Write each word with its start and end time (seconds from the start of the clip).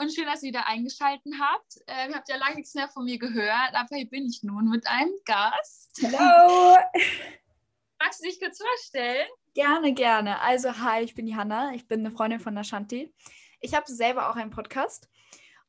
und 0.00 0.12
schön, 0.12 0.26
dass 0.26 0.42
ihr 0.42 0.48
wieder 0.48 0.66
eingeschaltet 0.66 1.32
habt. 1.40 1.76
Äh, 1.86 2.08
ihr 2.08 2.14
habt 2.14 2.28
ja 2.28 2.36
lange 2.36 2.56
nichts 2.56 2.74
mehr 2.74 2.88
von 2.88 3.04
mir 3.04 3.18
gehört, 3.18 3.74
aber 3.74 3.96
hier 3.96 4.08
bin 4.08 4.26
ich 4.26 4.42
nun 4.42 4.68
mit 4.68 4.86
einem 4.86 5.14
Gast. 5.24 6.00
Hallo! 6.02 6.76
Magst 7.98 8.20
du 8.20 8.28
dich 8.28 8.38
kurz 8.38 8.60
vorstellen? 8.60 9.26
Gerne, 9.54 9.94
gerne. 9.94 10.40
Also, 10.40 10.78
hi, 10.78 11.02
ich 11.02 11.14
bin 11.14 11.26
die 11.26 11.36
Hanna. 11.36 11.72
Ich 11.74 11.88
bin 11.88 12.00
eine 12.00 12.10
Freundin 12.10 12.40
von 12.40 12.54
Nashanti. 12.54 13.14
Ich 13.60 13.74
habe 13.74 13.90
selber 13.90 14.30
auch 14.30 14.36
einen 14.36 14.50
Podcast. 14.50 15.08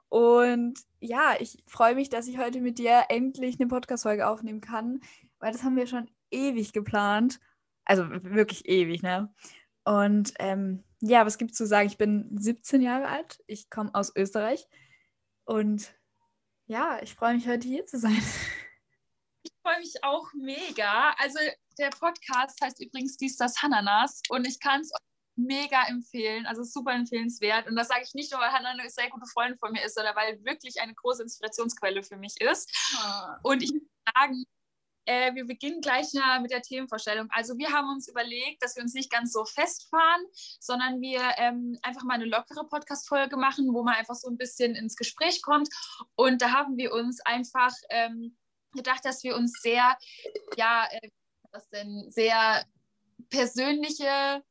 Und 0.10 0.80
ja, 1.00 1.36
ich 1.40 1.64
freue 1.68 1.96
mich, 1.96 2.10
dass 2.10 2.28
ich 2.28 2.38
heute 2.38 2.60
mit 2.60 2.80
dir 2.80 3.06
endlich 3.10 3.60
eine 3.60 3.68
Podcast-Folge 3.68 4.28
aufnehmen 4.28 4.62
kann, 4.62 5.00
weil 5.40 5.52
das 5.52 5.64
haben 5.64 5.76
wir 5.76 5.88
schon 5.88 6.10
ewig 6.32 6.74
geplant. 6.74 7.40
Also 7.86 8.10
wirklich 8.10 8.68
ewig, 8.68 9.02
ne? 9.04 9.34
Und 9.86 10.34
ähm, 10.40 10.84
ja, 11.00 11.26
was 11.26 11.38
gibt 11.38 11.52
es 11.52 11.58
zu 11.58 11.68
sagen? 11.68 11.88
Ich 11.88 11.98
bin 11.98 12.30
17 12.38 12.82
Jahre 12.82 13.08
alt. 13.08 13.40
Ich 13.48 13.70
komme 13.70 13.94
aus 13.94 14.16
Österreich. 14.16 14.68
Und 15.46 15.94
ja, 16.66 17.02
ich 17.02 17.16
freue 17.16 17.36
mich 17.36 17.48
heute 17.48 17.68
hier 17.68 17.86
zu 17.86 17.98
sein. 18.00 18.22
Ich 19.44 19.52
freue 19.62 19.80
mich 19.80 20.04
auch 20.04 20.28
mega. 20.34 21.12
Also 21.20 21.40
der 21.78 21.90
Podcast 21.90 22.60
heißt 22.62 22.82
übrigens 22.82 23.18
Dies, 23.18 23.38
das 23.38 23.62
Hananas. 23.62 24.22
Und 24.30 24.46
ich 24.46 24.60
kann 24.60 24.82
es 24.82 24.92
mega 25.38 25.84
empfehlen. 25.88 26.46
Also 26.46 26.64
super 26.64 26.94
empfehlenswert. 26.94 27.68
Und 27.68 27.76
das 27.76 27.88
sage 27.88 28.02
ich 28.04 28.14
nicht 28.14 28.32
nur, 28.32 28.42
weil 28.42 28.52
Hannah 28.52 28.72
eine 28.72 28.90
sehr 28.90 29.10
gute 29.10 29.28
Freundin 29.28 29.58
von 29.60 29.72
mir 29.72 29.86
ist, 29.86 29.96
sondern 29.96 30.16
weil 30.16 30.44
wirklich 30.44 30.82
eine 30.82 30.94
große 30.94 31.24
Inspirationsquelle 31.24 32.04
für 32.04 32.18
mich 32.18 32.42
ist. 32.42 32.70
Oh. 32.98 33.52
Und 33.52 33.64
ich 33.64 33.72
muss 33.72 33.84
sagen, 34.16 34.44
äh, 35.08 35.34
wir 35.36 35.46
beginnen 35.46 35.82
gleich 35.82 36.08
mit 36.42 36.52
der 36.52 36.62
Themenvorstellung. 36.62 37.28
Also 37.32 37.58
wir 37.58 37.72
haben 37.72 37.90
uns 37.90 38.08
überlegt, 38.08 38.62
dass 38.62 38.76
wir 38.76 38.84
uns 38.84 38.94
nicht 38.94 39.10
ganz 39.10 39.32
so 39.32 39.46
festfahren, 39.46 40.26
sondern 40.60 41.02
wir 41.02 41.22
ähm, 41.38 41.78
einfach 41.82 42.04
mal 42.04 42.16
eine 42.16 42.26
lockere 42.26 42.68
Podcast-Folge 42.68 43.38
machen, 43.38 43.74
wo 43.74 43.84
man 43.84 43.96
einfach 43.96 44.16
so 44.16 44.30
ein 44.30 44.38
bisschen 44.38 44.76
ins 44.76 44.96
Gespräch 44.96 45.42
kommt. 45.42 45.70
Und 46.16 46.42
da 46.42 46.52
haben 46.52 46.76
wir 46.78 46.94
uns 46.94 47.22
einfach 47.22 47.74
ähm, 47.90 48.38
gedacht, 48.74 49.06
dass 49.06 49.24
wir 49.24 49.36
uns 49.36 49.54
sehr, 49.62 49.98
ja, 50.58 50.88
äh, 50.92 51.10
was 51.52 51.70
denn, 51.70 52.12
sehr 52.12 52.66
persönliche 53.30 54.44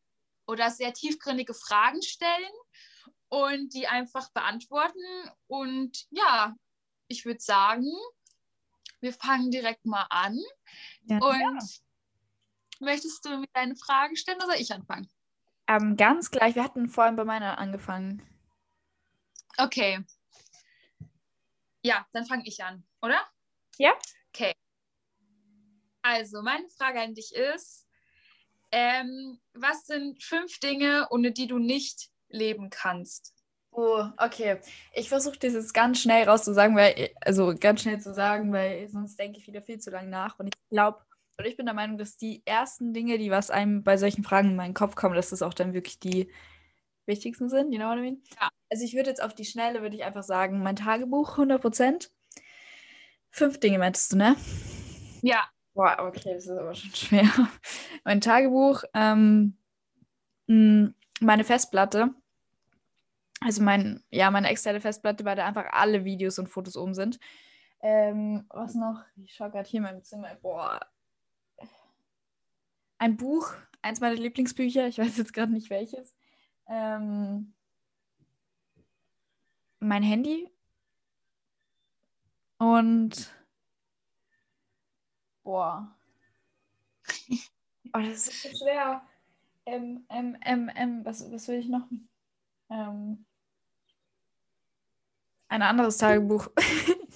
oder 0.47 0.71
sehr 0.71 0.95
tiefgründige 0.95 1.55
Fragen 1.55 2.01
stellen 2.03 2.53
und 3.29 3.75
die 3.75 3.87
einfach 3.87 4.31
beantworten. 4.33 5.05
Und 5.49 6.07
ja, 6.11 6.55
ich 7.09 7.27
würde 7.27 7.41
sagen, 7.41 7.93
wir 9.01 9.13
fangen 9.13 9.51
direkt 9.51 9.85
mal 9.85 10.07
an. 10.11 10.39
Ja, 11.05 11.19
und 11.19 11.63
ja. 11.63 12.87
möchtest 12.87 13.25
du 13.25 13.39
mir 13.39 13.49
deine 13.53 13.77
Frage 13.77 14.17
stellen 14.17 14.39
oder 14.39 14.47
soll 14.47 14.61
ich 14.61 14.73
anfangen? 14.73 15.09
Ähm, 15.69 15.97
ganz 15.97 16.31
gleich, 16.31 16.55
wir 16.55 16.63
hatten 16.63 16.89
vorhin 16.89 17.17
bei 17.17 17.25
meiner 17.25 17.59
angefangen. 17.59 18.23
Okay. 19.59 20.05
Ja, 21.83 22.07
dann 22.13 22.27
fange 22.27 22.47
ich 22.47 22.63
an, 22.63 22.85
oder? 23.03 23.21
Ja. 23.79 23.93
Okay. 24.33 24.55
Also, 26.03 26.43
meine 26.43 26.69
Frage 26.71 27.01
an 27.01 27.15
dich 27.15 27.35
ist, 27.35 27.87
ähm, 28.71 29.41
was 29.55 29.87
sind 29.87 30.23
fünf 30.23 30.59
Dinge, 30.61 31.07
ohne 31.11 31.33
die 31.33 31.47
du 31.47 31.59
nicht 31.59 32.11
leben 32.29 32.71
kannst? 32.71 33.36
Oh, 33.79 34.07
okay. 34.17 34.59
Ich 34.95 35.11
versuche 35.11 35.39
das 35.39 35.53
jetzt 35.53 35.75
ganz 35.75 36.01
schnell 36.01 36.27
rauszusagen, 36.27 36.75
weil, 36.77 37.11
also 37.21 37.55
ganz 37.55 37.83
schnell 37.83 38.01
zu 38.01 38.15
sagen, 38.15 38.51
weil 38.51 38.89
sonst 38.89 39.19
denke 39.19 39.39
ich 39.39 39.47
wieder 39.47 39.61
viel 39.61 39.79
zu 39.79 39.91
lange 39.91 40.09
nach. 40.09 40.39
Und 40.39 40.47
ich 40.47 40.69
glaube, 40.71 41.01
oder 41.39 41.47
ich 41.47 41.59
bin 41.59 41.67
der 41.67 41.75
Meinung, 41.75 41.99
dass 41.99 42.17
die 42.17 42.41
ersten 42.47 42.95
Dinge, 42.95 43.19
die 43.19 43.31
was 43.31 43.51
einem 43.51 43.85
bei 43.85 43.99
solchen 43.99 44.25
Fragen 44.25 44.51
in 44.51 44.57
meinen 44.57 44.73
Kopf 44.73 44.95
kommen, 44.95 45.15
dass 45.15 45.29
das 45.29 45.43
auch 45.43 45.53
dann 45.53 45.75
wirklich 45.75 46.01
die 46.01 46.33
wichtigsten 47.05 47.51
sind, 47.51 47.71
you 47.71 47.79
know 47.79 47.91
what 47.91 47.99
I 47.99 48.01
mean? 48.01 48.23
Ja. 48.41 48.49
Also 48.71 48.83
ich 48.83 48.95
würde 48.95 49.11
jetzt 49.11 49.23
auf 49.23 49.35
die 49.35 49.45
Schnelle, 49.45 49.83
würde 49.83 49.95
ich 49.95 50.05
einfach 50.05 50.23
sagen, 50.23 50.63
mein 50.63 50.77
Tagebuch 50.77 51.33
100 51.33 51.61
Prozent. 51.61 52.11
Fünf 53.29 53.61
Dinge 53.61 53.79
meintest 53.79 54.15
du, 54.15 54.17
ne? 54.17 54.37
Ja. 55.21 55.47
Boah, 55.75 55.99
okay, 56.01 56.33
das 56.33 56.47
ist 56.47 56.59
aber 56.59 56.75
schon 56.75 56.95
schwer. 56.95 57.29
mein 58.05 58.23
Tagebuch, 58.23 58.85
ähm, 58.95 59.59
meine 60.47 61.45
Festplatte 61.45 62.15
also 63.41 63.63
mein, 63.63 64.03
ja, 64.11 64.31
meine 64.31 64.49
externe 64.49 64.81
Festplatte, 64.81 65.25
bei 65.25 65.35
der 65.35 65.47
einfach 65.47 65.67
alle 65.73 66.05
Videos 66.05 66.39
und 66.39 66.49
Fotos 66.49 66.77
oben 66.77 66.95
sind. 66.95 67.19
Ähm, 67.81 68.47
was 68.49 68.75
noch? 68.75 69.05
Ich 69.17 69.35
schaue 69.35 69.51
gerade 69.51 69.69
hier 69.69 69.79
in 69.79 69.85
meinem 69.85 70.03
Zimmer. 70.03 70.35
Boah. 70.37 70.81
Ein 72.99 73.17
Buch, 73.17 73.53
eins 73.83 74.01
meiner 74.01 74.17
Lieblingsbücher, 74.17 74.87
ich 74.87 74.99
weiß 74.99 75.19
jetzt 75.19 75.35
gerade 75.35 75.53
nicht 75.53 75.69
welches. 75.69 76.17
Ähm, 76.67 77.53
mein 79.81 80.03
Handy. 80.03 80.51
Und 82.59 83.31
boah. 85.43 85.95
Oh, 87.95 88.01
das 88.01 88.27
ist 88.27 88.43
so 88.43 88.49
schwer. 88.51 89.01
Ähm, 89.65 90.05
ähm, 90.11 90.37
ähm, 90.45 90.71
ähm, 90.75 91.05
was, 91.05 91.33
was 91.33 91.49
will 91.49 91.61
ich 91.61 91.69
noch? 91.69 91.89
Ähm, 92.71 93.25
ein 95.49 95.63
anderes 95.63 95.99
Tagebuch. 95.99 96.49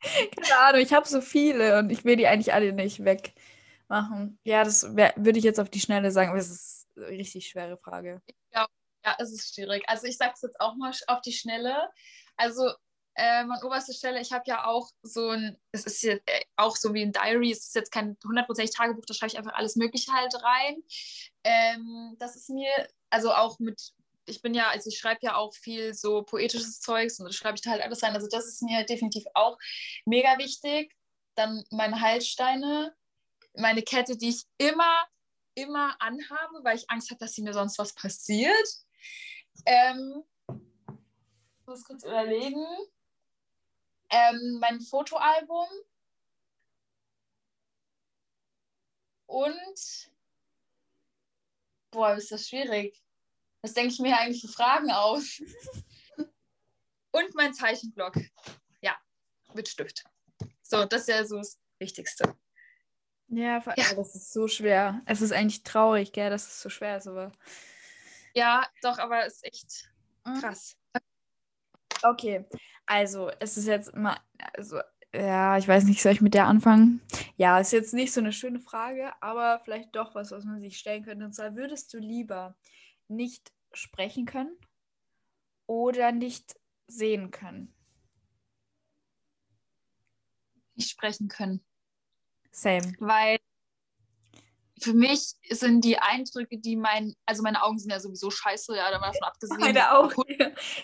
Keine 0.00 0.58
Ahnung, 0.60 0.80
ich 0.80 0.92
habe 0.92 1.06
so 1.06 1.20
viele 1.20 1.78
und 1.78 1.90
ich 1.90 2.04
will 2.04 2.16
die 2.16 2.26
eigentlich 2.26 2.54
alle 2.54 2.72
nicht 2.72 3.04
wegmachen. 3.04 4.38
Ja, 4.44 4.64
das 4.64 4.94
würde 4.94 5.38
ich 5.38 5.44
jetzt 5.44 5.60
auf 5.60 5.68
die 5.68 5.80
Schnelle 5.80 6.10
sagen, 6.10 6.30
aber 6.30 6.38
es 6.38 6.50
ist 6.50 6.88
eine 6.96 7.08
richtig 7.08 7.48
schwere 7.48 7.76
Frage. 7.76 8.22
Ja, 8.52 8.66
ja, 9.04 9.16
es 9.18 9.32
ist 9.32 9.54
schwierig. 9.54 9.82
Also 9.88 10.06
ich 10.06 10.16
sage 10.16 10.32
es 10.34 10.42
jetzt 10.42 10.60
auch 10.60 10.74
mal 10.76 10.92
auf 11.08 11.20
die 11.20 11.32
Schnelle. 11.32 11.90
Also 12.36 12.70
ähm, 13.16 13.50
an 13.50 13.62
oberster 13.62 13.92
Stelle, 13.92 14.20
ich 14.20 14.32
habe 14.32 14.44
ja 14.46 14.66
auch 14.66 14.90
so 15.02 15.28
ein, 15.30 15.58
es 15.72 15.84
ist 15.84 16.02
jetzt 16.02 16.22
äh, 16.26 16.40
auch 16.56 16.76
so 16.76 16.94
wie 16.94 17.02
ein 17.02 17.12
Diary, 17.12 17.50
es 17.50 17.66
ist 17.66 17.74
jetzt 17.74 17.92
kein 17.92 18.16
hundertprozentig 18.24 18.74
Tagebuch, 18.74 19.04
da 19.04 19.12
schreibe 19.12 19.32
ich 19.32 19.38
einfach 19.38 19.54
alles 19.54 19.76
Mögliche 19.76 20.12
halt 20.12 20.34
rein. 20.42 20.82
Ähm, 21.44 22.16
das 22.18 22.36
ist 22.36 22.48
mir, 22.48 22.70
also 23.10 23.32
auch 23.32 23.58
mit 23.58 23.92
ich 24.30 24.42
bin 24.42 24.54
ja, 24.54 24.68
also 24.70 24.88
ich 24.88 24.98
schreibe 24.98 25.20
ja 25.22 25.36
auch 25.36 25.54
viel 25.54 25.92
so 25.94 26.22
poetisches 26.22 26.80
Zeugs 26.80 27.18
und 27.18 27.26
das 27.26 27.34
schreibe 27.36 27.56
ich 27.56 27.62
da 27.62 27.70
halt 27.70 27.82
alles 27.82 28.02
rein. 28.02 28.14
Also 28.14 28.28
das 28.30 28.46
ist 28.46 28.62
mir 28.62 28.84
definitiv 28.84 29.24
auch 29.34 29.58
mega 30.06 30.38
wichtig. 30.38 30.94
Dann 31.34 31.64
meine 31.70 32.00
Halssteine, 32.00 32.94
meine 33.54 33.82
Kette, 33.82 34.16
die 34.16 34.30
ich 34.30 34.44
immer, 34.58 35.04
immer 35.54 35.96
anhabe, 36.00 36.60
weil 36.62 36.76
ich 36.76 36.88
Angst 36.88 37.10
habe, 37.10 37.18
dass 37.18 37.34
sie 37.34 37.42
mir 37.42 37.52
sonst 37.52 37.78
was 37.78 37.94
passiert. 37.94 38.68
Ähm, 39.66 40.24
ich 40.48 41.66
muss 41.66 41.84
kurz 41.84 42.04
überlegen. 42.04 42.66
Ähm, 44.10 44.58
mein 44.60 44.80
Fotoalbum. 44.80 45.68
Und 49.26 50.10
boah, 51.92 52.14
ist 52.14 52.32
das 52.32 52.48
schwierig. 52.48 52.99
Was 53.62 53.74
denke 53.74 53.92
ich 53.92 53.98
mir 53.98 54.18
eigentlich 54.18 54.42
für 54.42 54.48
Fragen 54.48 54.90
aus? 54.90 55.42
Und 57.12 57.34
mein 57.34 57.52
Zeichenblock. 57.52 58.16
Ja, 58.80 58.96
mit 59.54 59.68
Stift. 59.68 60.04
So, 60.62 60.84
das 60.84 61.02
ist 61.02 61.08
ja 61.08 61.24
so 61.24 61.38
das 61.38 61.58
Wichtigste. 61.78 62.36
Ja, 63.28 63.62
ja, 63.76 63.94
das 63.94 64.14
ist 64.14 64.32
so 64.32 64.48
schwer. 64.48 65.02
Es 65.06 65.20
ist 65.20 65.32
eigentlich 65.32 65.62
traurig, 65.62 66.12
gell, 66.12 66.30
dass 66.30 66.46
es 66.46 66.60
so 66.60 66.68
schwer 66.68 66.96
ist, 66.96 67.06
aber. 67.06 67.32
Ja, 68.34 68.66
doch, 68.82 68.98
aber 68.98 69.24
es 69.24 69.34
ist 69.34 69.44
echt 69.44 69.90
mhm. 70.24 70.40
krass. 70.40 70.76
Okay, 72.02 72.44
also 72.86 73.30
es 73.40 73.56
ist 73.56 73.66
jetzt 73.66 73.94
mal, 73.94 74.16
also 74.54 74.80
ja, 75.14 75.58
ich 75.58 75.66
weiß 75.66 75.84
nicht, 75.84 76.00
soll 76.00 76.12
ich 76.12 76.20
mit 76.20 76.34
der 76.34 76.46
anfangen? 76.46 77.00
Ja, 77.36 77.58
ist 77.58 77.72
jetzt 77.72 77.94
nicht 77.94 78.12
so 78.12 78.20
eine 78.20 78.32
schöne 78.32 78.60
Frage, 78.60 79.12
aber 79.20 79.60
vielleicht 79.64 79.94
doch 79.94 80.14
was, 80.14 80.30
was 80.30 80.44
man 80.44 80.60
sich 80.60 80.78
stellen 80.78 81.04
könnte. 81.04 81.24
Und 81.24 81.34
zwar 81.34 81.56
würdest 81.56 81.92
du 81.92 81.98
lieber 81.98 82.56
nicht 83.10 83.52
sprechen 83.72 84.26
können 84.26 84.56
oder 85.66 86.12
nicht 86.12 86.56
sehen 86.86 87.30
können? 87.30 87.74
Nicht 90.74 90.90
sprechen 90.90 91.28
können. 91.28 91.64
Same. 92.52 92.94
Weil 92.98 93.38
für 94.80 94.94
mich 94.94 95.34
sind 95.50 95.84
die 95.84 95.98
Eindrücke, 95.98 96.58
die 96.58 96.76
mein, 96.76 97.14
also 97.26 97.42
meine 97.42 97.62
Augen 97.62 97.78
sind 97.78 97.90
ja 97.90 98.00
sowieso 98.00 98.30
scheiße, 98.30 98.76
ja, 98.76 98.90
da 98.90 98.98
mal 98.98 99.08
davon 99.12 99.28
abgesehen. 99.28 99.60
Meine 99.60 99.98
auch. 99.98 100.12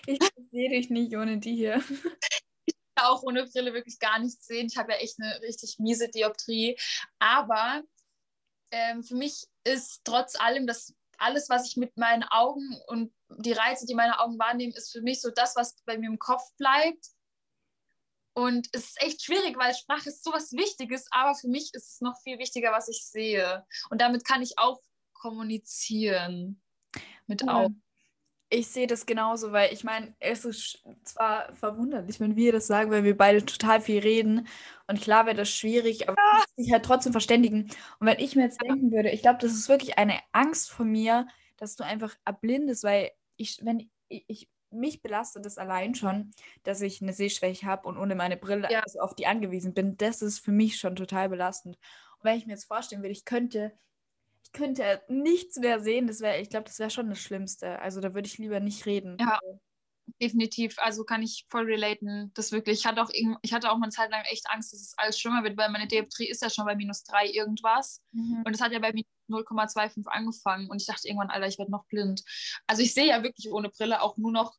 Ich 0.05 0.19
sehe 0.51 0.69
dich 0.69 0.89
nicht 0.89 1.15
ohne 1.15 1.39
die 1.39 1.55
hier. 1.55 1.83
Ich 2.65 2.75
kann 2.95 3.07
auch 3.07 3.23
ohne 3.23 3.45
Brille 3.45 3.73
wirklich 3.73 3.99
gar 3.99 4.19
nichts 4.19 4.45
sehen. 4.45 4.67
Ich 4.67 4.77
habe 4.77 4.91
ja 4.91 4.99
echt 4.99 5.19
eine 5.19 5.41
richtig 5.41 5.77
miese 5.79 6.09
Dioptrie. 6.09 6.77
Aber 7.17 7.81
ähm, 8.71 9.03
für 9.03 9.15
mich 9.15 9.47
ist 9.63 10.01
trotz 10.03 10.39
allem 10.39 10.67
das 10.67 10.93
alles, 11.17 11.49
was 11.49 11.67
ich 11.67 11.77
mit 11.77 11.97
meinen 11.97 12.23
Augen 12.23 12.79
und 12.87 13.13
die 13.29 13.53
Reize, 13.53 13.85
die 13.85 13.95
meine 13.95 14.19
Augen 14.19 14.39
wahrnehmen, 14.39 14.73
ist 14.73 14.91
für 14.91 15.01
mich 15.01 15.21
so 15.21 15.29
das, 15.31 15.55
was 15.55 15.75
bei 15.85 15.97
mir 15.97 16.09
im 16.09 16.19
Kopf 16.19 16.43
bleibt. 16.57 17.07
Und 18.33 18.67
es 18.71 18.85
ist 18.85 19.01
echt 19.01 19.23
schwierig, 19.23 19.57
weil 19.57 19.73
Sprache 19.73 20.09
ist 20.09 20.23
so 20.23 20.31
was 20.31 20.53
Wichtiges, 20.53 21.07
aber 21.09 21.33
für 21.33 21.47
mich 21.47 21.73
ist 21.73 21.93
es 21.93 22.01
noch 22.01 22.21
viel 22.21 22.37
wichtiger, 22.37 22.71
was 22.71 22.87
ich 22.87 23.03
sehe. 23.03 23.65
Und 23.89 23.99
damit 23.99 24.25
kann 24.25 24.43
ich 24.43 24.59
auch 24.59 24.79
kommunizieren 25.13 26.61
mit 27.25 27.47
Augen. 27.47 27.81
Ich 28.49 28.67
sehe 28.67 28.87
das 28.87 29.05
genauso, 29.05 29.51
weil 29.51 29.73
ich 29.73 29.83
meine, 29.83 30.15
es 30.19 30.45
ist 30.45 30.81
zwar 31.03 31.53
verwunderlich, 31.55 32.19
wenn 32.19 32.35
wir 32.35 32.53
das 32.53 32.67
sagen, 32.67 32.91
weil 32.91 33.03
wir 33.03 33.17
beide 33.17 33.45
total 33.45 33.81
viel 33.81 33.99
reden. 33.99 34.47
Und 34.87 35.01
klar 35.01 35.25
wäre 35.25 35.35
das 35.35 35.49
schwierig, 35.49 36.07
aber 36.07 36.17
ja. 36.17 36.43
sich 36.55 36.71
halt 36.71 36.85
trotzdem 36.85 37.11
verständigen. 37.11 37.69
Und 37.99 38.07
wenn 38.07 38.19
ich 38.19 38.35
mir 38.35 38.43
jetzt 38.43 38.61
denken 38.61 38.91
würde, 38.91 39.09
ich 39.09 39.21
glaube, 39.21 39.39
das 39.41 39.51
ist 39.51 39.67
wirklich 39.67 39.97
eine 39.97 40.19
Angst 40.31 40.71
von 40.71 40.89
mir, 40.89 41.27
dass 41.57 41.75
du 41.75 41.83
einfach 41.83 42.15
erblindest, 42.23 42.83
weil 42.83 43.11
ich, 43.35 43.59
wenn 43.63 43.89
ich, 44.07 44.23
ich 44.27 44.49
mich 44.71 45.01
belastet 45.01 45.45
es 45.45 45.57
allein 45.57 45.95
schon, 45.95 46.31
dass 46.63 46.81
ich 46.81 47.01
eine 47.01 47.13
Sehschwäche 47.13 47.65
habe 47.65 47.87
und 47.87 47.97
ohne 47.97 48.15
meine 48.15 48.37
Brille 48.37 48.67
ja. 48.69 48.81
also 48.81 48.99
auf 48.99 49.15
die 49.15 49.27
angewiesen 49.27 49.73
bin. 49.73 49.97
Das 49.97 50.21
ist 50.21 50.39
für 50.39 50.51
mich 50.51 50.77
schon 50.77 50.95
total 50.95 51.29
belastend. 51.29 51.77
Und 52.17 52.23
wenn 52.23 52.37
ich 52.37 52.45
mir 52.45 52.53
jetzt 52.53 52.65
vorstellen 52.65 53.01
würde, 53.01 53.13
ich 53.13 53.25
könnte, 53.25 53.73
ich 54.43 54.51
könnte 54.51 55.01
nichts 55.07 55.57
mehr 55.57 55.79
sehen, 55.79 56.07
das 56.07 56.21
wäre, 56.21 56.39
ich 56.39 56.49
glaube, 56.49 56.65
das 56.65 56.79
wäre 56.79 56.89
schon 56.89 57.09
das 57.09 57.19
Schlimmste. 57.19 57.79
Also 57.79 58.01
da 58.01 58.13
würde 58.13 58.27
ich 58.27 58.37
lieber 58.37 58.59
nicht 58.59 58.85
reden. 58.85 59.17
Ja. 59.19 59.39
Definitiv, 60.21 60.79
also 60.79 61.03
kann 61.03 61.21
ich 61.21 61.45
voll 61.49 61.65
relaten. 61.65 62.31
Das 62.33 62.51
wirklich, 62.51 62.79
ich 62.79 62.85
hatte 62.85 63.01
auch 63.01 63.09
ich 63.41 63.53
hatte 63.53 63.69
auch 63.69 63.75
eine 63.75 63.89
Zeit 63.89 64.09
lang 64.09 64.23
echt 64.25 64.49
Angst, 64.49 64.73
dass 64.73 64.81
es 64.81 64.97
alles 64.97 65.19
schlimmer 65.19 65.43
wird, 65.43 65.57
weil 65.57 65.69
meine 65.69 65.87
Dioptrie 65.87 66.27
ist 66.27 66.41
ja 66.41 66.49
schon 66.49 66.65
bei 66.65 66.75
minus 66.75 67.03
drei 67.03 67.27
irgendwas. 67.27 68.01
Mhm. 68.13 68.43
Und 68.45 68.53
es 68.53 68.61
hat 68.61 68.71
ja 68.71 68.79
bei 68.79 68.93
minus 68.93 69.11
0,25 69.29 70.07
angefangen 70.07 70.69
und 70.69 70.81
ich 70.81 70.87
dachte 70.87 71.07
irgendwann, 71.07 71.29
Alter, 71.29 71.47
ich 71.47 71.59
werde 71.59 71.71
noch 71.71 71.85
blind. 71.87 72.23
Also 72.65 72.81
ich 72.81 72.93
sehe 72.93 73.07
ja 73.07 73.21
wirklich 73.21 73.51
ohne 73.51 73.69
Brille 73.69 74.01
auch 74.01 74.17
nur 74.17 74.31
noch 74.31 74.55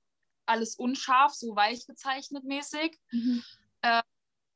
alles 0.47 0.77
unscharf, 0.77 1.33
so 1.35 1.57
weich 1.57 1.87
gezeichnet 1.87 2.45
mäßig. 2.45 2.99
Mhm. 3.11 3.43
Äh, 3.83 4.03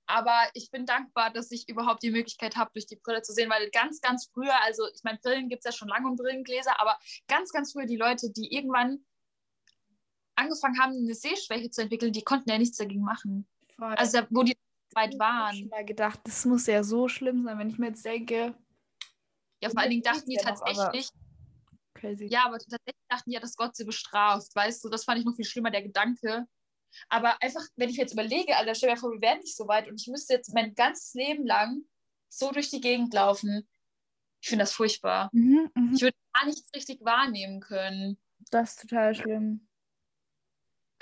aber 0.07 0.51
ich 0.55 0.71
bin 0.71 0.85
dankbar, 0.85 1.33
dass 1.33 1.51
ich 1.51 1.69
überhaupt 1.69 2.03
die 2.03 2.11
Möglichkeit 2.11 2.57
habe, 2.57 2.71
durch 2.75 2.87
die 2.87 2.97
Brille 2.97 3.23
zu 3.23 3.33
sehen, 3.33 3.49
weil 3.49 3.71
ganz, 3.71 4.01
ganz 4.01 4.29
früher, 4.33 4.61
also 4.63 4.87
ich 4.95 5.03
meine, 5.05 5.19
Brillen 5.19 5.49
gibt 5.49 5.65
es 5.65 5.73
ja 5.73 5.77
schon 5.77 5.89
lange 5.89 6.07
und 6.07 6.17
Brillengläser, 6.17 6.79
aber 6.81 6.99
ganz, 7.29 7.51
ganz 7.51 7.73
früher 7.73 7.87
die 7.87 7.97
Leute, 7.97 8.31
die 8.31 8.53
irgendwann 8.53 9.05
angefangen 10.35 10.79
haben, 10.81 10.93
eine 10.93 11.15
Sehschwäche 11.15 11.71
zu 11.71 11.83
entwickeln, 11.83 12.13
die 12.13 12.23
konnten 12.23 12.51
ja 12.51 12.59
nichts 12.59 12.79
dagegen 12.79 13.03
machen. 13.03 13.47
Voll. 13.77 13.95
Also 13.95 14.21
wo 14.31 14.43
die 14.43 14.57
weit 14.95 15.19
waren. 15.19 15.55
Ich 15.55 15.63
habe 15.63 15.71
mal 15.71 15.85
gedacht, 15.85 16.21
das 16.25 16.45
muss 16.45 16.67
ja 16.67 16.83
so 16.83 17.09
schlimm 17.09 17.45
sein, 17.45 17.59
wenn 17.59 17.71
ich 17.71 17.79
mir 17.79 17.89
jetzt 17.89 18.05
denke, 18.05 18.55
ja, 19.63 19.71
vor 19.71 19.81
allen 19.81 19.91
Dingen 19.91 20.03
dachten 20.03 20.29
die 20.29 20.37
tatsächlich. 20.37 21.09
Crazy. 21.95 22.27
Ja, 22.27 22.47
aber 22.47 22.59
tatsächlich 22.59 22.97
dachten 23.09 23.31
die 23.31 23.35
ja, 23.35 23.41
dass 23.41 23.57
Gott 23.57 23.77
sie 23.77 23.85
bestraft. 23.85 24.55
Weißt 24.55 24.83
du, 24.85 24.89
das 24.89 25.05
fand 25.05 25.21
ich 25.21 25.25
noch 25.25 25.37
viel 25.37 25.45
schlimmer, 25.45 25.71
der 25.71 25.83
Gedanke. 25.83 26.47
Aber 27.09 27.41
einfach, 27.41 27.63
wenn 27.77 27.89
ich 27.89 27.97
jetzt 27.97 28.13
überlege, 28.13 28.57
Alter, 28.57 28.75
stell 28.75 28.91
dir 28.91 28.97
vor, 28.97 29.13
wir 29.13 29.21
wären 29.21 29.39
nicht 29.39 29.57
so 29.57 29.69
weit 29.69 29.89
und 29.89 30.01
ich 30.01 30.09
müsste 30.09 30.35
jetzt 30.35 30.53
mein 30.53 30.75
ganzes 30.75 31.15
Leben 31.15 31.47
lang 31.47 31.85
so 32.29 32.51
durch 32.51 32.71
die 32.71 32.81
Gegend 32.81 33.15
laufen. 33.15 33.69
Ich 34.41 34.49
finde 34.49 34.65
das 34.65 34.73
furchtbar. 34.73 35.31
Mhm, 35.33 35.71
mh. 35.75 35.93
Ich 35.95 36.03
würde 36.03 36.17
gar 36.35 36.47
nichts 36.47 36.69
richtig 36.75 37.05
wahrnehmen 37.05 37.61
können. 37.61 38.19
Das 38.51 38.73
ist 38.73 38.81
total 38.81 39.15
schlimm. 39.15 39.69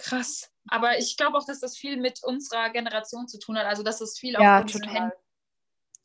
Krass. 0.03 0.51
Aber 0.69 0.99
ich 0.99 1.17
glaube 1.17 1.37
auch, 1.37 1.47
dass 1.47 1.61
das 1.61 1.77
viel 1.77 1.97
mit 1.97 2.23
unserer 2.23 2.71
Generation 2.71 3.29
zu 3.29 3.39
tun 3.39 3.59
hat. 3.59 3.67
Also, 3.67 3.83
dass 3.83 3.99
das 3.99 4.19
viel 4.19 4.35
ja, 4.35 4.59
auch 4.59 4.69
von 4.69 4.83
total. 4.83 4.95
Händen 4.95 5.13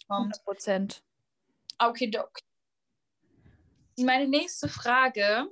kommt. 0.07 0.19
100 0.37 0.43
Prozent. 0.43 1.03
Okay, 1.77 2.09
Doc. 2.09 2.39
Meine 3.97 4.27
nächste 4.27 4.67
Frage 4.67 5.47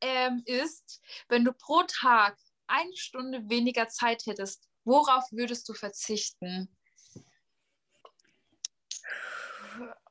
ähm, 0.00 0.42
ist, 0.46 1.00
wenn 1.28 1.44
du 1.44 1.52
pro 1.52 1.82
Tag 1.82 2.36
eine 2.66 2.96
Stunde 2.96 3.48
weniger 3.48 3.88
Zeit 3.88 4.24
hättest, 4.26 4.68
worauf 4.84 5.24
würdest 5.32 5.68
du 5.68 5.74
verzichten? 5.74 6.74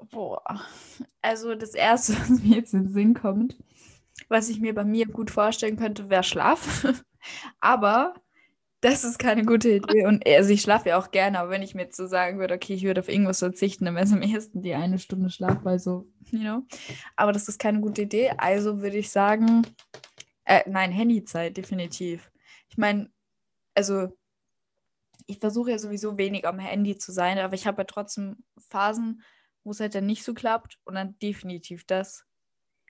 Boah. 0.10 0.66
Also 1.22 1.56
das 1.56 1.74
Erste, 1.74 2.14
was 2.20 2.30
mir 2.30 2.58
jetzt 2.58 2.74
in 2.74 2.86
den 2.86 2.94
Sinn 2.94 3.14
kommt, 3.14 3.56
was 4.28 4.50
ich 4.50 4.60
mir 4.60 4.74
bei 4.74 4.84
mir 4.84 5.08
gut 5.08 5.32
vorstellen 5.32 5.78
könnte, 5.78 6.10
wäre 6.10 6.24
Schlaf. 6.24 6.86
Aber 7.60 8.14
das 8.82 9.04
ist 9.04 9.20
keine 9.20 9.46
gute 9.46 9.70
Idee. 9.70 10.06
Und 10.06 10.28
also 10.28 10.50
ich 10.50 10.62
schlafe 10.62 10.90
ja 10.90 10.98
auch 10.98 11.12
gerne, 11.12 11.40
aber 11.40 11.52
wenn 11.52 11.62
ich 11.62 11.76
mir 11.76 11.84
jetzt 11.84 11.98
so 11.98 12.08
sagen 12.08 12.40
würde, 12.40 12.56
okay, 12.56 12.74
ich 12.74 12.84
würde 12.84 13.02
auf 13.02 13.10
irgendwas 13.10 13.40
verzichten, 13.40 13.86
dann 13.86 13.96
wäre 13.96 14.06
es 14.06 14.12
am 14.12 14.24
ehesten 14.24 14.62
die 14.62 14.74
eine 14.74 14.98
Stunde 14.98 15.30
Schlaf, 15.30 15.60
weil 15.64 15.80
so, 15.80 16.08
you 16.32 16.40
know. 16.40 16.64
Aber 17.16 17.32
das 17.32 17.48
ist 17.48 17.60
keine 17.60 17.80
gute 17.80 18.04
Idee. 18.04 18.32
Also 18.38 18.82
würde 18.82 18.98
ich 18.98 19.12
sagen, 19.12 19.62
äh, 20.46 20.62
nein, 20.68 20.92
Handyzeit, 20.92 21.56
definitiv. 21.58 22.32
Ich 22.70 22.78
meine, 22.78 23.12
also 23.76 24.18
ich 25.28 25.38
versuche 25.38 25.72
ja 25.72 25.78
sowieso 25.78 26.18
wenig 26.18 26.48
am 26.48 26.60
Handy 26.60 26.98
zu 26.98 27.12
sein, 27.12 27.38
aber 27.38 27.54
ich 27.54 27.68
habe 27.68 27.82
ja 27.82 27.86
trotzdem 27.86 28.44
Phasen, 28.58 29.22
wo 29.64 29.72
es 29.72 29.80
halt 29.80 29.94
dann 29.94 30.08
nicht 30.08 30.24
so 30.24 30.34
klappt 30.34 30.80
und 30.84 30.96
dann 30.96 31.18
definitiv 31.20 31.86
das. 31.86 32.26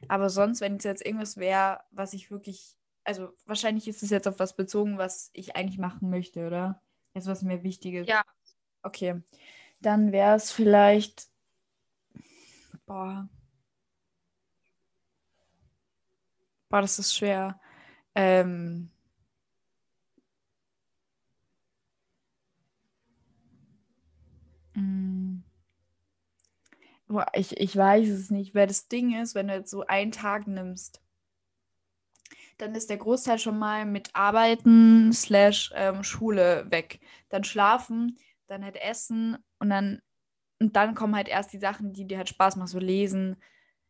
Aber 0.07 0.29
sonst, 0.29 0.61
wenn 0.61 0.77
es 0.77 0.85
jetzt 0.85 1.05
irgendwas 1.05 1.37
wäre, 1.37 1.81
was 1.91 2.13
ich 2.13 2.31
wirklich 2.31 2.77
also 3.03 3.33
wahrscheinlich 3.45 3.87
ist 3.87 4.03
es 4.03 4.09
jetzt 4.09 4.27
auf 4.27 4.39
was 4.39 4.55
bezogen, 4.55 4.97
was 4.97 5.29
ich 5.33 5.55
eigentlich 5.55 5.77
machen 5.77 6.09
möchte, 6.09 6.45
oder? 6.47 6.81
Jetzt 7.13 7.27
was 7.27 7.41
mir 7.41 7.63
wichtig 7.63 7.95
ist. 7.95 8.09
Ja. 8.09 8.23
Okay. 8.83 9.21
Dann 9.79 10.11
wäre 10.11 10.35
es 10.35 10.51
vielleicht. 10.51 11.27
Boah. 12.85 13.29
Boah, 16.69 16.81
das 16.81 16.99
ist 16.99 17.15
schwer. 17.15 17.59
Ähm. 18.15 18.89
Mm. 24.73 25.43
Ich, 27.33 27.57
ich 27.57 27.75
weiß 27.75 28.07
es 28.07 28.31
nicht, 28.31 28.55
weil 28.55 28.67
das 28.67 28.87
Ding 28.87 29.21
ist, 29.21 29.35
wenn 29.35 29.49
du 29.49 29.53
jetzt 29.53 29.69
so 29.69 29.85
einen 29.85 30.13
Tag 30.13 30.47
nimmst 30.47 31.01
dann 32.61 32.75
ist 32.75 32.89
der 32.89 32.97
Großteil 32.97 33.39
schon 33.39 33.57
mal 33.57 33.85
mit 33.85 34.11
Arbeiten 34.13 35.11
slash 35.13 35.71
ähm, 35.75 36.03
Schule 36.03 36.65
weg. 36.69 36.99
Dann 37.29 37.43
schlafen, 37.43 38.17
dann 38.47 38.63
halt 38.63 38.77
essen 38.77 39.37
und 39.59 39.69
dann, 39.69 40.01
und 40.59 40.75
dann 40.75 40.93
kommen 40.93 41.15
halt 41.15 41.27
erst 41.27 41.53
die 41.53 41.57
Sachen, 41.57 41.93
die 41.93 42.05
dir 42.05 42.17
halt 42.17 42.29
Spaß 42.29 42.55
machen, 42.55 42.67
so 42.67 42.79
lesen, 42.79 43.37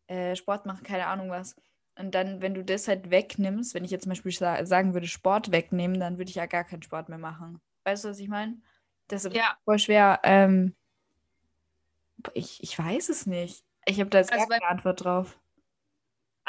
äh, 0.07 0.35
Sport 0.35 0.65
machen, 0.65 0.83
keine 0.83 1.07
Ahnung 1.07 1.29
was. 1.29 1.55
Und 1.99 2.15
dann, 2.15 2.41
wenn 2.41 2.53
du 2.53 2.63
das 2.63 2.87
halt 2.87 3.11
wegnimmst, 3.11 3.73
wenn 3.73 3.83
ich 3.83 3.91
jetzt 3.91 4.03
zum 4.03 4.11
Beispiel 4.11 4.31
sagen 4.31 4.93
würde, 4.93 5.07
Sport 5.07 5.51
wegnehmen, 5.51 5.99
dann 5.99 6.17
würde 6.17 6.29
ich 6.29 6.35
ja 6.35 6.45
gar 6.45 6.63
keinen 6.63 6.83
Sport 6.83 7.09
mehr 7.09 7.17
machen. 7.17 7.59
Weißt 7.83 8.05
du, 8.05 8.09
was 8.09 8.19
ich 8.19 8.29
meine? 8.29 8.61
Das 9.07 9.25
ist 9.25 9.35
ja. 9.35 9.57
voll 9.65 9.79
schwer. 9.79 10.21
Ähm, 10.23 10.73
ich, 12.33 12.63
ich 12.63 12.77
weiß 12.77 13.09
es 13.09 13.25
nicht. 13.25 13.65
Ich 13.85 13.99
habe 13.99 14.09
da 14.09 14.19
jetzt 14.19 14.31
also 14.31 14.47
gar 14.47 14.59
keine 14.59 14.71
Antwort 14.71 15.03
drauf. 15.03 15.39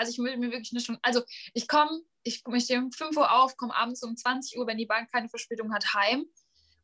Also 0.02 0.12
ich 0.12 0.18
will 0.18 0.36
mir 0.36 0.50
wirklich 0.50 0.72
nicht 0.72 0.86
schon. 0.86 0.98
Also 1.02 1.22
ich 1.54 1.68
komme 1.68 2.02
ich, 2.24 2.42
ich 2.46 2.64
stehe 2.64 2.80
um 2.80 2.92
5 2.92 3.16
Uhr 3.16 3.32
auf, 3.32 3.56
komme 3.56 3.74
abends 3.74 4.02
um 4.02 4.16
20 4.16 4.58
Uhr, 4.58 4.66
wenn 4.66 4.78
die 4.78 4.86
Bank 4.86 5.10
keine 5.10 5.28
Verspätung 5.28 5.72
hat, 5.72 5.94
heim. 5.94 6.24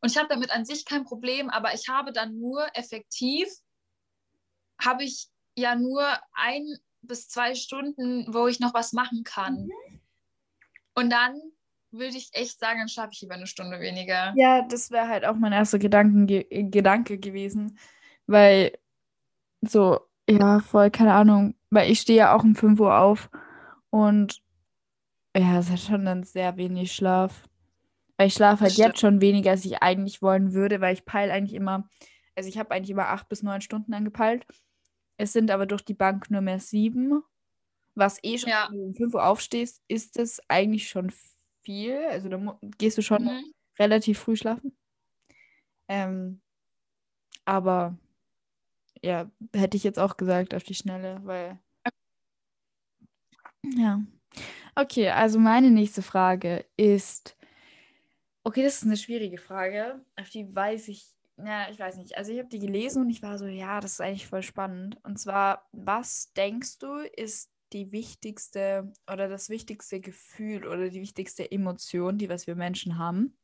Und 0.01 0.11
ich 0.11 0.17
habe 0.17 0.29
damit 0.29 0.51
an 0.51 0.65
sich 0.65 0.85
kein 0.85 1.03
Problem, 1.03 1.49
aber 1.49 1.73
ich 1.73 1.89
habe 1.89 2.11
dann 2.11 2.39
nur 2.39 2.65
effektiv, 2.73 3.47
habe 4.81 5.03
ich 5.03 5.27
ja 5.55 5.75
nur 5.75 6.05
ein 6.33 6.65
bis 7.01 7.27
zwei 7.27 7.55
Stunden, 7.55 8.33
wo 8.33 8.47
ich 8.47 8.59
noch 8.59 8.73
was 8.73 8.93
machen 8.93 9.23
kann. 9.23 9.65
Mhm. 9.65 10.01
Und 10.95 11.09
dann 11.09 11.39
würde 11.91 12.17
ich 12.17 12.29
echt 12.33 12.59
sagen, 12.59 12.79
dann 12.79 12.89
schlafe 12.89 13.11
ich 13.13 13.21
lieber 13.21 13.35
eine 13.35 13.47
Stunde 13.47 13.79
weniger. 13.79 14.33
Ja, 14.35 14.61
das 14.61 14.91
wäre 14.91 15.07
halt 15.07 15.25
auch 15.25 15.35
mein 15.35 15.53
erster 15.53 15.79
Gedanke, 15.79 16.45
Gedanke 16.49 17.17
gewesen, 17.17 17.77
weil 18.27 18.77
so, 19.61 20.08
ja, 20.29 20.59
voll, 20.59 20.91
keine 20.91 21.13
Ahnung, 21.13 21.55
weil 21.69 21.91
ich 21.91 21.99
stehe 21.99 22.19
ja 22.19 22.35
auch 22.35 22.43
um 22.43 22.55
5 22.55 22.79
Uhr 22.79 22.97
auf 22.97 23.29
und 23.89 24.41
ja, 25.35 25.59
es 25.59 25.69
hat 25.69 25.79
schon 25.79 26.05
dann 26.05 26.23
sehr 26.23 26.57
wenig 26.57 26.93
Schlaf. 26.93 27.47
Weil 28.17 28.27
ich 28.27 28.33
schlafe 28.33 28.65
halt 28.65 28.73
jetzt 28.73 28.99
schon 28.99 29.21
weniger, 29.21 29.51
als 29.51 29.63
ich 29.63 29.81
eigentlich 29.81 30.21
wollen 30.21 30.53
würde, 30.53 30.81
weil 30.81 30.93
ich 30.93 31.05
peile 31.05 31.31
eigentlich 31.31 31.53
immer, 31.53 31.87
also 32.35 32.49
ich 32.49 32.57
habe 32.57 32.71
eigentlich 32.71 32.89
immer 32.89 33.07
acht 33.07 33.29
bis 33.29 33.43
neun 33.43 33.61
Stunden 33.61 33.93
angepeilt. 33.93 34.45
Es 35.17 35.33
sind 35.33 35.51
aber 35.51 35.65
durch 35.65 35.83
die 35.83 35.93
Bank 35.93 36.29
nur 36.29 36.41
mehr 36.41 36.59
sieben. 36.59 37.23
Was 37.95 38.21
eh 38.23 38.37
schon, 38.37 38.49
ja. 38.49 38.67
wenn 38.69 38.77
du 38.77 38.85
um 38.87 38.95
5 38.95 39.13
Uhr 39.13 39.25
aufstehst, 39.25 39.81
ist 39.87 40.17
es 40.17 40.41
eigentlich 40.49 40.89
schon 40.89 41.11
viel. 41.61 41.97
Also 42.09 42.29
da 42.29 42.59
gehst 42.77 42.97
du 42.97 43.01
schon 43.01 43.23
mhm. 43.23 43.53
relativ 43.79 44.19
früh 44.19 44.35
schlafen. 44.35 44.77
Ähm, 45.87 46.41
aber 47.45 47.97
ja, 49.03 49.29
hätte 49.53 49.77
ich 49.77 49.83
jetzt 49.83 49.99
auch 49.99 50.17
gesagt 50.17 50.53
auf 50.53 50.63
die 50.63 50.75
Schnelle, 50.75 51.21
weil. 51.23 51.59
Ja. 53.63 54.01
Okay, 54.75 55.09
also 55.09 55.39
meine 55.39 55.71
nächste 55.71 56.01
Frage 56.01 56.65
ist, 56.77 57.35
okay, 58.43 58.63
das 58.63 58.77
ist 58.77 58.83
eine 58.83 58.97
schwierige 58.97 59.37
Frage, 59.37 60.03
auf 60.15 60.29
die 60.29 60.53
weiß 60.53 60.87
ich, 60.87 61.07
ja, 61.37 61.69
ich 61.69 61.79
weiß 61.79 61.97
nicht. 61.97 62.17
Also 62.17 62.31
ich 62.31 62.39
habe 62.39 62.49
die 62.49 62.59
gelesen 62.59 63.03
und 63.03 63.09
ich 63.09 63.21
war 63.21 63.37
so, 63.37 63.45
ja, 63.45 63.79
das 63.79 63.93
ist 63.93 64.01
eigentlich 64.01 64.27
voll 64.27 64.43
spannend. 64.43 64.97
Und 65.03 65.19
zwar, 65.19 65.67
was 65.71 66.33
denkst 66.33 66.79
du, 66.79 66.97
ist 67.15 67.51
die 67.73 67.91
wichtigste 67.91 68.91
oder 69.11 69.29
das 69.29 69.49
wichtigste 69.49 69.99
Gefühl 70.01 70.67
oder 70.67 70.89
die 70.89 71.01
wichtigste 71.01 71.49
Emotion, 71.51 72.17
die 72.17 72.29
was 72.29 72.47
wir 72.47 72.55
Menschen 72.55 72.97
haben? 72.97 73.37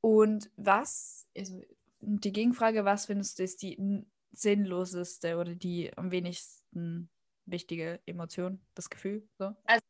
Und 0.00 0.50
was, 0.56 1.28
also 1.36 1.60
die 2.00 2.32
Gegenfrage, 2.32 2.84
was 2.84 3.06
findest 3.06 3.38
du 3.38 3.42
ist 3.42 3.62
die 3.62 4.06
sinnloseste 4.32 5.36
oder 5.36 5.54
die 5.54 5.96
am 5.96 6.10
wenigsten 6.10 7.10
wichtige 7.46 8.00
Emotion, 8.06 8.60
das 8.74 8.90
Gefühl? 8.90 9.28
So? 9.38 9.54
Also 9.64 9.82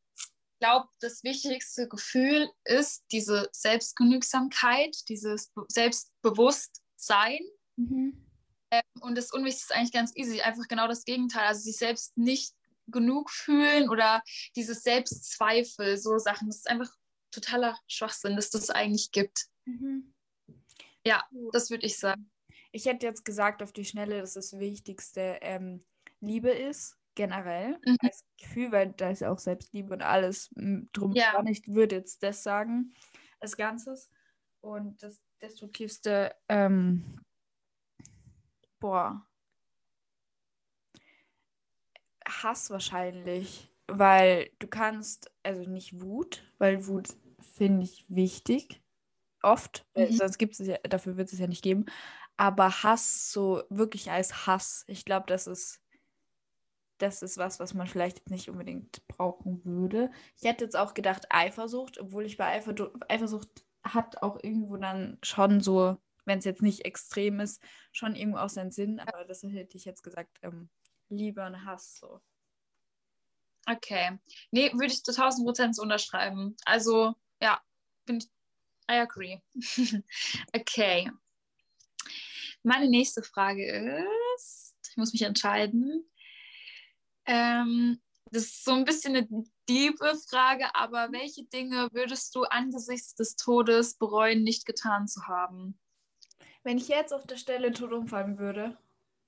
glaube, 0.58 0.88
das 1.00 1.22
wichtigste 1.24 1.88
Gefühl 1.88 2.50
ist 2.64 3.04
diese 3.12 3.48
Selbstgenügsamkeit, 3.52 4.96
dieses 5.08 5.52
Selbstbewusstsein. 5.68 7.40
Mhm. 7.76 8.26
Ähm, 8.70 8.82
und 9.00 9.16
das 9.16 9.32
Unwichtigste 9.32 9.72
ist 9.72 9.78
eigentlich 9.78 9.92
ganz 9.92 10.16
easy, 10.16 10.40
einfach 10.40 10.68
genau 10.68 10.88
das 10.88 11.04
Gegenteil. 11.04 11.46
Also 11.46 11.62
sich 11.62 11.76
selbst 11.76 12.16
nicht 12.16 12.54
genug 12.86 13.30
fühlen 13.30 13.88
oder 13.88 14.22
dieses 14.56 14.82
Selbstzweifel, 14.82 15.96
so 15.96 16.18
Sachen. 16.18 16.48
Das 16.48 16.58
ist 16.58 16.70
einfach 16.70 16.90
totaler 17.30 17.78
Schwachsinn, 17.86 18.36
dass 18.36 18.50
das 18.50 18.70
eigentlich 18.70 19.10
gibt. 19.12 19.46
Mhm. 19.64 20.14
Ja, 21.04 21.24
das 21.52 21.70
würde 21.70 21.86
ich 21.86 21.98
sagen. 21.98 22.30
Ich 22.70 22.86
hätte 22.86 23.06
jetzt 23.06 23.24
gesagt 23.24 23.62
auf 23.62 23.72
die 23.72 23.84
Schnelle, 23.84 24.20
dass 24.20 24.34
das 24.34 24.58
Wichtigste 24.58 25.38
ähm, 25.40 25.84
Liebe 26.20 26.50
ist, 26.50 26.98
generell, 27.14 27.78
mhm. 27.84 27.96
als 28.02 28.24
Gefühl, 28.36 28.72
weil 28.72 28.92
da 28.92 29.10
ist 29.10 29.20
ja 29.20 29.32
auch 29.32 29.38
Selbstliebe 29.38 29.92
und 29.92 30.02
alles 30.02 30.50
drum 30.92 31.12
ja. 31.12 31.32
dran. 31.32 31.46
Ich 31.46 31.66
würde 31.66 31.96
jetzt 31.96 32.22
das 32.22 32.42
sagen, 32.42 32.94
als 33.40 33.56
Ganzes. 33.56 34.10
Und 34.60 35.02
das 35.02 35.20
Destruktivste, 35.40 36.34
ähm, 36.48 37.20
boah, 38.80 39.26
Hass 42.28 42.70
wahrscheinlich, 42.70 43.72
weil 43.86 44.50
du 44.58 44.66
kannst, 44.66 45.32
also 45.42 45.68
nicht 45.68 46.00
Wut, 46.00 46.44
weil 46.58 46.86
Wut 46.86 47.08
finde 47.40 47.84
ich 47.84 48.04
wichtig, 48.08 48.82
oft, 49.42 49.86
mhm. 49.96 50.12
sonst 50.12 50.38
gibt 50.38 50.58
es 50.58 50.66
ja, 50.66 50.76
dafür 50.78 51.16
wird 51.16 51.32
es 51.32 51.38
ja 51.38 51.46
nicht 51.46 51.62
geben, 51.62 51.86
aber 52.38 52.82
Hass 52.82 53.32
so 53.32 53.62
wirklich 53.68 54.10
als 54.10 54.46
Hass, 54.46 54.84
ich 54.86 55.04
glaube, 55.04 55.26
das 55.26 55.46
ist 55.46 55.82
das 56.98 57.22
ist 57.22 57.38
was, 57.38 57.60
was 57.60 57.74
man 57.74 57.86
vielleicht 57.86 58.28
nicht 58.30 58.48
unbedingt 58.48 59.06
brauchen 59.06 59.64
würde. 59.64 60.10
Ich 60.36 60.48
hätte 60.48 60.64
jetzt 60.64 60.76
auch 60.76 60.94
gedacht 60.94 61.26
Eifersucht, 61.30 61.98
obwohl 61.98 62.26
ich 62.26 62.36
bei 62.36 62.46
Eifersucht, 62.46 62.92
Eifersucht 63.08 63.48
hat 63.84 64.22
auch 64.22 64.42
irgendwo 64.42 64.76
dann 64.76 65.18
schon 65.22 65.60
so, 65.60 65.96
wenn 66.24 66.40
es 66.40 66.44
jetzt 66.44 66.62
nicht 66.62 66.84
extrem 66.84 67.40
ist, 67.40 67.62
schon 67.92 68.16
irgendwo 68.16 68.38
auch 68.38 68.48
seinen 68.48 68.72
Sinn. 68.72 68.98
Aber 69.00 69.24
das 69.24 69.42
hätte 69.44 69.76
ich 69.76 69.84
jetzt 69.84 70.02
gesagt, 70.02 70.38
ähm, 70.42 70.68
Liebe 71.08 71.44
und 71.46 71.64
Hass 71.64 71.98
so. 71.98 72.20
Okay. 73.70 74.18
Nee, 74.50 74.72
würde 74.72 74.86
ich 74.86 75.04
zu 75.04 75.12
1000 75.12 75.46
Prozent 75.46 75.78
unterschreiben. 75.78 76.56
Also, 76.64 77.14
ja, 77.40 77.60
bin 78.06 78.18
ich, 78.18 78.24
I 78.90 78.98
agree. 79.00 79.38
okay. 80.54 81.10
Meine 82.62 82.88
nächste 82.88 83.22
Frage 83.22 84.04
ist, 84.36 84.74
ich 84.90 84.96
muss 84.96 85.12
mich 85.12 85.22
entscheiden. 85.22 86.04
Ähm, 87.26 88.00
das 88.30 88.44
ist 88.44 88.64
so 88.64 88.72
ein 88.72 88.84
bisschen 88.84 89.16
eine 89.16 89.44
diebe 89.68 90.14
Frage, 90.28 90.74
aber 90.74 91.12
welche 91.12 91.44
Dinge 91.44 91.88
würdest 91.92 92.34
du 92.34 92.44
angesichts 92.44 93.14
des 93.14 93.36
Todes 93.36 93.94
bereuen, 93.94 94.42
nicht 94.42 94.66
getan 94.66 95.08
zu 95.08 95.26
haben? 95.26 95.78
Wenn 96.62 96.78
ich 96.78 96.88
jetzt 96.88 97.14
auf 97.14 97.26
der 97.26 97.36
Stelle 97.36 97.72
tot 97.72 97.92
umfallen 97.92 98.38
würde, 98.38 98.76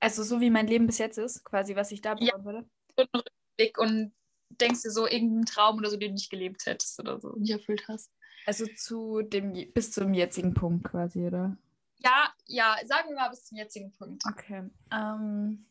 also 0.01 0.23
so 0.23 0.41
wie 0.41 0.51
mein 0.51 0.67
Leben 0.67 0.87
bis 0.87 0.99
jetzt 0.99 1.19
ist, 1.19 1.45
quasi, 1.45 1.77
was 1.77 1.93
ich 1.93 2.01
da 2.01 2.15
bereuen 2.15 2.29
ja. 2.29 2.45
würde. 2.45 2.71
Und 2.97 3.09
Rückblick 3.15 3.79
und 3.79 4.13
denkst 4.49 4.83
dir 4.83 4.91
so 4.91 5.07
irgendeinen 5.07 5.47
Traum 5.47 5.79
oder 5.79 5.91
so, 5.91 5.97
den 5.97 6.11
du 6.11 6.15
nicht 6.15 6.31
gelebt 6.31 6.67
hättest 6.67 6.99
oder 6.99 7.21
so, 7.21 7.35
nicht 7.37 7.53
erfüllt 7.53 7.85
hast. 7.89 8.11
Also 8.47 8.67
zu 8.77 9.23
dem, 9.23 9.53
bis 9.73 9.93
zum 9.93 10.15
jetzigen 10.15 10.55
Punkt 10.55 10.85
quasi, 10.85 11.27
oder? 11.27 11.57
Ja, 12.03 12.33
ja, 12.47 12.77
sagen 12.87 13.11
wir 13.11 13.17
mal 13.17 13.29
bis 13.29 13.45
zum 13.45 13.59
jetzigen 13.59 13.93
Punkt. 13.93 14.23
Okay. 14.27 14.71
Ähm, 14.91 15.67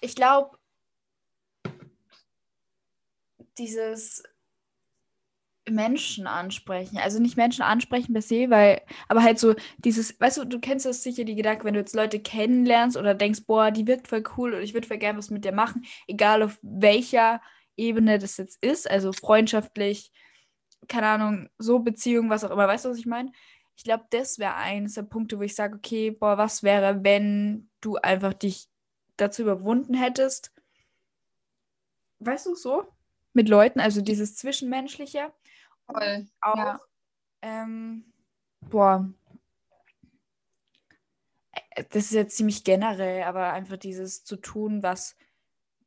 ich 0.00 0.14
glaube, 0.16 0.58
dieses 3.58 4.22
Menschen 5.68 6.26
ansprechen. 6.26 6.98
Also 6.98 7.20
nicht 7.20 7.36
Menschen 7.36 7.62
ansprechen 7.62 8.12
per 8.12 8.22
se, 8.22 8.50
weil, 8.50 8.80
aber 9.08 9.22
halt 9.22 9.38
so 9.38 9.54
dieses, 9.78 10.18
weißt 10.20 10.38
du, 10.38 10.44
du 10.44 10.58
kennst 10.58 10.86
das 10.86 11.02
sicher, 11.02 11.24
die 11.24 11.36
Gedanken, 11.36 11.64
wenn 11.64 11.74
du 11.74 11.80
jetzt 11.80 11.94
Leute 11.94 12.18
kennenlernst 12.20 12.96
oder 12.96 13.14
denkst, 13.14 13.42
boah, 13.46 13.70
die 13.70 13.86
wirkt 13.86 14.08
voll 14.08 14.24
cool 14.36 14.54
und 14.54 14.62
ich 14.62 14.74
würde 14.74 14.88
voll 14.88 14.98
gerne 14.98 15.18
was 15.18 15.30
mit 15.30 15.44
dir 15.44 15.52
machen, 15.52 15.84
egal 16.08 16.42
auf 16.42 16.58
welcher 16.62 17.40
Ebene 17.76 18.18
das 18.18 18.36
jetzt 18.38 18.62
ist, 18.62 18.90
also 18.90 19.12
freundschaftlich, 19.12 20.10
keine 20.88 21.06
Ahnung, 21.06 21.48
so 21.58 21.78
Beziehung, 21.78 22.28
was 22.28 22.42
auch 22.44 22.50
immer, 22.50 22.66
weißt 22.66 22.84
du, 22.84 22.90
was 22.90 22.98
ich 22.98 23.06
meine? 23.06 23.30
Ich 23.76 23.84
glaube, 23.84 24.04
das 24.10 24.38
wäre 24.38 24.54
eines 24.54 24.94
der 24.94 25.02
Punkte, 25.02 25.38
wo 25.38 25.42
ich 25.42 25.54
sage, 25.54 25.76
okay, 25.76 26.10
boah, 26.10 26.38
was 26.38 26.62
wäre, 26.62 27.02
wenn 27.04 27.70
du 27.80 27.96
einfach 27.96 28.32
dich 28.34 28.68
dazu 29.16 29.42
überwunden 29.42 29.94
hättest, 29.94 30.52
weißt 32.20 32.46
du, 32.46 32.54
so? 32.54 32.86
mit 33.32 33.48
Leuten, 33.48 33.80
also 33.80 34.00
dieses 34.00 34.36
Zwischenmenschliche. 34.36 35.32
Voll. 35.86 36.26
Auch, 36.40 36.56
ja. 36.56 36.80
ähm, 37.42 38.04
boah, 38.60 39.08
äh, 41.70 41.84
das 41.90 42.04
ist 42.04 42.12
jetzt 42.12 42.36
ziemlich 42.36 42.64
generell, 42.64 43.22
aber 43.24 43.52
einfach 43.52 43.76
dieses 43.76 44.24
zu 44.24 44.36
tun, 44.36 44.82
was 44.82 45.16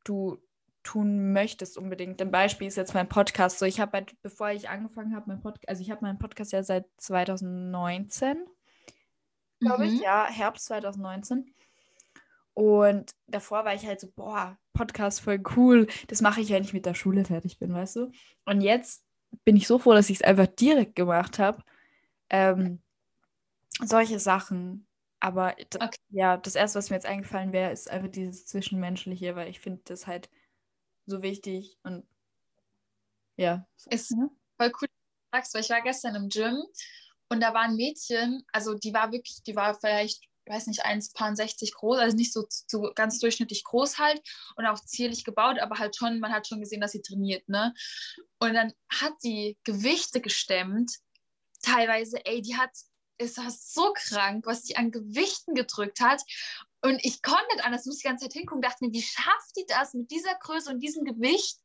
du 0.04 0.38
tun 0.86 1.32
möchtest 1.32 1.76
unbedingt. 1.76 2.22
Ein 2.22 2.30
Beispiel 2.30 2.68
ist 2.68 2.76
jetzt 2.76 2.94
mein 2.94 3.08
Podcast. 3.08 3.58
So, 3.58 3.66
ich 3.66 3.80
habe 3.80 3.92
halt, 3.92 4.14
bevor 4.22 4.50
ich 4.50 4.68
angefangen 4.68 5.14
habe, 5.14 5.26
mein 5.28 5.40
Podcast, 5.40 5.68
also 5.68 5.82
ich 5.82 5.90
habe 5.90 6.02
meinen 6.02 6.18
Podcast 6.18 6.52
ja 6.52 6.62
seit 6.62 6.86
2019, 6.98 8.36
glaube 9.60 9.84
mhm. 9.84 9.94
ich, 9.94 10.00
ja, 10.00 10.26
Herbst 10.26 10.66
2019. 10.66 11.52
Und 12.54 13.10
davor 13.26 13.64
war 13.64 13.74
ich 13.74 13.84
halt 13.84 14.00
so, 14.00 14.10
boah, 14.12 14.56
Podcast 14.72 15.20
voll 15.20 15.42
cool. 15.56 15.88
Das 16.06 16.22
mache 16.22 16.40
ich, 16.40 16.50
wenn 16.50 16.62
ich 16.62 16.72
mit 16.72 16.86
der 16.86 16.94
Schule 16.94 17.24
fertig 17.24 17.58
bin, 17.58 17.74
weißt 17.74 17.96
du? 17.96 18.12
Und 18.44 18.60
jetzt 18.60 19.04
bin 19.44 19.56
ich 19.56 19.66
so 19.66 19.78
froh, 19.78 19.92
dass 19.92 20.08
ich 20.08 20.18
es 20.18 20.22
einfach 20.22 20.46
direkt 20.46 20.94
gemacht 20.94 21.38
habe. 21.38 21.62
Ähm, 22.30 22.80
solche 23.82 24.20
Sachen. 24.20 24.86
Aber 25.18 25.54
okay. 25.74 25.98
ja, 26.10 26.36
das 26.36 26.54
erste, 26.54 26.78
was 26.78 26.90
mir 26.90 26.96
jetzt 26.96 27.06
eingefallen 27.06 27.52
wäre, 27.52 27.72
ist 27.72 27.90
einfach 27.90 28.08
dieses 28.08 28.46
Zwischenmenschliche, 28.46 29.34
weil 29.34 29.48
ich 29.48 29.60
finde 29.60 29.82
das 29.84 30.06
halt 30.06 30.30
so 31.06 31.22
wichtig 31.22 31.76
und 31.82 32.06
ja. 33.36 33.66
Ist 33.90 34.12
ne? 34.12 34.30
voll 34.56 34.72
cool, 34.80 34.88
weil 35.30 35.60
ich 35.60 35.70
war 35.70 35.82
gestern 35.82 36.14
im 36.14 36.28
Gym 36.28 36.62
und 37.28 37.40
da 37.40 37.52
war 37.52 37.62
ein 37.62 37.76
Mädchen, 37.76 38.44
also 38.52 38.74
die 38.74 38.94
war 38.94 39.12
wirklich, 39.12 39.42
die 39.42 39.56
war 39.56 39.74
vielleicht 39.78 40.26
ich 40.46 40.54
weiß 40.54 40.68
nicht, 40.68 40.86
1,60 40.86 41.74
groß, 41.74 41.98
also 41.98 42.16
nicht 42.16 42.32
so, 42.32 42.46
so 42.48 42.92
ganz 42.94 43.18
durchschnittlich 43.18 43.64
groß 43.64 43.98
halt 43.98 44.20
und 44.54 44.64
auch 44.64 44.78
zierlich 44.78 45.24
gebaut, 45.24 45.58
aber 45.58 45.78
halt 45.78 45.96
schon, 45.96 46.20
man 46.20 46.32
hat 46.32 46.46
schon 46.46 46.60
gesehen, 46.60 46.80
dass 46.80 46.92
sie 46.92 47.02
trainiert, 47.02 47.48
ne? 47.48 47.74
Und 48.38 48.54
dann 48.54 48.72
hat 48.88 49.14
die 49.24 49.58
Gewichte 49.64 50.20
gestemmt, 50.20 50.92
teilweise, 51.62 52.24
ey, 52.24 52.42
die 52.42 52.56
hat, 52.56 52.70
ist 53.18 53.38
das 53.38 53.72
so 53.72 53.92
krank, 53.92 54.46
was 54.46 54.62
die 54.62 54.76
an 54.76 54.92
Gewichten 54.92 55.54
gedrückt 55.54 56.00
hat. 56.00 56.22
Und 56.86 57.04
ich 57.04 57.20
konnte 57.20 57.46
nicht 57.52 57.64
anders, 57.64 57.84
muss 57.84 57.98
die 57.98 58.06
ganze 58.06 58.26
Zeit 58.28 58.34
hingucken, 58.34 58.62
dachte 58.62 58.84
mir, 58.84 58.92
wie 58.92 59.02
schafft 59.02 59.56
die 59.56 59.66
das 59.66 59.92
mit 59.92 60.08
dieser 60.08 60.36
Größe 60.36 60.70
und 60.70 60.78
diesem 60.78 61.04
Gewicht, 61.04 61.58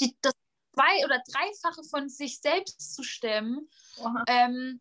die, 0.00 0.16
das 0.22 0.32
zwei- 0.74 1.04
oder 1.04 1.20
dreifache 1.26 1.82
von 1.90 2.08
sich 2.08 2.38
selbst 2.38 2.94
zu 2.94 3.02
stemmen? 3.02 3.68
Ähm, 4.28 4.80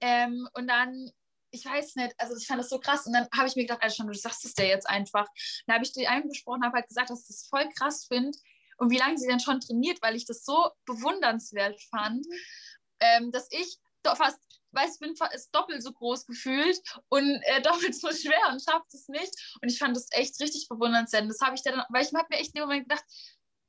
ähm, 0.00 0.48
und 0.54 0.66
dann 0.66 1.12
ich 1.52 1.64
weiß 1.64 1.94
nicht, 1.94 2.12
also 2.18 2.36
ich 2.36 2.48
fand 2.48 2.58
das 2.58 2.68
so 2.68 2.80
krass. 2.80 3.06
Und 3.06 3.12
dann 3.12 3.28
habe 3.32 3.46
ich 3.46 3.54
mir 3.54 3.62
gedacht, 3.62 3.80
also 3.80 3.94
schon, 3.94 4.08
du 4.08 4.14
sagst 4.14 4.44
es 4.44 4.54
dir 4.54 4.66
jetzt 4.66 4.88
einfach. 4.88 5.28
Dann 5.66 5.74
habe 5.74 5.84
ich 5.84 5.92
dir 5.92 6.10
angesprochen, 6.10 6.64
habe 6.64 6.78
halt 6.78 6.88
gesagt, 6.88 7.10
dass 7.10 7.20
ich 7.20 7.28
das 7.28 7.46
voll 7.46 7.68
krass 7.78 8.06
finde 8.06 8.36
und 8.78 8.90
wie 8.90 8.98
lange 8.98 9.16
sie 9.16 9.28
denn 9.28 9.38
schon 9.38 9.60
trainiert, 9.60 10.02
weil 10.02 10.16
ich 10.16 10.26
das 10.26 10.44
so 10.44 10.70
bewundernswert 10.84 11.80
fand, 11.90 12.26
mhm. 12.26 12.38
ähm, 12.98 13.30
dass 13.30 13.46
ich 13.52 13.78
fast, 14.04 14.40
weiß, 14.74 14.98
bin 14.98 15.14
ist 15.32 15.54
doppelt 15.54 15.82
so 15.82 15.92
groß 15.92 16.26
gefühlt 16.26 16.80
und 17.08 17.40
äh, 17.44 17.62
doppelt 17.62 17.94
so 17.94 18.10
schwer 18.10 18.48
und 18.50 18.62
schafft 18.62 18.92
es 18.92 19.08
nicht. 19.08 19.32
Und 19.60 19.70
ich 19.70 19.78
fand 19.78 19.96
das 19.96 20.08
echt 20.12 20.40
richtig 20.40 20.68
bewundernswert. 20.68 21.28
Das 21.28 21.40
habe 21.40 21.54
ich 21.54 21.62
dann, 21.62 21.82
weil 21.90 22.04
ich 22.04 22.12
habe 22.14 22.26
mir 22.30 22.38
echt 22.38 22.54
in 22.54 22.60
dem 22.60 22.68
Moment 22.68 22.88
gedacht, 22.88 23.04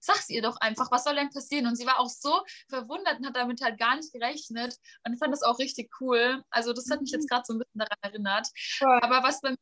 sag's 0.05 0.29
ihr 0.29 0.41
doch 0.41 0.57
einfach, 0.57 0.91
was 0.91 1.03
soll 1.03 1.15
denn 1.15 1.29
passieren? 1.29 1.67
Und 1.67 1.75
sie 1.75 1.85
war 1.85 1.99
auch 1.99 2.09
so 2.09 2.41
verwundert 2.69 3.19
und 3.19 3.25
hat 3.25 3.35
damit 3.35 3.61
halt 3.61 3.79
gar 3.79 3.95
nicht 3.95 4.13
gerechnet 4.13 4.77
und 5.03 5.17
fand 5.17 5.33
das 5.33 5.43
auch 5.43 5.59
richtig 5.59 5.89
cool. 5.99 6.43
Also 6.49 6.73
das 6.73 6.89
hat 6.89 7.01
mich 7.01 7.11
jetzt 7.11 7.23
mhm. 7.23 7.27
gerade 7.27 7.43
so 7.45 7.53
ein 7.53 7.59
bisschen 7.59 7.79
daran 7.79 7.97
erinnert. 8.01 8.47
Cool. 8.81 8.99
Aber 9.01 9.23
was 9.23 9.41
bei 9.41 9.51
mir 9.51 9.57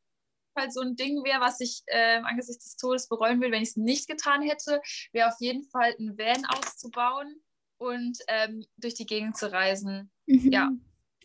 halt 0.56 0.74
so 0.74 0.82
ein 0.82 0.96
Ding 0.96 1.24
wäre, 1.24 1.42
was 1.42 1.60
ich 1.62 1.82
äh, 1.88 2.22
angesichts 2.24 2.66
des 2.66 2.76
Todes 2.76 3.08
bereuen 3.08 3.42
will, 3.42 3.52
wenn 3.52 3.64
ich 3.64 3.70
es 3.70 3.78
nicht 3.78 4.08
getan 4.08 4.42
hätte, 4.42 4.82
wäre 5.12 5.30
auf 5.30 5.40
jeden 5.40 5.64
Fall 5.64 5.96
ein 6.00 6.18
Van 6.18 6.46
auszubauen 6.46 7.42
und 7.78 8.18
ähm, 8.28 8.66
durch 8.78 8.94
die 8.94 9.06
Gegend 9.06 9.38
zu 9.38 9.52
reisen. 9.52 10.12
Mhm. 10.26 10.52
Ja. 10.52 10.70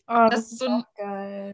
Oh, 0.08 0.28
das, 0.30 0.30
das, 0.30 0.52
ist 0.52 0.58
so 0.58 0.66
ein, 0.66 0.84
geil. 0.96 1.52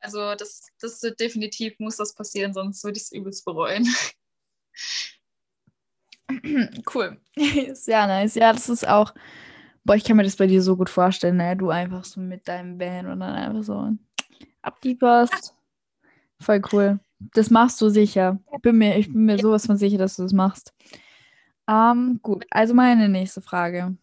Also 0.00 0.34
das, 0.34 0.66
das 0.80 1.00
definitiv 1.18 1.78
muss 1.78 1.96
das 1.96 2.12
passieren, 2.12 2.52
sonst 2.52 2.82
würde 2.82 2.96
ich 2.96 3.04
es 3.04 3.12
übelst 3.12 3.44
bereuen. 3.44 3.88
Cool. 6.92 7.20
Sehr 7.74 8.06
nice. 8.06 8.34
Ja, 8.36 8.52
das 8.54 8.70
ist 8.70 8.88
auch. 8.88 9.12
Boah, 9.84 9.96
ich 9.96 10.04
kann 10.04 10.16
mir 10.16 10.22
das 10.22 10.36
bei 10.36 10.46
dir 10.46 10.62
so 10.62 10.76
gut 10.76 10.88
vorstellen, 10.88 11.36
ne? 11.36 11.56
Du 11.56 11.68
einfach 11.68 12.04
so 12.04 12.20
mit 12.20 12.48
deinem 12.48 12.78
Band 12.78 13.08
und 13.08 13.20
dann 13.20 13.34
einfach 13.34 13.62
so 13.62 13.90
ab 14.62 14.80
die 14.80 14.94
Post. 14.94 15.54
Voll 16.40 16.62
cool. 16.72 17.00
Das 17.34 17.50
machst 17.50 17.80
du 17.80 17.88
sicher. 17.88 18.38
Ich 18.54 18.62
bin 18.62 18.78
mir, 18.78 18.96
ich 18.96 19.12
bin 19.12 19.24
mir 19.24 19.38
sowas 19.38 19.66
von 19.66 19.76
sicher, 19.76 19.98
dass 19.98 20.16
du 20.16 20.22
das 20.22 20.32
machst. 20.32 20.72
Ähm, 21.68 22.20
gut, 22.22 22.46
also 22.50 22.74
meine 22.74 23.08
nächste 23.08 23.40
Frage. 23.40 23.96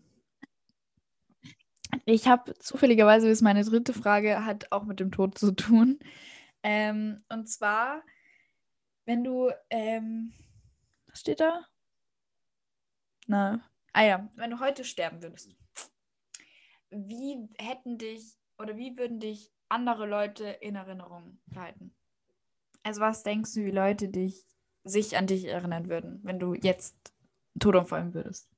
Ich 2.05 2.27
habe 2.27 2.53
zufälligerweise, 2.59 3.29
ist 3.29 3.41
meine 3.41 3.63
dritte 3.63 3.93
Frage, 3.93 4.45
hat 4.45 4.71
auch 4.71 4.83
mit 4.83 4.99
dem 4.99 5.11
Tod 5.11 5.37
zu 5.37 5.51
tun. 5.51 5.99
Ähm, 6.63 7.23
und 7.29 7.47
zwar, 7.47 8.03
wenn 9.05 9.23
du, 9.23 9.51
ähm, 9.69 10.33
was 11.07 11.21
steht 11.21 11.39
da? 11.39 11.65
Na, 13.27 13.61
ah 13.93 14.03
ja, 14.03 14.29
wenn 14.35 14.51
du 14.51 14.59
heute 14.59 14.83
sterben 14.83 15.21
würdest, 15.21 15.55
wie 16.89 17.47
hätten 17.57 17.97
dich 17.97 18.37
oder 18.57 18.75
wie 18.75 18.97
würden 18.97 19.19
dich 19.19 19.51
andere 19.69 20.07
Leute 20.07 20.45
in 20.45 20.75
Erinnerung 20.75 21.39
behalten? 21.45 21.95
Also 22.83 23.01
was 23.01 23.23
denkst 23.23 23.53
du, 23.53 23.65
wie 23.65 23.71
Leute 23.71 24.09
dich, 24.09 24.45
sich 24.83 25.17
an 25.17 25.27
dich 25.27 25.45
erinnern 25.45 25.89
würden, 25.89 26.19
wenn 26.23 26.39
du 26.39 26.55
jetzt 26.55 26.95
tot 27.59 27.75
umfallen 27.75 28.13
würdest? 28.13 28.49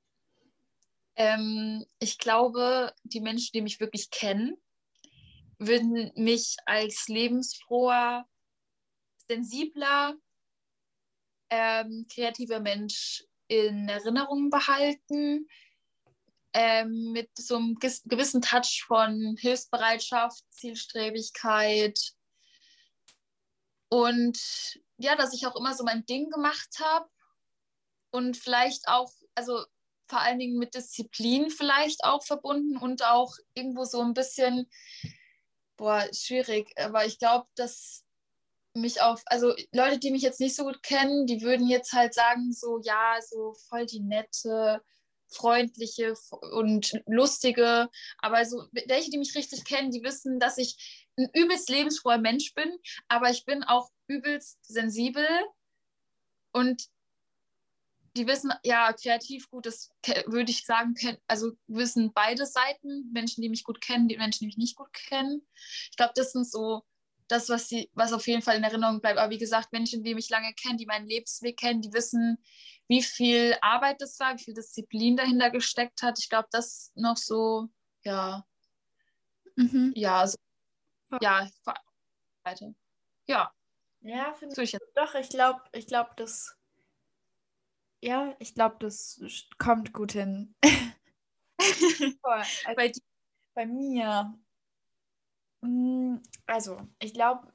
Ähm, 1.16 1.84
ich 1.98 2.18
glaube, 2.18 2.94
die 3.02 3.20
Menschen, 3.20 3.50
die 3.54 3.62
mich 3.62 3.80
wirklich 3.80 4.10
kennen, 4.10 4.56
würden 5.58 6.10
mich 6.14 6.56
als 6.66 7.08
lebensfroher, 7.08 8.26
sensibler, 9.28 10.14
ähm, 11.50 12.06
kreativer 12.12 12.60
Mensch 12.60 13.24
in 13.46 13.88
Erinnerung 13.88 14.50
behalten, 14.50 15.46
ähm, 16.54 17.12
mit 17.12 17.30
so 17.36 17.56
einem 17.56 17.74
gewissen 17.76 18.42
Touch 18.42 18.84
von 18.86 19.36
Hilfsbereitschaft, 19.38 20.42
Zielstrebigkeit 20.50 21.98
und 23.88 24.38
ja, 24.96 25.16
dass 25.16 25.34
ich 25.34 25.46
auch 25.46 25.56
immer 25.56 25.74
so 25.74 25.84
mein 25.84 26.06
Ding 26.06 26.30
gemacht 26.30 26.78
habe 26.80 27.08
und 28.10 28.36
vielleicht 28.36 28.88
auch, 28.88 29.12
also 29.34 29.64
vor 30.12 30.20
allen 30.20 30.38
Dingen 30.38 30.58
mit 30.58 30.74
Disziplin 30.74 31.48
vielleicht 31.48 32.04
auch 32.04 32.22
verbunden 32.22 32.76
und 32.76 33.02
auch 33.02 33.34
irgendwo 33.54 33.84
so 33.84 34.02
ein 34.02 34.12
bisschen, 34.12 34.68
boah, 35.78 36.06
schwierig, 36.12 36.70
aber 36.76 37.06
ich 37.06 37.18
glaube, 37.18 37.46
dass 37.54 38.04
mich 38.74 39.00
auf, 39.00 39.22
also 39.24 39.54
Leute, 39.72 39.98
die 39.98 40.10
mich 40.10 40.20
jetzt 40.20 40.38
nicht 40.38 40.54
so 40.54 40.64
gut 40.64 40.82
kennen, 40.82 41.24
die 41.24 41.40
würden 41.40 41.66
jetzt 41.66 41.94
halt 41.94 42.12
sagen, 42.12 42.52
so, 42.52 42.78
ja, 42.82 43.16
so 43.26 43.54
voll 43.70 43.86
die 43.86 44.00
nette, 44.00 44.82
freundliche 45.28 46.12
und 46.52 46.92
lustige, 47.06 47.88
aber 48.18 48.44
so 48.44 48.66
welche, 48.72 49.10
die 49.10 49.18
mich 49.18 49.34
richtig 49.34 49.64
kennen, 49.64 49.90
die 49.90 50.02
wissen, 50.02 50.38
dass 50.38 50.58
ich 50.58 51.08
ein 51.16 51.30
übelst 51.32 51.70
lebensfroher 51.70 52.18
Mensch 52.18 52.52
bin, 52.52 52.70
aber 53.08 53.30
ich 53.30 53.46
bin 53.46 53.64
auch 53.64 53.88
übelst 54.08 54.58
sensibel 54.62 55.26
und 56.52 56.91
die 58.16 58.26
wissen, 58.26 58.52
ja, 58.62 58.92
kreativ 58.92 59.48
gut, 59.50 59.66
das 59.66 59.90
würde 60.26 60.50
ich 60.50 60.64
sagen, 60.64 60.94
also 61.26 61.52
wissen 61.66 62.12
beide 62.12 62.46
Seiten, 62.46 63.10
Menschen, 63.12 63.42
die 63.42 63.48
mich 63.48 63.64
gut 63.64 63.80
kennen, 63.80 64.08
die 64.08 64.18
Menschen, 64.18 64.40
die 64.40 64.46
mich 64.46 64.58
nicht 64.58 64.76
gut 64.76 64.92
kennen. 64.92 65.46
Ich 65.90 65.96
glaube, 65.96 66.12
das 66.14 66.32
sind 66.32 66.48
so 66.50 66.82
das, 67.28 67.48
was, 67.48 67.68
sie, 67.68 67.90
was 67.94 68.12
auf 68.12 68.26
jeden 68.26 68.42
Fall 68.42 68.56
in 68.56 68.64
Erinnerung 68.64 69.00
bleibt. 69.00 69.18
Aber 69.18 69.30
wie 69.30 69.38
gesagt, 69.38 69.72
Menschen, 69.72 70.04
die 70.04 70.14
mich 70.14 70.28
lange 70.28 70.52
kennen, 70.54 70.76
die 70.76 70.86
meinen 70.86 71.06
Lebensweg 71.06 71.58
kennen, 71.58 71.80
die 71.80 71.92
wissen, 71.92 72.38
wie 72.88 73.02
viel 73.02 73.56
Arbeit 73.62 74.02
das 74.02 74.18
war, 74.20 74.34
wie 74.34 74.42
viel 74.42 74.54
Disziplin 74.54 75.16
dahinter 75.16 75.50
gesteckt 75.50 76.02
hat. 76.02 76.18
Ich 76.18 76.28
glaube, 76.28 76.48
das 76.50 76.92
noch 76.94 77.16
so, 77.16 77.68
ja, 78.04 78.44
mhm. 79.56 79.92
ja, 79.96 80.26
so, 80.26 80.36
ja, 81.20 81.48
weiter. 82.42 82.74
Ja. 83.26 83.52
Ja, 84.00 84.34
finde 84.34 84.60
ich. 84.62 84.76
Doch, 84.94 85.14
ich 85.14 85.28
glaube, 85.28 85.62
ich 85.72 85.86
glaube, 85.86 86.10
das 86.16 86.56
ja, 88.02 88.34
ich 88.38 88.54
glaube, 88.54 88.76
das 88.80 89.20
kommt 89.58 89.92
gut 89.92 90.12
hin. 90.12 90.54
also, 92.22 92.76
bei, 92.76 92.92
bei 93.54 93.66
mir. 93.66 94.34
Mm, 95.62 96.16
also, 96.46 96.80
ich 96.98 97.14
glaube 97.14 97.52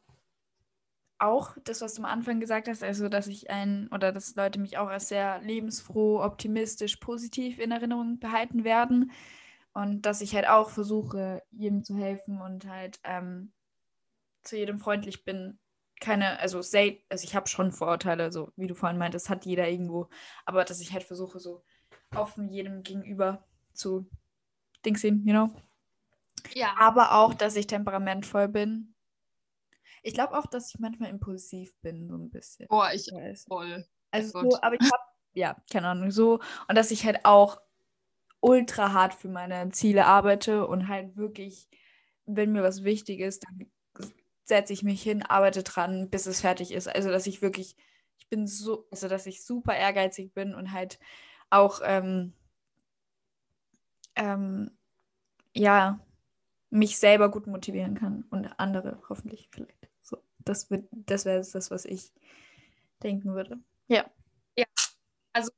auch 1.19 1.57
das, 1.63 1.81
was 1.81 1.95
du 1.95 2.03
am 2.03 2.05
Anfang 2.05 2.39
gesagt 2.39 2.67
hast, 2.67 2.83
also 2.83 3.09
dass 3.09 3.27
ich 3.27 3.49
ein 3.49 3.89
oder 3.91 4.11
dass 4.11 4.35
Leute 4.35 4.59
mich 4.59 4.77
auch 4.77 4.87
als 4.87 5.09
sehr 5.09 5.39
lebensfroh, 5.41 6.21
optimistisch, 6.21 6.97
positiv 6.97 7.59
in 7.59 7.71
Erinnerung 7.71 8.19
behalten 8.19 8.63
werden. 8.63 9.11
Und 9.73 10.03
dass 10.03 10.21
ich 10.21 10.35
halt 10.35 10.47
auch 10.47 10.69
versuche, 10.69 11.43
jedem 11.51 11.83
zu 11.83 11.95
helfen 11.95 12.41
und 12.41 12.67
halt 12.67 12.99
ähm, 13.03 13.51
zu 14.43 14.57
jedem 14.57 14.79
freundlich 14.79 15.23
bin, 15.25 15.59
keine, 15.99 16.39
also 16.39 16.61
say, 16.61 17.03
also 17.09 17.23
ich 17.23 17.35
habe 17.35 17.47
schon 17.47 17.71
Vorurteile, 17.71 18.31
so 18.31 18.51
wie 18.55 18.67
du 18.67 18.75
vorhin 18.75 18.97
meintest, 18.97 19.29
hat 19.29 19.45
jeder 19.45 19.67
irgendwo, 19.67 20.09
aber 20.45 20.63
dass 20.63 20.79
ich 20.79 20.93
halt 20.93 21.03
versuche, 21.03 21.39
so 21.39 21.63
offen 22.15 22.49
jedem 22.49 22.83
gegenüber 22.83 23.45
zu 23.73 24.09
Dings 24.85 25.01
sehen, 25.01 25.23
you 25.25 25.33
know? 25.33 25.49
Ja. 26.53 26.75
Aber 26.77 27.13
auch, 27.13 27.33
dass 27.33 27.55
ich 27.55 27.67
temperamentvoll 27.67 28.47
bin. 28.47 28.93
Ich 30.03 30.13
glaube 30.13 30.37
auch, 30.37 30.45
dass 30.45 30.69
ich 30.69 30.79
manchmal 30.79 31.09
impulsiv 31.09 31.75
bin, 31.81 32.07
so 32.07 32.15
ein 32.15 32.29
bisschen. 32.29 32.67
Boah, 32.67 32.91
ich 32.93 33.07
weiß. 33.11 33.45
voll. 33.45 33.85
Also 34.11 34.41
so, 34.41 34.57
aber 34.61 34.75
ich 34.75 34.91
habe, 34.91 35.03
ja, 35.33 35.57
keine 35.71 35.89
Ahnung, 35.89 36.11
so. 36.11 36.39
Und 36.67 36.75
dass 36.75 36.91
ich 36.91 37.05
halt 37.05 37.25
auch 37.25 37.59
ultra 38.39 38.93
hart 38.93 39.13
für 39.13 39.27
meine 39.29 39.69
Ziele 39.71 40.05
arbeite 40.05 40.67
und 40.67 40.87
halt 40.87 41.17
wirklich, 41.17 41.67
wenn 42.25 42.51
mir 42.51 42.63
was 42.63 42.83
wichtig 42.83 43.19
ist, 43.19 43.43
dann 43.43 43.69
setze 44.47 44.73
ich 44.73 44.83
mich 44.83 45.01
hin, 45.01 45.23
arbeite 45.23 45.63
dran, 45.63 46.09
bis 46.09 46.25
es 46.25 46.41
fertig 46.41 46.71
ist. 46.71 46.87
Also, 46.87 47.09
dass 47.09 47.27
ich 47.27 47.41
wirklich, 47.41 47.75
ich 48.17 48.27
bin 48.29 48.47
so, 48.47 48.87
also, 48.91 49.07
dass 49.07 49.25
ich 49.25 49.43
super 49.43 49.75
ehrgeizig 49.75 50.33
bin 50.33 50.55
und 50.55 50.71
halt 50.71 50.99
auch, 51.49 51.81
ähm, 51.83 52.33
ähm, 54.15 54.71
ja, 55.53 55.99
mich 56.69 56.97
selber 56.97 57.29
gut 57.31 57.47
motivieren 57.47 57.95
kann 57.95 58.25
und 58.29 58.47
andere 58.59 59.01
hoffentlich 59.09 59.49
vielleicht. 59.51 59.89
So, 60.01 60.17
das, 60.39 60.67
das 60.91 61.25
wäre 61.25 61.39
das, 61.39 61.71
was 61.71 61.85
ich 61.85 62.11
denken 63.03 63.33
würde. 63.33 63.59
Ja. 63.87 64.09
Ja, 64.57 64.65
also 65.33 65.51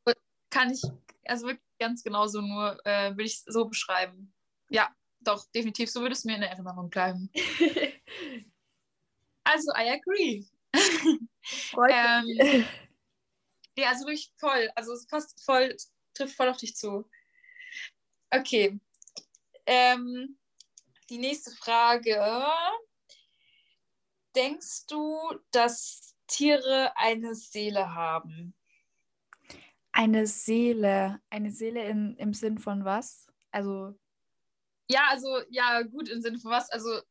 kann 0.49 0.71
ich, 0.71 0.81
also 1.25 1.47
wirklich 1.47 1.65
ganz 1.79 2.03
genauso 2.03 2.41
nur, 2.41 2.77
äh, 2.85 3.11
würde 3.11 3.23
ich 3.23 3.43
so 3.45 3.65
beschreiben. 3.65 4.33
Ja, 4.69 4.89
doch, 5.21 5.45
definitiv, 5.55 5.89
so 5.89 6.01
würde 6.01 6.13
es 6.13 6.25
mir 6.25 6.35
in 6.35 6.43
Erinnerung 6.43 6.89
bleiben. 6.89 7.31
Also, 9.51 9.71
I 9.75 9.89
agree. 9.89 10.45
ähm, 10.75 12.65
ja, 13.75 13.89
also 13.89 14.05
wirklich 14.05 14.31
voll. 14.37 14.69
Also, 14.75 14.93
es 14.93 15.07
passt 15.07 15.43
voll, 15.43 15.75
trifft 16.13 16.35
voll 16.35 16.49
auf 16.49 16.57
dich 16.57 16.75
zu. 16.75 17.09
Okay. 18.29 18.79
Ähm, 19.65 20.37
die 21.09 21.17
nächste 21.17 21.49
Frage. 21.51 22.45
Denkst 24.35 24.85
du, 24.85 25.17
dass 25.49 26.15
Tiere 26.27 26.95
eine 26.95 27.33
Seele 27.33 27.95
haben? 27.95 28.53
Eine 29.91 30.27
Seele. 30.27 31.19
Eine 31.31 31.49
Seele 31.49 31.85
in, 31.85 32.15
im 32.17 32.35
Sinn 32.35 32.59
von 32.59 32.85
was? 32.85 33.25
Also. 33.49 33.97
Ja, 34.87 35.07
also, 35.09 35.41
ja, 35.49 35.81
gut, 35.81 36.07
im 36.07 36.21
Sinn 36.21 36.37
von 36.37 36.51
was? 36.51 36.69
Also, 36.69 37.01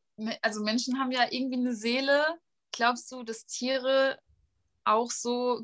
also 0.42 0.62
Menschen 0.62 0.98
haben 0.98 1.12
ja 1.12 1.26
irgendwie 1.30 1.58
eine 1.58 1.74
Seele. 1.74 2.24
Glaubst 2.72 3.10
du, 3.12 3.22
dass 3.22 3.46
Tiere 3.46 4.18
auch 4.84 5.10
so, 5.10 5.62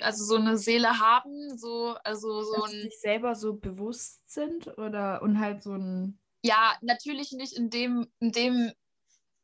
also 0.00 0.24
so 0.24 0.36
eine 0.36 0.56
Seele 0.56 1.00
haben, 1.00 1.58
so, 1.58 1.96
also 2.04 2.42
so 2.42 2.62
dass 2.62 2.72
ein. 2.72 2.82
sich 2.82 3.00
selber 3.00 3.34
so 3.34 3.54
bewusst 3.54 4.20
sind 4.30 4.66
oder 4.78 5.22
und 5.22 5.40
halt 5.40 5.62
so 5.62 5.74
ein. 5.74 6.18
Ja, 6.42 6.76
natürlich 6.80 7.32
nicht 7.32 7.52
in 7.54 7.68
dem, 7.68 8.06
in 8.20 8.32
dem, 8.32 8.72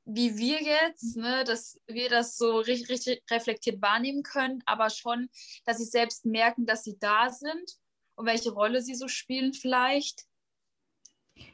wie 0.04 0.38
wir 0.38 0.62
jetzt, 0.62 1.16
ne, 1.16 1.44
dass 1.44 1.78
wir 1.86 2.08
das 2.08 2.36
so 2.36 2.58
richtig, 2.58 2.88
richtig 2.88 3.22
reflektiert 3.30 3.82
wahrnehmen 3.82 4.22
können, 4.22 4.62
aber 4.64 4.88
schon, 4.88 5.28
dass 5.64 5.78
sie 5.78 5.84
selbst 5.84 6.24
merken, 6.24 6.64
dass 6.64 6.84
sie 6.84 6.96
da 6.98 7.28
sind 7.30 7.76
und 8.14 8.26
welche 8.26 8.52
Rolle 8.52 8.80
sie 8.80 8.94
so 8.94 9.08
spielen 9.08 9.52
vielleicht. 9.52 10.24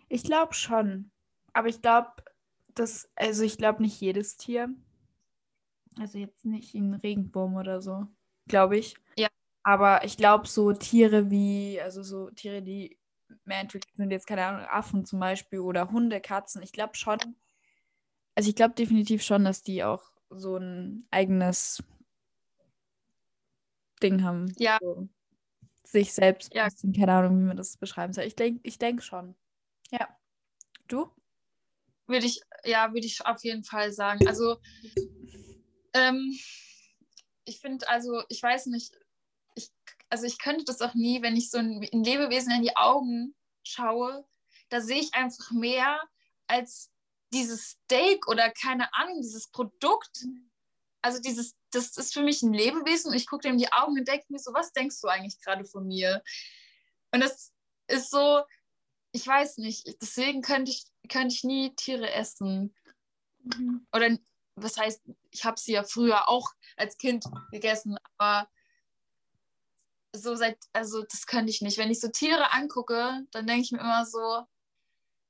Ich 0.08 0.22
glaube 0.22 0.54
schon. 0.54 1.10
Aber 1.54 1.68
ich 1.68 1.82
glaube, 1.82 2.12
das, 2.74 3.10
also 3.16 3.44
ich 3.44 3.58
glaube 3.58 3.82
nicht 3.82 4.00
jedes 4.00 4.36
Tier. 4.36 4.68
Also 5.98 6.18
jetzt 6.18 6.44
nicht 6.44 6.74
ein 6.74 6.94
Regenwurm 6.94 7.56
oder 7.56 7.82
so, 7.82 8.06
glaube 8.46 8.78
ich. 8.78 8.96
Ja. 9.16 9.28
Aber 9.62 10.04
ich 10.04 10.16
glaube, 10.16 10.48
so 10.48 10.72
Tiere 10.72 11.30
wie, 11.30 11.80
also 11.80 12.02
so 12.02 12.30
Tiere, 12.30 12.62
die 12.62 12.98
mehr 13.44 13.60
entwickelt 13.60 13.94
sind, 13.96 14.10
jetzt 14.10 14.26
keine 14.26 14.44
Ahnung, 14.44 14.66
Affen 14.68 15.04
zum 15.04 15.20
Beispiel 15.20 15.60
oder 15.60 15.90
Hunde, 15.90 16.20
Katzen, 16.20 16.62
ich 16.62 16.72
glaube 16.72 16.96
schon, 16.96 17.18
also 18.34 18.48
ich 18.48 18.56
glaube 18.56 18.74
definitiv 18.74 19.22
schon, 19.22 19.44
dass 19.44 19.62
die 19.62 19.84
auch 19.84 20.12
so 20.30 20.56
ein 20.56 21.06
eigenes 21.10 21.82
Ding 24.02 24.22
haben. 24.22 24.52
Ja. 24.58 24.78
So 24.80 25.08
sich 25.84 26.12
selbst, 26.14 26.54
ja. 26.54 26.68
keine 26.96 27.12
Ahnung, 27.12 27.38
wie 27.38 27.44
man 27.44 27.56
das 27.56 27.76
beschreiben 27.76 28.12
soll. 28.12 28.24
Ich 28.24 28.34
denke 28.34 28.60
ich 28.62 28.78
denk 28.78 29.02
schon. 29.02 29.34
Ja. 29.90 30.08
Du? 30.88 31.10
Würde 32.06 32.26
ich, 32.26 32.40
ja, 32.64 32.92
würde 32.92 33.06
ich 33.06 33.24
auf 33.24 33.42
jeden 33.42 33.64
Fall 33.64 33.92
sagen. 33.92 34.26
Also, 34.26 34.56
ähm, 35.94 36.38
ich 37.44 37.60
finde, 37.60 37.88
also, 37.88 38.22
ich 38.28 38.42
weiß 38.42 38.66
nicht, 38.66 38.92
ich, 39.54 39.70
also 40.08 40.26
ich 40.26 40.38
könnte 40.38 40.64
das 40.64 40.80
auch 40.80 40.94
nie, 40.94 41.22
wenn 41.22 41.36
ich 41.36 41.50
so 41.50 41.58
ein, 41.58 41.86
ein 41.92 42.04
Lebewesen 42.04 42.52
in 42.52 42.62
die 42.62 42.76
Augen 42.76 43.34
schaue, 43.62 44.26
da 44.68 44.80
sehe 44.80 45.00
ich 45.00 45.14
einfach 45.14 45.50
mehr 45.50 46.00
als 46.46 46.90
dieses 47.32 47.70
Steak 47.70 48.28
oder 48.28 48.50
keine 48.50 48.92
Ahnung, 48.94 49.20
dieses 49.22 49.48
Produkt. 49.48 50.24
Also 51.02 51.20
dieses, 51.20 51.56
das 51.70 51.96
ist 51.96 52.14
für 52.14 52.22
mich 52.22 52.42
ein 52.42 52.52
Lebewesen 52.52 53.10
und 53.10 53.16
ich 53.16 53.26
gucke 53.26 53.42
dem 53.42 53.52
in 53.52 53.58
die 53.58 53.72
Augen 53.72 53.98
und 53.98 54.06
denke 54.06 54.26
mir 54.28 54.38
so, 54.38 54.52
was 54.54 54.72
denkst 54.72 55.00
du 55.00 55.08
eigentlich 55.08 55.40
gerade 55.40 55.64
von 55.64 55.86
mir? 55.86 56.22
Und 57.12 57.20
das 57.20 57.52
ist 57.88 58.10
so, 58.10 58.42
ich 59.12 59.26
weiß 59.26 59.58
nicht, 59.58 59.86
deswegen 60.00 60.42
könnte 60.42 60.70
ich, 60.70 60.84
könnte 61.08 61.34
ich 61.34 61.44
nie 61.44 61.74
Tiere 61.74 62.10
essen. 62.10 62.74
Mhm. 63.44 63.86
Oder 63.94 64.16
was 64.56 64.76
heißt, 64.76 65.02
ich 65.30 65.44
habe 65.44 65.58
sie 65.58 65.72
ja 65.72 65.84
früher 65.84 66.28
auch 66.28 66.50
als 66.76 66.96
Kind 66.98 67.24
gegessen, 67.50 67.96
aber 68.16 68.48
so 70.14 70.34
seit, 70.34 70.58
also 70.72 71.02
das 71.02 71.26
könnte 71.26 71.50
ich 71.50 71.62
nicht. 71.62 71.78
Wenn 71.78 71.90
ich 71.90 72.00
so 72.00 72.08
Tiere 72.08 72.52
angucke, 72.52 73.26
dann 73.30 73.46
denke 73.46 73.62
ich 73.62 73.72
mir 73.72 73.80
immer 73.80 74.04
so, 74.04 74.46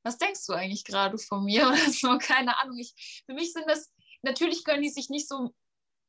was 0.02 0.18
denkst 0.18 0.46
du 0.46 0.52
eigentlich 0.54 0.84
gerade 0.84 1.18
von 1.18 1.44
mir 1.44 1.66
oder 1.68 1.90
so? 1.90 2.18
Keine 2.18 2.58
Ahnung. 2.58 2.78
Ich, 2.78 3.22
für 3.26 3.34
mich 3.34 3.52
sind 3.52 3.68
das, 3.68 3.92
natürlich 4.22 4.64
können 4.64 4.82
die 4.82 4.90
sich 4.90 5.08
nicht 5.08 5.28
so 5.28 5.54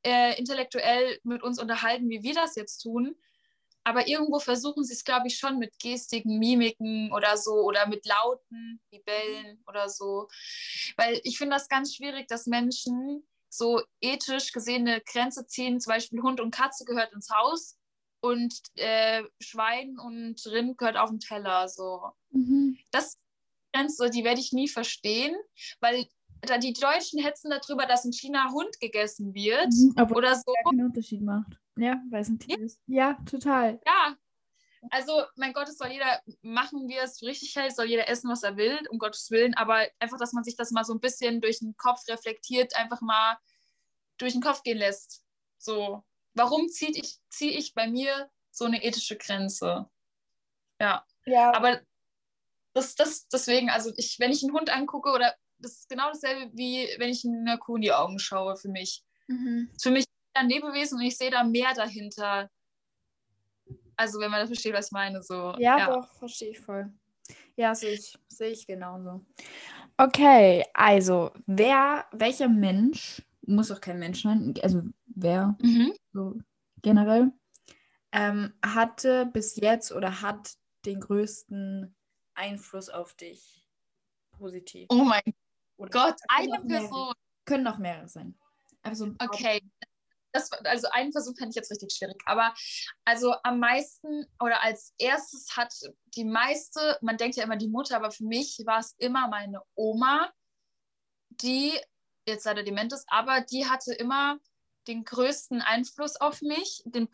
äh, 0.06 0.38
intellektuell 0.38 1.20
mit 1.24 1.44
uns 1.44 1.60
unterhalten, 1.60 2.10
wie 2.10 2.24
wir 2.24 2.34
das 2.34 2.56
jetzt 2.56 2.80
tun. 2.80 3.16
Aber 3.84 4.08
irgendwo 4.08 4.40
versuchen 4.40 4.84
sie 4.84 4.94
es, 4.94 5.04
glaube 5.04 5.28
ich, 5.28 5.38
schon 5.38 5.60
mit 5.60 5.78
Gestiken, 5.80 6.40
Mimiken 6.40 7.12
oder 7.12 7.38
so 7.38 7.54
oder 7.64 7.88
mit 7.88 8.06
Lauten, 8.06 8.80
wie 8.90 9.00
Bellen 9.00 9.62
oder 9.68 9.90
so. 9.90 10.28
Weil 10.96 11.20
ich 11.24 11.38
finde 11.38 11.56
das 11.56 11.68
ganz 11.68 11.96
schwierig, 11.96 12.28
dass 12.28 12.46
Menschen 12.46 13.24
so 13.50 13.82
ethisch 14.02 14.52
gesehen 14.52 14.88
eine 14.88 15.02
Grenze 15.02 15.46
ziehen. 15.46 15.80
Zum 15.80 15.92
Beispiel 15.92 16.22
Hund 16.22 16.40
und 16.40 16.52
Katze 16.52 16.86
gehört 16.86 17.14
ins 17.14 17.30
Haus 17.30 17.78
und 18.22 18.56
äh, 18.76 19.24
Schwein 19.40 20.00
und 20.00 20.44
Rind 20.46 20.78
gehört 20.78 20.98
auf 20.98 21.10
den 21.10 21.20
Teller. 21.20 21.68
So. 21.68 22.12
Mhm. 22.32 22.78
Das 22.92 23.20
Grenze, 23.74 24.10
die 24.10 24.24
werde 24.24 24.40
ich 24.40 24.54
nie 24.54 24.68
verstehen, 24.68 25.36
weil 25.82 26.08
da 26.42 26.58
die 26.58 26.74
Deutschen 26.74 27.22
hetzen 27.22 27.52
darüber, 27.52 27.86
dass 27.86 28.06
in 28.06 28.14
China 28.14 28.52
Hund 28.52 28.80
gegessen 28.80 29.34
wird 29.34 29.74
mhm, 29.74 30.16
oder 30.16 30.36
so. 30.36 30.54
keinen 30.66 30.86
Unterschied 30.86 31.22
macht. 31.22 31.58
Ja, 31.76 32.02
weil 32.10 32.22
es 32.22 32.30
ein 32.30 32.40
Tier 32.40 32.58
ja. 32.58 32.66
ist. 32.66 32.82
Ja, 32.88 33.14
total. 33.30 33.80
Ja. 33.86 34.16
Also, 34.90 35.24
mein 35.36 35.54
Gott, 35.54 35.70
es 35.70 35.78
soll 35.78 35.92
jeder 35.92 36.22
machen, 36.42 36.90
wie 36.90 36.96
er 36.96 37.06
es 37.06 37.22
richtig 37.22 37.56
hält, 37.56 37.76
soll 37.76 37.86
jeder 37.86 38.10
essen, 38.10 38.30
was 38.30 38.44
er 38.44 38.58
will, 38.58 38.80
um 38.90 39.00
Gottes 39.00 39.32
Willen, 39.32 39.54
aber 39.54 39.88
einfach, 40.00 40.18
dass 40.18 40.34
man 40.34 40.44
sich 40.44 40.58
das 40.58 40.72
mal 40.72 40.84
so 40.84 40.94
ein 40.94 41.00
bisschen 41.00 41.40
durch 41.40 41.60
den 41.60 41.78
Kopf 41.78 42.02
reflektiert, 42.10 42.76
einfach 42.76 43.00
mal 43.02 43.38
durch 44.18 44.34
den 44.34 44.42
Kopf 44.42 44.62
gehen 44.64 44.78
lässt. 44.78 45.24
So, 45.58 46.04
warum 46.34 46.68
ziehe 46.68 46.92
ich, 46.92 47.20
zieh 47.30 47.52
ich 47.52 47.74
bei 47.74 47.88
mir 47.88 48.30
so 48.52 48.66
eine 48.66 48.84
ethische 48.84 49.18
Grenze? 49.18 49.90
Ja. 50.80 51.06
ja. 51.26 51.54
Aber 51.54 51.80
das, 52.74 52.96
das, 52.96 53.28
deswegen, 53.30 53.70
also 53.70 53.94
ich, 53.96 54.20
wenn 54.20 54.32
ich 54.32 54.44
einen 54.44 54.54
Hund 54.54 54.70
angucke, 54.70 55.12
oder 55.12 55.34
das 55.60 55.74
ist 55.74 55.90
genau 55.90 56.10
dasselbe, 56.10 56.52
wie 56.54 56.90
wenn 56.98 57.10
ich 57.10 57.24
einer 57.26 57.58
Kuh 57.58 57.78
in 57.78 57.84
die 57.84 57.94
Augen 57.94 58.20
schaue 58.20 58.58
für 58.58 58.70
mich. 58.70 59.04
Mhm. 59.28 59.70
Für 59.82 59.92
mich 59.92 60.06
ein 60.34 60.50
Lebewesen 60.50 61.00
und 61.00 61.06
ich 61.06 61.18
sehe 61.18 61.32
da 61.32 61.44
mehr 61.44 61.74
dahinter. 61.74 62.50
Also 63.96 64.20
wenn 64.20 64.32
man 64.32 64.42
das 64.42 64.50
versteht, 64.50 64.74
was 64.74 64.88
ich 64.88 64.92
meine. 64.92 65.22
So. 65.22 65.54
Ja, 65.58 65.78
ja. 65.78 65.88
doch, 65.88 66.14
verstehe 66.14 66.52
ich 66.52 66.60
voll. 66.60 66.92
Ja, 67.56 67.76
sehe 67.76 67.94
ich, 67.94 68.18
sehe 68.28 68.50
ich 68.50 68.66
genauso. 68.66 69.26
Okay, 69.98 70.66
also 70.74 71.32
wer, 71.46 72.06
welcher 72.12 72.50
Mensch, 72.50 73.22
muss 73.46 73.72
auch 73.72 73.82
kein 73.82 74.00
Mensch 74.00 74.24
sein, 74.24 74.54
also 74.64 74.82
wer 75.06 75.56
mhm. 75.62 75.94
so 76.14 76.40
generell, 76.82 77.32
ähm, 78.12 78.54
hatte 78.66 79.28
bis 79.28 79.56
jetzt 79.56 79.92
oder 79.92 80.22
hat 80.22 80.56
den 80.86 81.00
größten 81.00 81.96
Einfluss 82.34 82.90
auf 82.90 83.14
dich 83.14 83.70
positiv? 84.32 84.88
Oh 84.90 85.04
mein 85.04 85.22
oder 85.78 85.92
Gott, 85.92 86.16
eine 86.28 86.60
Person. 86.66 87.14
Können 87.46 87.64
noch 87.64 87.78
mehrere 87.78 88.08
sein. 88.08 88.36
Also 88.82 89.14
okay, 89.20 89.62
das, 90.34 90.52
also 90.52 90.88
einen 90.92 91.12
Versuch 91.12 91.36
fände 91.38 91.52
ich 91.52 91.56
jetzt 91.56 91.72
richtig 91.72 91.92
schwierig. 91.94 92.22
Aber 92.26 92.54
also 93.06 93.34
am 93.44 93.60
meisten 93.60 94.26
oder 94.40 94.64
als 94.64 94.94
erstes 94.98 95.56
hat 95.56 95.74
die 96.16 96.26
meiste, 96.26 96.98
man 97.02 97.18
denkt 97.18 97.38
ja 97.38 97.44
immer 97.44 97.56
die 97.56 97.70
Mutter, 97.70 97.96
aber 97.96 98.12
für 98.12 98.26
mich 98.26 98.62
war 98.66 98.80
es 98.80 98.96
immer 98.98 99.28
meine 99.28 99.62
Oma, 99.76 100.32
die 101.30 101.80
jetzt 102.28 102.46
leider 102.46 102.64
dement 102.64 102.94
ist, 102.94 103.06
aber 103.08 103.42
die 103.42 103.68
hatte 103.68 103.94
immer 103.94 104.40
den 104.88 105.06
größten 105.06 105.62
Einfluss 105.62 106.16
auf 106.18 106.42
mich, 106.42 106.82
den 106.86 107.10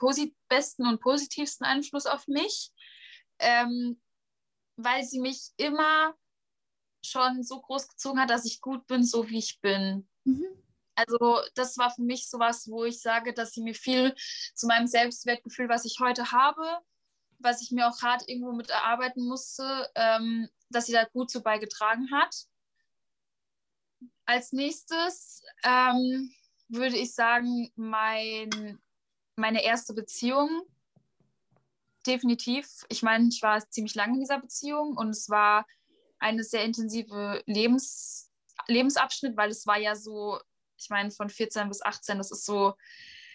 besten 0.47 0.87
und 0.87 1.01
positivsten 1.01 1.65
Einfluss 1.65 2.05
auf 2.05 2.27
mich, 2.27 2.71
ähm, 3.39 4.01
weil 4.75 5.03
sie 5.03 5.19
mich 5.19 5.51
immer 5.57 6.15
schon 7.03 7.43
so 7.43 7.61
groß 7.61 7.89
gezogen 7.89 8.19
hat, 8.19 8.29
dass 8.29 8.45
ich 8.45 8.61
gut 8.61 8.87
bin, 8.87 9.03
so 9.03 9.29
wie 9.29 9.39
ich 9.39 9.59
bin. 9.61 10.07
Mhm. 10.23 10.47
Also 10.99 11.39
das 11.55 11.77
war 11.77 11.91
für 11.91 12.01
mich 12.01 12.29
sowas, 12.29 12.67
wo 12.69 12.83
ich 12.83 13.01
sage, 13.01 13.33
dass 13.33 13.53
sie 13.53 13.61
mir 13.61 13.73
viel 13.73 14.13
zu 14.53 14.67
meinem 14.67 14.87
Selbstwertgefühl, 14.87 15.69
was 15.69 15.85
ich 15.85 15.99
heute 16.01 16.31
habe, 16.31 16.79
was 17.39 17.61
ich 17.61 17.71
mir 17.71 17.87
auch 17.87 18.01
hart 18.01 18.27
irgendwo 18.27 18.51
mit 18.51 18.69
erarbeiten 18.69 19.25
musste, 19.25 19.89
ähm, 19.95 20.49
dass 20.69 20.87
sie 20.87 20.91
da 20.91 21.05
gut 21.05 21.31
zu 21.31 21.41
beigetragen 21.41 22.11
hat. 22.11 22.35
Als 24.25 24.51
nächstes 24.51 25.41
ähm, 25.63 26.33
würde 26.67 26.97
ich 26.97 27.15
sagen, 27.15 27.71
mein, 27.75 28.79
meine 29.37 29.63
erste 29.63 29.93
Beziehung. 29.93 30.63
Definitiv. 32.05 32.67
Ich 32.89 33.03
meine, 33.03 33.29
ich 33.29 33.41
war 33.41 33.59
ziemlich 33.69 33.95
lange 33.95 34.15
in 34.15 34.19
dieser 34.19 34.39
Beziehung 34.39 34.97
und 34.97 35.11
es 35.11 35.29
war 35.29 35.65
eine 36.19 36.43
sehr 36.43 36.65
intensive 36.65 37.41
Lebens, 37.45 38.31
Lebensabschnitt, 38.67 39.37
weil 39.37 39.49
es 39.49 39.65
war 39.65 39.79
ja 39.79 39.95
so 39.95 40.39
ich 40.79 40.89
meine, 40.89 41.11
von 41.11 41.29
14 41.29 41.67
bis 41.67 41.81
18, 41.81 42.17
das 42.17 42.31
ist 42.31 42.45
so, 42.45 42.75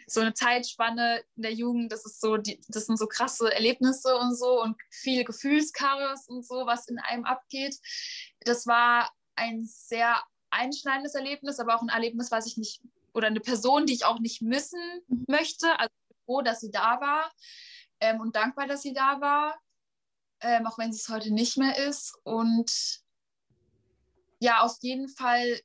so 0.06 0.20
eine 0.20 0.34
Zeitspanne 0.34 1.22
in 1.36 1.42
der 1.42 1.52
Jugend, 1.52 1.92
das 1.92 2.04
ist 2.04 2.20
so, 2.20 2.36
die, 2.36 2.60
das 2.68 2.86
sind 2.86 2.98
so 2.98 3.06
krasse 3.06 3.52
Erlebnisse 3.52 4.16
und 4.16 4.34
so 4.36 4.62
und 4.62 4.76
viel 4.90 5.24
Gefühlschaos 5.24 6.28
und 6.28 6.46
so, 6.46 6.66
was 6.66 6.88
in 6.88 6.98
einem 6.98 7.24
abgeht. 7.24 7.76
Das 8.40 8.66
war 8.66 9.10
ein 9.36 9.64
sehr 9.64 10.22
einschneidendes 10.50 11.14
Erlebnis, 11.14 11.58
aber 11.58 11.76
auch 11.76 11.82
ein 11.82 11.88
Erlebnis, 11.88 12.30
was 12.30 12.46
ich 12.46 12.56
nicht, 12.56 12.80
oder 13.12 13.28
eine 13.28 13.40
Person, 13.40 13.86
die 13.86 13.94
ich 13.94 14.04
auch 14.04 14.18
nicht 14.20 14.42
missen 14.42 14.80
mhm. 15.08 15.24
möchte. 15.28 15.78
Also 15.78 15.92
froh, 16.26 16.42
dass 16.42 16.60
sie 16.60 16.70
da 16.70 17.00
war 17.00 17.32
ähm, 18.00 18.20
und 18.20 18.36
dankbar, 18.36 18.66
dass 18.66 18.82
sie 18.82 18.92
da 18.92 19.20
war, 19.20 19.58
ähm, 20.40 20.66
auch 20.66 20.78
wenn 20.78 20.92
sie 20.92 20.98
es 20.98 21.08
heute 21.08 21.32
nicht 21.32 21.56
mehr 21.56 21.76
ist. 21.88 22.14
Und 22.24 23.02
ja, 24.40 24.60
auf 24.60 24.76
jeden 24.80 25.08
Fall 25.08 25.60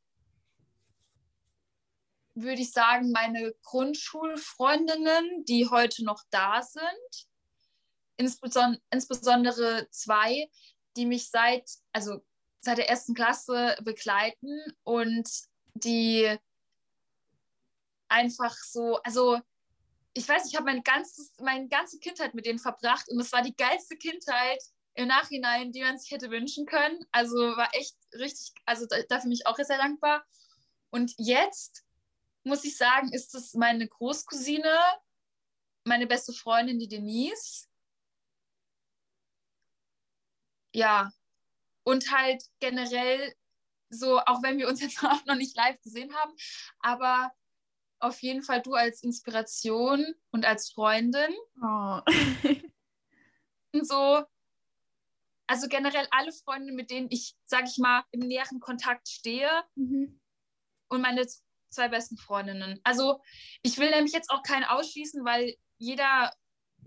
würde 2.36 2.62
ich 2.62 2.72
sagen, 2.72 3.12
meine 3.12 3.54
Grundschulfreundinnen, 3.64 5.46
die 5.46 5.68
heute 5.70 6.04
noch 6.06 6.24
da 6.30 6.62
sind. 6.62 7.28
Insbesondere, 8.18 8.82
insbesondere 8.92 9.88
zwei, 9.92 10.50
die 10.98 11.06
mich 11.06 11.30
seit, 11.30 11.70
also 11.94 12.24
seit 12.62 12.78
der 12.78 12.90
ersten 12.90 13.14
Klasse 13.14 13.78
begleiten 13.82 14.62
und 14.84 15.30
die 15.74 16.38
einfach 18.10 18.56
so, 18.56 18.98
also 19.04 19.40
ich 20.14 20.28
weiß, 20.28 20.48
ich 20.48 20.56
habe 20.56 20.66
mein 20.66 20.84
meine 21.40 21.68
ganze 21.70 22.00
Kindheit 22.00 22.34
mit 22.34 22.46
denen 22.46 22.60
verbracht 22.60 23.08
und 23.10 23.20
es 23.20 23.32
war 23.32 23.42
die 23.42 23.56
geilste 23.56 23.96
Kindheit 23.96 24.62
im 24.96 25.08
Nachhinein, 25.08 25.72
die 25.72 25.82
man 25.82 25.98
sich 25.98 26.12
hätte 26.12 26.30
wünschen 26.30 26.66
können. 26.66 27.00
Also 27.12 27.36
war 27.36 27.70
echt 27.74 27.96
richtig, 28.14 28.52
also 28.66 28.86
dafür 28.88 29.24
bin 29.24 29.32
ich 29.32 29.48
auch 29.48 29.56
sehr 29.58 29.78
dankbar. 29.78 30.26
Und 30.90 31.14
jetzt 31.18 31.86
muss 32.44 32.64
ich 32.64 32.78
sagen, 32.78 33.12
ist 33.12 33.36
es 33.36 33.54
meine 33.54 33.88
Großcousine, 33.88 34.78
meine 35.86 36.08
beste 36.08 36.34
Freundin, 36.34 36.80
die 36.80 36.88
Denise. 36.88 37.68
Ja, 40.74 41.12
und 41.84 42.12
halt 42.12 42.44
generell 42.60 43.34
so, 43.90 44.20
auch 44.20 44.44
wenn 44.44 44.58
wir 44.58 44.68
uns 44.68 44.82
jetzt 44.82 45.04
auch 45.04 45.26
noch 45.26 45.36
nicht 45.36 45.56
live 45.56 45.82
gesehen 45.82 46.14
haben, 46.16 46.34
aber 46.80 47.32
auf 48.00 48.22
jeden 48.22 48.44
Fall 48.44 48.62
du 48.62 48.74
als 48.74 49.04
Inspiration 49.04 50.06
und 50.32 50.46
als 50.46 50.72
Freundin. 50.72 51.36
Oh. 51.62 52.00
und 53.74 53.86
so, 53.86 54.24
also 55.48 55.68
generell 55.68 56.08
alle 56.12 56.32
Freunde, 56.32 56.72
mit 56.72 56.92
denen 56.92 57.08
ich, 57.10 57.36
sag 57.46 57.68
ich 57.68 57.78
mal, 57.78 58.04
im 58.12 58.22
näheren 58.22 58.60
Kontakt 58.60 59.10
stehe. 59.10 59.50
Mhm. 59.76 60.22
Und 60.90 61.02
meine 61.02 61.28
zwei 61.70 61.88
besten 61.88 62.18
Freundinnen. 62.18 62.80
Also 62.84 63.22
ich 63.62 63.78
will 63.78 63.90
nämlich 63.92 64.14
jetzt 64.14 64.30
auch 64.30 64.44
keinen 64.44 64.64
ausschließen, 64.64 65.24
weil 65.26 65.56
jeder, 65.78 66.32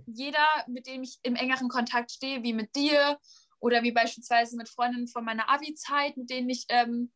jeder, 0.06 0.46
mit 0.66 0.86
dem 0.86 1.02
ich 1.02 1.18
im 1.22 1.34
engeren 1.34 1.68
Kontakt 1.68 2.10
stehe, 2.12 2.42
wie 2.42 2.52
mit 2.52 2.74
dir 2.76 3.18
oder 3.60 3.82
wie 3.82 3.92
beispielsweise 3.92 4.56
mit 4.56 4.68
Freundinnen 4.68 5.08
von 5.08 5.24
meiner 5.24 5.48
Abi-Zeit, 5.48 6.16
mit 6.16 6.30
denen 6.30 6.50
ich 6.50 6.64
ähm, 6.68 7.12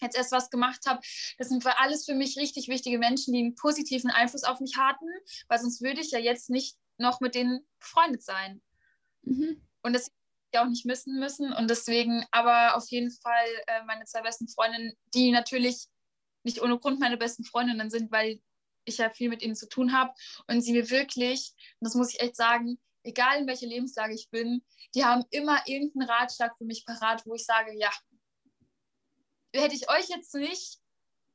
jetzt 0.00 0.16
erst 0.16 0.32
was 0.32 0.50
gemacht 0.50 0.80
habe, 0.86 1.00
das 1.38 1.48
sind 1.48 1.64
alles 1.66 2.06
für 2.06 2.14
mich 2.14 2.38
richtig 2.38 2.68
wichtige 2.68 2.98
Menschen, 2.98 3.34
die 3.34 3.40
einen 3.40 3.54
positiven 3.54 4.10
Einfluss 4.10 4.44
auf 4.44 4.60
mich 4.60 4.76
hatten, 4.78 5.06
weil 5.48 5.58
sonst 5.58 5.82
würde 5.82 6.00
ich 6.00 6.10
ja 6.10 6.18
jetzt 6.18 6.48
nicht 6.48 6.76
noch 6.96 7.20
mit 7.20 7.34
denen 7.34 7.66
befreundet 7.78 8.22
sein. 8.22 8.62
Mhm. 9.22 9.62
Und 9.82 9.92
das 9.92 10.10
auch 10.58 10.66
nicht 10.66 10.84
missen 10.84 11.18
müssen. 11.20 11.52
Und 11.52 11.70
deswegen, 11.70 12.24
aber 12.30 12.76
auf 12.76 12.88
jeden 12.88 13.10
Fall 13.10 13.46
äh, 13.66 13.84
meine 13.84 14.04
zwei 14.04 14.22
besten 14.22 14.48
Freundinnen, 14.48 14.94
die 15.14 15.30
natürlich 15.30 15.86
nicht 16.42 16.62
ohne 16.62 16.78
Grund 16.78 17.00
meine 17.00 17.16
besten 17.16 17.44
Freundinnen 17.44 17.90
sind, 17.90 18.10
weil 18.10 18.40
ich 18.84 18.98
ja 18.98 19.10
viel 19.10 19.28
mit 19.28 19.42
ihnen 19.42 19.56
zu 19.56 19.68
tun 19.68 19.92
habe 19.92 20.12
und 20.46 20.62
sie 20.62 20.72
mir 20.72 20.88
wirklich, 20.90 21.54
das 21.80 21.94
muss 21.94 22.12
ich 22.14 22.20
echt 22.20 22.36
sagen, 22.36 22.78
egal 23.02 23.40
in 23.40 23.46
welcher 23.46 23.66
Lebenslage 23.66 24.14
ich 24.14 24.30
bin, 24.30 24.64
die 24.94 25.04
haben 25.04 25.24
immer 25.30 25.62
irgendeinen 25.66 26.08
Ratschlag 26.08 26.56
für 26.56 26.64
mich 26.64 26.84
parat, 26.84 27.24
wo 27.26 27.34
ich 27.34 27.44
sage, 27.44 27.76
ja, 27.78 27.90
hätte 29.54 29.74
ich 29.74 29.88
euch 29.90 30.08
jetzt 30.08 30.34
nicht, 30.34 30.78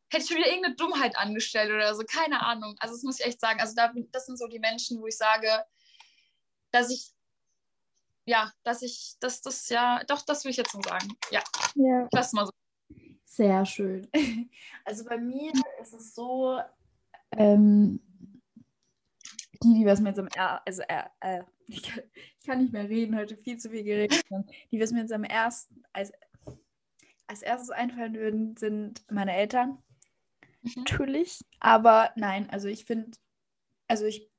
hätte 0.09 0.23
ich 0.23 0.29
schon 0.29 0.37
wieder 0.37 0.47
irgendeine 0.47 0.75
Dummheit 0.75 1.17
angestellt 1.17 1.71
oder 1.71 1.93
so, 1.95 2.03
keine 2.03 2.41
Ahnung. 2.41 2.75
Also 2.79 2.95
das 2.95 3.03
muss 3.03 3.19
ich 3.19 3.25
echt 3.25 3.39
sagen. 3.39 3.59
Also 3.59 3.73
da, 3.75 3.91
das 4.11 4.25
sind 4.25 4.37
so 4.37 4.47
die 4.47 4.59
Menschen, 4.59 5.01
wo 5.01 5.07
ich 5.07 5.17
sage, 5.17 5.63
dass 6.71 6.89
ich 6.89 7.11
ja, 8.25 8.51
dass 8.63 8.81
ich, 8.81 9.15
dass 9.19 9.41
das 9.41 9.69
ja, 9.69 10.03
doch, 10.05 10.21
das 10.23 10.43
will 10.43 10.51
ich 10.51 10.57
jetzt 10.57 10.71
so 10.71 10.81
sagen. 10.81 11.15
Ja, 11.31 11.43
ja. 11.75 12.07
das 12.11 12.33
mal 12.33 12.45
so. 12.45 12.51
Sehr 13.35 13.65
schön. 13.65 14.07
Also 14.87 15.03
bei 15.03 15.17
mir 15.17 15.51
ist 15.81 15.93
es 15.93 16.13
so, 16.13 16.59
ähm, 17.31 17.99
die, 19.63 19.73
die 19.73 19.85
was 19.85 19.99
mir 19.99 20.09
jetzt 20.09 20.19
am 20.19 20.29
also 20.63 20.83
äh, 20.83 21.03
äh, 21.21 21.43
ich, 21.67 21.81
kann, 21.81 22.03
ich, 22.13 22.45
kann, 22.45 22.61
nicht 22.61 22.71
mehr 22.71 22.87
reden, 22.87 23.17
heute 23.17 23.35
viel 23.35 23.57
zu 23.57 23.71
viel 23.71 23.83
geredet, 23.83 24.21
die 24.71 24.79
was 24.79 24.91
mir 24.91 24.99
jetzt 24.99 25.11
am 25.11 25.23
ersten, 25.23 25.83
als, 25.91 26.13
als 27.25 27.41
erstes 27.41 27.71
einfallen 27.71 28.13
würden, 28.13 28.55
sind 28.57 29.03
meine 29.09 29.35
Eltern. 29.35 29.79
Mhm. 30.61 30.71
Natürlich. 30.75 31.43
Aber 31.59 32.11
nein, 32.15 32.47
also 32.51 32.67
ich 32.67 32.85
finde, 32.85 33.17
also 33.87 34.05
ich 34.05 34.29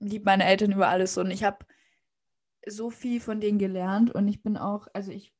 liebe 0.00 0.24
meine 0.24 0.44
Eltern 0.44 0.72
über 0.72 0.88
alles 0.88 1.16
und 1.16 1.30
ich 1.30 1.44
habe 1.44 1.64
so 2.66 2.90
viel 2.90 3.20
von 3.20 3.40
denen 3.40 3.58
gelernt 3.58 4.12
und 4.12 4.26
ich 4.26 4.42
bin 4.42 4.56
auch, 4.56 4.88
also 4.92 5.12
ich, 5.12 5.32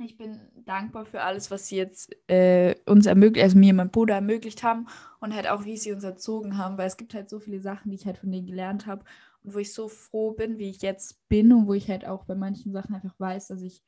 ich 0.00 0.16
bin 0.16 0.40
dankbar 0.64 1.04
für 1.04 1.22
alles, 1.22 1.50
was 1.50 1.68
sie 1.68 1.76
jetzt 1.76 2.10
äh, 2.28 2.74
uns 2.86 3.06
ermöglicht, 3.06 3.44
also 3.44 3.58
mir 3.58 3.70
und 3.70 3.76
mein 3.76 3.90
Bruder 3.90 4.16
ermöglicht 4.16 4.62
haben 4.62 4.86
und 5.20 5.34
halt 5.34 5.48
auch, 5.48 5.64
wie 5.64 5.76
sie 5.76 5.92
uns 5.92 6.02
erzogen 6.02 6.58
haben, 6.58 6.78
weil 6.78 6.88
es 6.88 6.96
gibt 6.96 7.14
halt 7.14 7.30
so 7.30 7.38
viele 7.38 7.60
Sachen, 7.60 7.90
die 7.90 7.96
ich 7.96 8.06
halt 8.06 8.18
von 8.18 8.32
denen 8.32 8.46
gelernt 8.46 8.86
habe 8.86 9.04
und 9.42 9.54
wo 9.54 9.58
ich 9.58 9.72
so 9.72 9.88
froh 9.88 10.32
bin, 10.32 10.58
wie 10.58 10.70
ich 10.70 10.82
jetzt 10.82 11.28
bin 11.28 11.52
und 11.52 11.68
wo 11.68 11.74
ich 11.74 11.88
halt 11.88 12.06
auch 12.06 12.24
bei 12.24 12.34
manchen 12.34 12.72
Sachen 12.72 12.94
einfach 12.94 13.14
weiß, 13.18 13.48
dass 13.48 13.62
ich 13.62 13.82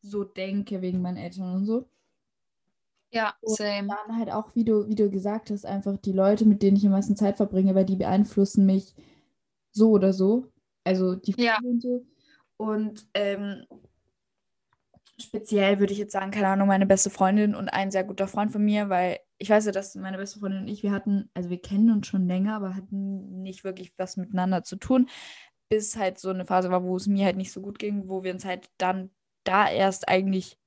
so 0.00 0.24
denke 0.24 0.80
wegen 0.80 1.02
meinen 1.02 1.18
Eltern 1.18 1.54
und 1.54 1.66
so. 1.66 1.88
Ja, 3.10 3.34
same. 3.42 3.82
Und 3.82 3.88
dann 3.88 4.18
halt 4.18 4.30
auch, 4.30 4.54
wie 4.54 4.64
du, 4.64 4.88
wie 4.88 4.94
du 4.94 5.10
gesagt 5.10 5.50
hast, 5.50 5.64
einfach 5.66 5.96
die 5.98 6.12
Leute, 6.12 6.46
mit 6.46 6.62
denen 6.62 6.76
ich 6.76 6.86
am 6.86 6.92
meisten 6.92 7.16
Zeit 7.16 7.36
verbringe, 7.36 7.74
weil 7.74 7.86
die 7.86 7.96
beeinflussen 7.96 8.66
mich 8.66 8.94
so 9.72 9.90
oder 9.90 10.12
so. 10.12 10.46
Also 10.84 11.14
die 11.14 11.34
ja. 11.36 11.58
und 11.62 11.82
so. 11.82 12.06
Und 12.56 13.06
ähm, 13.14 13.64
speziell 15.20 15.80
würde 15.80 15.92
ich 15.92 15.98
jetzt 15.98 16.12
sagen, 16.12 16.30
keine 16.30 16.48
Ahnung, 16.48 16.68
meine 16.68 16.86
beste 16.86 17.10
Freundin 17.10 17.54
und 17.54 17.68
ein 17.68 17.90
sehr 17.90 18.04
guter 18.04 18.28
Freund 18.28 18.52
von 18.52 18.64
mir, 18.64 18.88
weil 18.88 19.18
ich 19.38 19.50
weiß 19.50 19.66
ja, 19.66 19.72
dass 19.72 19.94
meine 19.94 20.18
beste 20.18 20.38
Freundin 20.38 20.62
und 20.62 20.68
ich, 20.68 20.82
wir 20.82 20.92
hatten, 20.92 21.30
also 21.34 21.50
wir 21.50 21.60
kennen 21.60 21.90
uns 21.90 22.06
schon 22.06 22.26
länger, 22.26 22.56
aber 22.56 22.74
hatten 22.74 23.42
nicht 23.42 23.64
wirklich 23.64 23.92
was 23.96 24.16
miteinander 24.16 24.62
zu 24.62 24.76
tun, 24.76 25.08
bis 25.68 25.96
halt 25.96 26.18
so 26.18 26.30
eine 26.30 26.44
Phase 26.44 26.70
war, 26.70 26.84
wo 26.84 26.96
es 26.96 27.06
mir 27.06 27.24
halt 27.24 27.36
nicht 27.36 27.52
so 27.52 27.60
gut 27.60 27.78
ging, 27.78 28.08
wo 28.08 28.22
wir 28.22 28.32
uns 28.32 28.44
halt 28.44 28.70
dann 28.78 29.10
da 29.44 29.68
erst 29.68 30.08
eigentlich, 30.08 30.58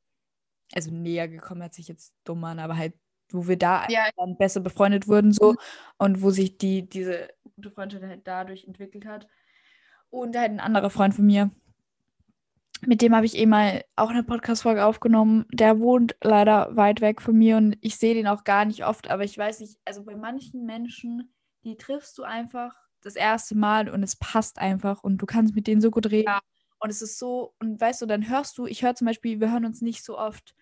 also 0.74 0.92
näher 0.92 1.28
gekommen, 1.28 1.64
hat 1.64 1.74
sich 1.74 1.88
jetzt 1.88 2.14
dumm 2.24 2.44
an, 2.44 2.60
aber 2.60 2.78
halt, 2.78 2.94
wo 3.32 3.48
wir 3.48 3.58
da 3.58 3.88
ja. 3.88 4.10
dann 4.18 4.38
besser 4.38 4.60
befreundet 4.60 5.08
wurden 5.08 5.32
so 5.32 5.54
mhm. 5.54 5.58
und 5.98 6.22
wo 6.22 6.32
sich 6.32 6.58
die, 6.58 6.88
diese 6.88 7.30
gute 7.56 7.72
Freundschaft 7.72 8.04
halt 8.04 8.28
dadurch 8.28 8.66
entwickelt 8.66 9.06
hat. 9.06 9.28
Und 10.10 10.36
halt 10.36 10.52
ein 10.52 10.60
anderer 10.60 10.90
Freund 10.90 11.14
von 11.14 11.26
mir, 11.26 11.52
mit 12.82 13.02
dem 13.02 13.16
habe 13.16 13.26
ich 13.26 13.38
eh 13.38 13.46
mal 13.46 13.84
auch 13.96 14.10
eine 14.10 14.24
Podcast-Folge 14.24 14.86
aufgenommen. 14.86 15.46
Der 15.52 15.80
wohnt 15.80 16.16
leider 16.22 16.76
weit 16.76 17.02
weg 17.02 17.22
von 17.22 17.38
mir 17.38 17.58
und 17.58 17.78
ich 17.82 17.98
sehe 17.98 18.14
den 18.14 18.28
auch 18.28 18.44
gar 18.44 18.66
nicht 18.66 18.86
oft, 18.86 19.10
aber 19.10 19.24
ich 19.24 19.38
weiß 19.38 19.60
nicht, 19.60 19.78
also 19.86 20.04
bei 20.04 20.16
manchen 20.16 20.66
Menschen, 20.66 21.34
die 21.64 21.78
triffst 21.78 22.18
du 22.18 22.24
einfach 22.24 22.76
das 23.02 23.16
erste 23.16 23.56
Mal 23.56 23.90
und 23.90 24.04
es 24.04 24.16
passt 24.16 24.60
einfach 24.60 25.04
und 25.04 25.18
du 25.18 25.26
kannst 25.26 25.56
mit 25.56 25.68
denen 25.68 25.82
so 25.82 25.92
gut 25.92 26.08
reden. 26.08 26.30
Ja. 26.30 26.40
Und 26.80 26.90
es 26.90 27.02
ist 27.02 27.20
so, 27.20 27.54
und 27.60 27.80
weißt 27.80 28.02
du, 28.02 28.06
dann 28.08 28.28
hörst 28.28 28.58
du, 28.58 28.66
ich 28.66 28.84
höre 28.84 28.96
zum 28.96 29.06
Beispiel, 29.06 29.40
wir 29.40 29.52
hören 29.52 29.66
uns 29.66 29.82
nicht 29.82 30.04
so 30.04 30.18
oft, 30.18 30.56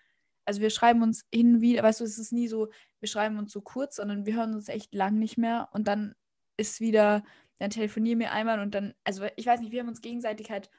also 0.45 0.61
wir 0.61 0.69
schreiben 0.69 1.01
uns 1.01 1.25
hin 1.33 1.55
und 1.55 1.61
wieder, 1.61 1.83
weißt 1.83 2.01
du, 2.01 2.03
es 2.03 2.17
ist 2.17 2.33
nie 2.33 2.47
so, 2.47 2.69
wir 2.99 3.07
schreiben 3.07 3.37
uns 3.37 3.53
so 3.53 3.61
kurz, 3.61 3.95
sondern 3.95 4.25
wir 4.25 4.35
hören 4.35 4.53
uns 4.53 4.67
echt 4.67 4.93
lang 4.93 5.17
nicht 5.17 5.37
mehr 5.37 5.69
und 5.71 5.87
dann 5.87 6.15
ist 6.57 6.81
wieder, 6.81 7.23
dann 7.59 7.69
telefonieren 7.69 8.19
wir 8.19 8.31
einmal 8.31 8.59
und 8.59 8.75
dann, 8.75 8.93
also 9.05 9.25
ich 9.37 9.45
weiß 9.45 9.61
nicht, 9.61 9.71
wir 9.71 9.79
haben 9.79 9.89
uns 9.89 10.01
gegenseitig 10.01 10.51
halt 10.51 10.69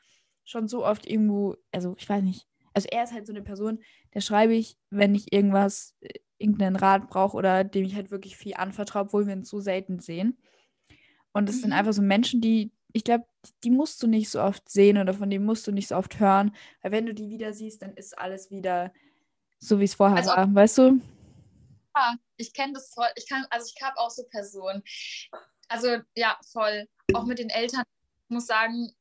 schon 0.45 0.69
so 0.69 0.85
oft 0.85 1.07
irgendwo, 1.07 1.57
also 1.73 1.95
ich 1.99 2.09
weiß 2.09 2.23
nicht, 2.23 2.47
also 2.75 2.89
er 2.91 3.05
ist 3.05 3.13
halt 3.13 3.27
so 3.27 3.33
eine 3.33 3.43
Person, 3.43 3.83
der 4.15 4.21
schreibe 4.21 4.55
ich, 4.55 4.77
wenn 4.91 5.15
ich 5.15 5.33
irgendwas, 5.33 5.97
äh, 6.01 6.19
irgendeinen 6.39 6.77
Rat 6.77 7.09
brauche 7.09 7.37
oder 7.37 7.65
dem 7.65 7.85
ich 7.85 7.95
halt 7.95 8.11
wirklich 8.11 8.37
viel 8.37 8.55
anvertraue, 8.55 9.03
obwohl 9.03 9.27
wir 9.27 9.35
uns 9.35 9.51
so 9.51 9.61
selten 9.61 10.01
sehen. 10.01 10.39
Und 11.33 11.49
es 11.49 11.57
mhm. 11.57 11.61
sind 11.61 11.73
einfach 11.73 11.93
so 11.93 12.03
Menschen, 12.03 12.41
die, 12.41 12.73
ich 12.93 13.05
glaube, 13.05 13.27
die 13.63 13.71
musst 13.71 14.03
du 14.03 14.07
nicht 14.07 14.31
so 14.31 14.41
oft 14.41 14.69
sehen 14.69 14.99
oder 14.99 15.15
von 15.15 15.31
denen 15.31 15.45
musst 15.45 15.67
du 15.67 15.73
nicht 15.73 15.89
so 15.89 15.97
oft 15.97 16.19
hören, 16.19 16.55
weil 16.83 16.93
wenn 16.93 17.07
du 17.07 17.15
die 17.15 17.29
wieder 17.29 17.53
siehst, 17.53 17.83
dann 17.83 17.95
ist 17.95 18.19
alles 18.19 18.51
wieder 18.51 18.93
so, 19.59 19.79
wie 19.79 19.85
es 19.85 19.95
vorher 19.95 20.17
also, 20.17 20.31
war, 20.31 20.55
weißt 20.55 20.79
du? 20.79 21.01
Ja, 21.95 22.15
ich 22.37 22.55
kenne 22.55 22.73
das 22.73 22.95
voll. 22.95 23.09
Ich 23.17 23.29
kann, 23.29 23.45
also 23.51 23.71
ich 23.75 23.83
habe 23.83 23.99
auch 23.99 24.11
so 24.11 24.25
Personen, 24.31 24.83
also 25.69 25.99
ja, 26.15 26.39
voll. 26.53 26.89
Auch 27.15 27.25
mit 27.25 27.39
den 27.39 27.51
Eltern. 27.51 27.85
Ich 28.25 28.35
muss 28.35 28.47
sagen, 28.47 28.93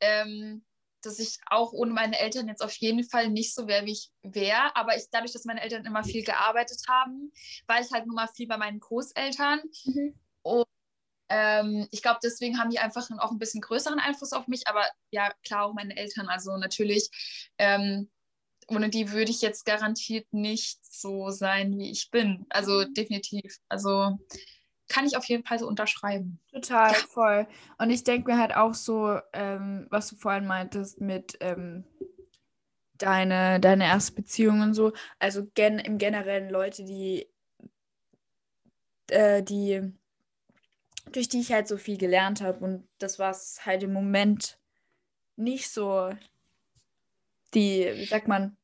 ähm, 0.00 0.64
dass 1.02 1.18
ich 1.18 1.38
auch 1.46 1.72
ohne 1.72 1.92
meine 1.92 2.18
Eltern 2.18 2.48
jetzt 2.48 2.62
auf 2.62 2.74
jeden 2.76 3.04
Fall 3.04 3.28
nicht 3.28 3.54
so 3.54 3.66
wäre, 3.66 3.86
wie 3.86 3.92
ich 3.92 4.10
wäre. 4.22 4.74
Aber 4.74 4.96
ich, 4.96 5.04
dadurch, 5.10 5.32
dass 5.32 5.44
meine 5.44 5.62
Eltern 5.62 5.84
immer 5.84 6.04
viel 6.04 6.24
gearbeitet 6.24 6.82
haben, 6.88 7.32
war 7.66 7.80
ich 7.80 7.90
halt 7.92 8.06
nur 8.06 8.16
mal 8.16 8.28
viel 8.28 8.48
bei 8.48 8.56
meinen 8.56 8.80
Großeltern. 8.80 9.60
Mhm. 9.84 10.14
Und 10.42 10.66
ähm, 11.28 11.86
ich 11.90 12.02
glaube, 12.02 12.20
deswegen 12.22 12.58
haben 12.58 12.70
die 12.70 12.78
einfach 12.78 13.08
auch 13.18 13.30
ein 13.30 13.38
bisschen 13.38 13.60
größeren 13.60 13.98
Einfluss 13.98 14.32
auf 14.32 14.48
mich. 14.48 14.66
Aber 14.66 14.84
ja, 15.10 15.32
klar, 15.44 15.66
auch 15.66 15.74
meine 15.74 15.96
Eltern. 15.96 16.28
Also 16.28 16.56
natürlich, 16.56 17.10
ähm, 17.58 18.10
ohne 18.66 18.90
die 18.90 19.12
würde 19.12 19.30
ich 19.30 19.40
jetzt 19.40 19.64
garantiert 19.64 20.26
nicht 20.32 20.84
so 20.84 21.30
sein, 21.30 21.78
wie 21.78 21.90
ich 21.90 22.10
bin. 22.10 22.46
Also 22.50 22.80
mhm. 22.80 22.94
definitiv. 22.94 23.58
Also 23.68 24.18
kann 24.88 25.06
ich 25.06 25.16
auf 25.16 25.24
jeden 25.26 25.44
Fall 25.44 25.58
so 25.58 25.68
unterschreiben. 25.68 26.38
Total, 26.50 26.94
voll. 26.94 27.46
Und 27.78 27.90
ich 27.90 28.04
denke 28.04 28.30
mir 28.30 28.38
halt 28.38 28.54
auch 28.54 28.74
so, 28.74 29.18
ähm, 29.32 29.86
was 29.90 30.08
du 30.08 30.16
vorhin 30.16 30.46
meintest 30.46 31.00
mit 31.00 31.36
ähm, 31.40 31.84
deine, 32.98 33.60
deine 33.60 33.84
erste 33.84 34.12
Beziehung 34.12 34.60
und 34.60 34.74
so. 34.74 34.92
Also 35.18 35.46
gen 35.54 35.78
im 35.78 35.98
Generellen 35.98 36.50
Leute, 36.50 36.84
die, 36.84 37.28
äh, 39.08 39.42
die, 39.42 39.92
durch 41.12 41.28
die 41.28 41.40
ich 41.40 41.52
halt 41.52 41.68
so 41.68 41.76
viel 41.76 41.96
gelernt 41.96 42.40
habe. 42.40 42.64
Und 42.64 42.88
das 42.98 43.18
war 43.18 43.30
es 43.30 43.64
halt 43.64 43.82
im 43.82 43.92
Moment 43.92 44.58
nicht 45.36 45.70
so 45.70 46.10
die, 47.54 47.90
wie 47.94 48.04
sagt 48.04 48.28
man, 48.28 48.57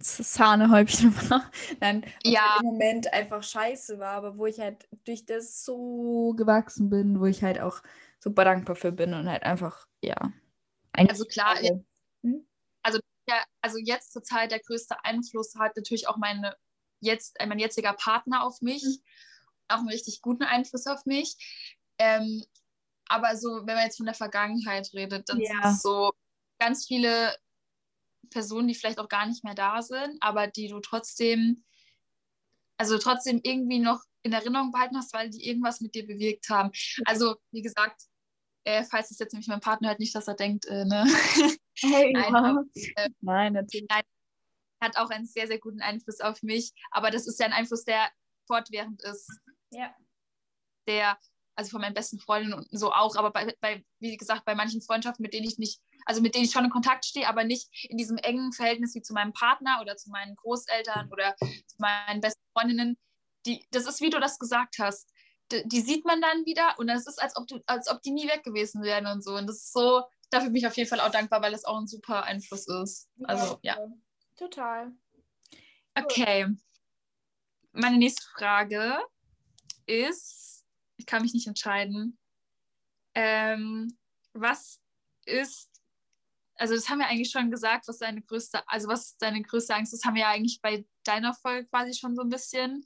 Sahnehäubchen 0.00 1.14
war. 1.30 1.50
Nein, 1.80 2.04
ja. 2.22 2.58
im 2.60 2.66
Moment 2.66 3.12
einfach 3.12 3.42
scheiße 3.42 3.98
war, 3.98 4.14
aber 4.14 4.38
wo 4.38 4.46
ich 4.46 4.60
halt 4.60 4.88
durch 5.04 5.26
das 5.26 5.64
so 5.64 6.34
gewachsen 6.36 6.88
bin, 6.90 7.20
wo 7.20 7.26
ich 7.26 7.42
halt 7.42 7.60
auch 7.60 7.82
super 8.20 8.44
dankbar 8.44 8.76
für 8.76 8.92
bin 8.92 9.14
und 9.14 9.28
halt 9.28 9.42
einfach, 9.42 9.86
ja. 10.02 10.32
Also 10.92 11.24
klar, 11.24 11.56
hm? 12.22 12.46
also, 12.82 12.98
ja, 13.28 13.36
also 13.60 13.78
jetzt 13.78 14.12
zur 14.12 14.22
Zeit 14.22 14.50
der 14.50 14.60
größte 14.60 14.96
Einfluss 15.04 15.54
hat 15.56 15.76
natürlich 15.76 16.08
auch 16.08 16.16
meine 16.16 16.56
jetzt, 17.00 17.38
äh, 17.40 17.46
mein 17.46 17.58
jetziger 17.58 17.92
Partner 17.92 18.44
auf 18.44 18.60
mich, 18.60 18.82
mhm. 18.82 18.98
auch 19.68 19.78
einen 19.78 19.88
richtig 19.88 20.22
guten 20.22 20.44
Einfluss 20.44 20.86
auf 20.86 21.06
mich. 21.06 21.36
Ähm, 21.98 22.44
aber 23.08 23.36
so, 23.36 23.66
wenn 23.66 23.74
man 23.76 23.84
jetzt 23.84 23.96
von 23.96 24.06
der 24.06 24.14
Vergangenheit 24.14 24.90
redet, 24.94 25.28
dann 25.28 25.40
ja. 25.40 25.48
sind 25.48 25.64
es 25.64 25.82
so 25.82 26.12
ganz 26.58 26.86
viele 26.86 27.34
Personen, 28.30 28.68
die 28.68 28.74
vielleicht 28.74 28.98
auch 28.98 29.08
gar 29.08 29.26
nicht 29.26 29.44
mehr 29.44 29.54
da 29.54 29.82
sind, 29.82 30.16
aber 30.20 30.46
die 30.46 30.68
du 30.68 30.80
trotzdem, 30.80 31.64
also 32.76 32.98
trotzdem 32.98 33.40
irgendwie 33.42 33.78
noch 33.78 34.02
in 34.22 34.32
Erinnerung 34.32 34.72
behalten 34.72 34.96
hast, 34.96 35.12
weil 35.12 35.30
die 35.30 35.46
irgendwas 35.46 35.80
mit 35.80 35.94
dir 35.94 36.06
bewirkt 36.06 36.48
haben. 36.48 36.70
Also, 37.04 37.36
wie 37.50 37.62
gesagt, 37.62 38.02
äh, 38.64 38.84
falls 38.84 39.10
es 39.10 39.18
jetzt 39.18 39.32
nämlich 39.32 39.48
mein 39.48 39.60
Partner 39.60 39.88
hört, 39.88 40.00
nicht, 40.00 40.14
dass 40.14 40.28
er 40.28 40.34
denkt, 40.34 40.66
äh, 40.66 40.84
ne? 40.84 41.04
Hey, 41.80 42.12
nein, 42.12 42.34
aber, 42.34 42.64
äh, 42.74 43.08
nein, 43.20 43.52
natürlich. 43.52 43.86
Nein, 43.88 44.02
hat 44.82 44.96
auch 44.96 45.10
einen 45.10 45.26
sehr, 45.26 45.46
sehr 45.46 45.58
guten 45.58 45.80
Einfluss 45.80 46.20
auf 46.20 46.42
mich, 46.42 46.72
aber 46.90 47.10
das 47.10 47.26
ist 47.26 47.38
ja 47.38 47.46
ein 47.46 47.52
Einfluss, 47.52 47.84
der 47.84 48.10
fortwährend 48.46 49.02
ist. 49.04 49.30
Ja. 49.70 49.94
Der, 50.86 51.18
also 51.58 51.70
von 51.70 51.80
meinen 51.80 51.94
besten 51.94 52.20
Freunden 52.20 52.54
und 52.54 52.68
so 52.70 52.92
auch, 52.92 53.16
aber 53.16 53.32
bei, 53.32 53.54
bei, 53.60 53.84
wie 53.98 54.16
gesagt, 54.16 54.44
bei 54.44 54.54
manchen 54.54 54.80
Freundschaften, 54.80 55.22
mit 55.22 55.34
denen 55.34 55.46
ich 55.46 55.58
nicht 55.58 55.80
also 56.08 56.22
mit 56.22 56.34
denen 56.34 56.46
ich 56.46 56.52
schon 56.52 56.64
in 56.64 56.70
Kontakt 56.70 57.04
stehe, 57.04 57.28
aber 57.28 57.44
nicht 57.44 57.68
in 57.90 57.98
diesem 57.98 58.16
engen 58.16 58.52
Verhältnis 58.52 58.94
wie 58.94 59.02
zu 59.02 59.12
meinem 59.12 59.34
Partner 59.34 59.78
oder 59.82 59.94
zu 59.96 60.08
meinen 60.08 60.36
Großeltern 60.36 61.12
oder 61.12 61.36
zu 61.36 61.76
meinen 61.76 62.22
besten 62.22 62.40
Freundinnen. 62.56 62.96
Die, 63.44 63.66
das 63.72 63.86
ist, 63.86 64.00
wie 64.00 64.08
du 64.08 64.18
das 64.18 64.38
gesagt 64.38 64.76
hast. 64.78 65.12
die 65.50 65.80
sieht 65.82 66.06
man 66.06 66.22
dann 66.22 66.46
wieder 66.46 66.78
und 66.78 66.88
es 66.88 67.06
ist, 67.06 67.20
als 67.22 67.36
ob, 67.36 67.46
du, 67.46 67.60
als 67.66 67.88
ob 67.88 68.00
die 68.00 68.10
nie 68.10 68.26
weg 68.26 68.42
gewesen 68.42 68.82
wären 68.82 69.06
und 69.06 69.22
so. 69.22 69.34
Und 69.34 69.46
das 69.46 69.56
ist 69.56 69.72
so, 69.74 70.02
dafür 70.30 70.48
bin 70.48 70.56
ich 70.56 70.66
auf 70.66 70.78
jeden 70.78 70.88
Fall 70.88 71.00
auch 71.00 71.10
dankbar, 71.10 71.42
weil 71.42 71.52
das 71.52 71.64
auch 71.64 71.78
ein 71.78 71.86
super 71.86 72.24
Einfluss 72.24 72.66
ist. 72.66 73.10
Also, 73.24 73.58
ja. 73.60 73.76
Total. 74.36 74.92
Okay. 75.94 76.46
Meine 77.72 77.98
nächste 77.98 78.22
Frage 78.34 78.98
ist, 79.84 80.57
ich 80.98 81.06
kann 81.06 81.22
mich 81.22 81.32
nicht 81.32 81.46
entscheiden. 81.46 82.18
Ähm, 83.14 83.96
was 84.34 84.80
ist, 85.24 85.70
also 86.56 86.74
das 86.74 86.88
haben 86.88 86.98
wir 86.98 87.06
eigentlich 87.06 87.30
schon 87.30 87.50
gesagt, 87.50 87.88
was 87.88 87.98
deine 87.98 88.22
größte, 88.22 88.62
also 88.68 88.88
was 88.88 89.16
deine 89.16 89.42
größte 89.42 89.74
Angst 89.74 89.94
ist, 89.94 90.04
haben 90.04 90.14
wir 90.14 90.22
ja 90.22 90.30
eigentlich 90.30 90.60
bei 90.60 90.84
deiner 91.04 91.34
Folge 91.34 91.68
quasi 91.68 91.98
schon 91.98 92.14
so 92.14 92.22
ein 92.22 92.28
bisschen 92.28 92.84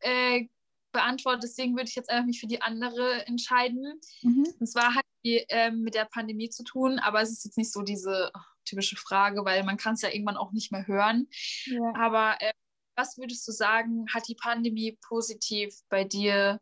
äh, 0.00 0.46
beantwortet. 0.92 1.44
Deswegen 1.44 1.76
würde 1.76 1.88
ich 1.88 1.94
jetzt 1.94 2.10
einfach 2.10 2.26
mich 2.26 2.40
für 2.40 2.46
die 2.46 2.62
andere 2.62 3.26
entscheiden. 3.26 4.00
Mhm. 4.22 4.54
Und 4.58 4.66
zwar 4.66 4.94
hat 4.94 5.04
die 5.24 5.44
äh, 5.48 5.70
mit 5.70 5.94
der 5.94 6.06
Pandemie 6.06 6.50
zu 6.50 6.64
tun, 6.64 6.98
aber 6.98 7.20
es 7.20 7.30
ist 7.30 7.44
jetzt 7.44 7.58
nicht 7.58 7.72
so 7.72 7.82
diese 7.82 8.30
oh, 8.34 8.40
typische 8.64 8.96
Frage, 8.96 9.44
weil 9.44 9.64
man 9.64 9.76
kann 9.76 9.94
es 9.94 10.02
ja 10.02 10.10
irgendwann 10.10 10.36
auch 10.36 10.52
nicht 10.52 10.72
mehr 10.72 10.86
hören. 10.86 11.28
Ja. 11.66 11.92
Aber 11.94 12.36
äh, 12.40 12.52
was 12.96 13.16
würdest 13.18 13.46
du 13.46 13.52
sagen, 13.52 14.06
hat 14.12 14.26
die 14.28 14.34
Pandemie 14.34 14.98
positiv 15.06 15.74
bei 15.88 16.04
dir 16.04 16.60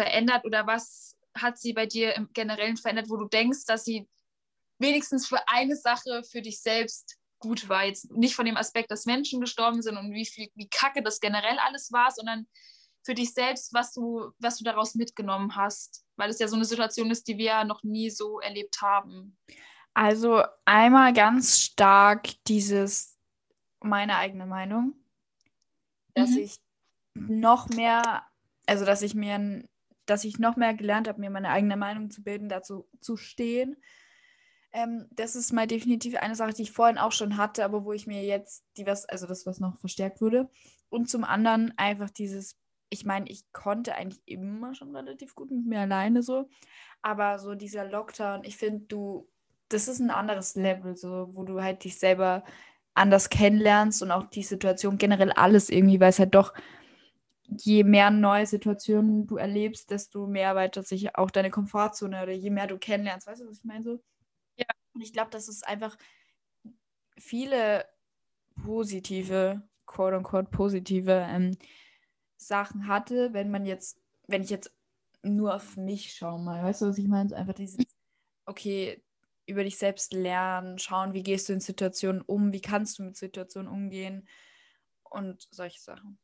verändert 0.00 0.44
oder 0.46 0.66
was 0.66 1.16
hat 1.36 1.58
sie 1.58 1.74
bei 1.74 1.86
dir 1.86 2.14
im 2.16 2.32
Generellen 2.32 2.76
verändert, 2.78 3.10
wo 3.10 3.16
du 3.16 3.26
denkst, 3.26 3.66
dass 3.66 3.84
sie 3.84 4.08
wenigstens 4.78 5.26
für 5.26 5.46
eine 5.46 5.76
Sache 5.76 6.22
für 6.24 6.40
dich 6.40 6.60
selbst 6.62 7.18
gut 7.38 7.68
war? 7.68 7.84
Jetzt 7.84 8.10
nicht 8.12 8.34
von 8.34 8.46
dem 8.46 8.56
Aspekt, 8.56 8.90
dass 8.90 9.04
Menschen 9.04 9.40
gestorben 9.40 9.82
sind 9.82 9.98
und 9.98 10.12
wie 10.12 10.24
viel, 10.24 10.48
wie 10.54 10.68
kacke 10.68 11.02
das 11.02 11.20
generell 11.20 11.58
alles 11.58 11.92
war, 11.92 12.10
sondern 12.10 12.46
für 13.04 13.14
dich 13.14 13.34
selbst, 13.34 13.74
was 13.74 13.92
du, 13.92 14.32
was 14.38 14.56
du 14.56 14.64
daraus 14.64 14.94
mitgenommen 14.94 15.54
hast, 15.56 16.04
weil 16.16 16.30
es 16.30 16.38
ja 16.38 16.48
so 16.48 16.56
eine 16.56 16.64
Situation 16.64 17.10
ist, 17.10 17.28
die 17.28 17.36
wir 17.36 17.44
ja 17.44 17.64
noch 17.64 17.82
nie 17.82 18.10
so 18.10 18.40
erlebt 18.40 18.80
haben. 18.80 19.36
Also 19.92 20.44
einmal 20.64 21.12
ganz 21.12 21.58
stark 21.58 22.28
dieses 22.46 23.18
meine 23.82 24.16
eigene 24.16 24.46
Meinung, 24.46 24.94
dass 26.14 26.30
mhm. 26.30 26.38
ich 26.38 26.56
noch 27.14 27.68
mehr, 27.68 28.26
also 28.66 28.84
dass 28.84 29.02
ich 29.02 29.14
mir, 29.14 29.64
dass 30.10 30.24
ich 30.24 30.38
noch 30.38 30.56
mehr 30.56 30.74
gelernt 30.74 31.08
habe, 31.08 31.20
mir 31.20 31.30
meine 31.30 31.50
eigene 31.50 31.76
Meinung 31.76 32.10
zu 32.10 32.22
bilden, 32.22 32.48
dazu 32.48 32.88
zu 33.00 33.16
stehen. 33.16 33.76
Ähm, 34.72 35.06
das 35.10 35.36
ist 35.36 35.52
mal 35.52 35.66
definitiv 35.66 36.16
eine 36.16 36.34
Sache, 36.34 36.52
die 36.52 36.62
ich 36.62 36.72
vorhin 36.72 36.98
auch 36.98 37.12
schon 37.12 37.36
hatte, 37.36 37.64
aber 37.64 37.84
wo 37.84 37.92
ich 37.92 38.06
mir 38.06 38.22
jetzt 38.24 38.64
die 38.76 38.86
was, 38.86 39.06
also 39.06 39.26
das, 39.26 39.46
was 39.46 39.60
noch 39.60 39.78
verstärkt 39.78 40.20
wurde. 40.20 40.48
Und 40.88 41.08
zum 41.08 41.24
anderen 41.24 41.72
einfach 41.76 42.10
dieses 42.10 42.60
ich 42.90 43.06
meine, 43.06 43.30
ich 43.30 43.50
konnte 43.52 43.94
eigentlich 43.94 44.20
immer 44.26 44.74
schon 44.74 44.94
relativ 44.94 45.34
gut 45.34 45.50
mit 45.50 45.64
mir 45.64 45.80
alleine 45.80 46.22
so, 46.22 46.48
aber 47.02 47.38
so 47.38 47.54
dieser 47.54 47.84
Lockdown, 47.84 48.44
ich 48.44 48.56
finde, 48.56 48.84
du, 48.86 49.28
das 49.68 49.88
ist 49.88 50.00
ein 50.00 50.10
anderes 50.10 50.56
Level, 50.56 50.96
so, 50.96 51.30
wo 51.32 51.44
du 51.44 51.62
halt 51.62 51.84
dich 51.84 51.98
selber 51.98 52.44
anders 52.94 53.30
kennenlernst 53.30 54.02
und 54.02 54.10
auch 54.10 54.24
die 54.24 54.42
Situation 54.42 54.98
generell 54.98 55.30
alles 55.32 55.70
irgendwie, 55.70 56.00
weil 56.00 56.10
es 56.10 56.18
halt 56.18 56.34
doch, 56.34 56.52
je 57.58 57.84
mehr 57.84 58.10
neue 58.10 58.46
Situationen 58.46 59.26
du 59.26 59.36
erlebst, 59.36 59.90
desto 59.90 60.26
mehr 60.26 60.48
erweitert 60.48 60.86
sich 60.86 61.16
auch 61.16 61.30
deine 61.30 61.50
Komfortzone 61.50 62.22
oder 62.22 62.32
je 62.32 62.50
mehr 62.50 62.66
du 62.66 62.78
kennenlernst, 62.78 63.26
weißt 63.26 63.42
du, 63.42 63.48
was 63.48 63.58
ich 63.58 63.64
meine 63.64 63.84
so? 63.84 64.02
Ja. 64.56 64.66
Und 64.94 65.00
ich 65.02 65.12
glaube, 65.12 65.30
dass 65.30 65.48
es 65.48 65.62
einfach 65.62 65.96
viele 67.16 67.84
positive, 68.64 69.62
quote 69.86 70.16
unquote 70.16 70.50
positive 70.50 71.26
ähm, 71.28 71.56
Sachen 72.36 72.86
hatte, 72.86 73.32
wenn 73.32 73.50
man 73.50 73.66
jetzt, 73.66 74.00
wenn 74.26 74.42
ich 74.42 74.50
jetzt 74.50 74.72
nur 75.22 75.54
auf 75.54 75.76
mich 75.76 76.14
schaue 76.14 76.40
mal, 76.40 76.62
weißt 76.62 76.82
du, 76.82 76.86
was 76.86 76.98
ich 76.98 77.08
meine? 77.08 77.28
So 77.28 77.34
einfach 77.34 77.54
dieses, 77.54 77.84
okay, 78.46 79.02
über 79.46 79.64
dich 79.64 79.78
selbst 79.78 80.12
lernen, 80.12 80.78
schauen, 80.78 81.12
wie 81.12 81.22
gehst 81.22 81.48
du 81.48 81.52
in 81.52 81.60
Situationen 81.60 82.22
um, 82.22 82.52
wie 82.52 82.60
kannst 82.60 82.98
du 82.98 83.02
mit 83.02 83.16
Situationen 83.16 83.70
umgehen 83.70 84.28
und 85.02 85.48
solche 85.50 85.80
Sachen. 85.80 86.18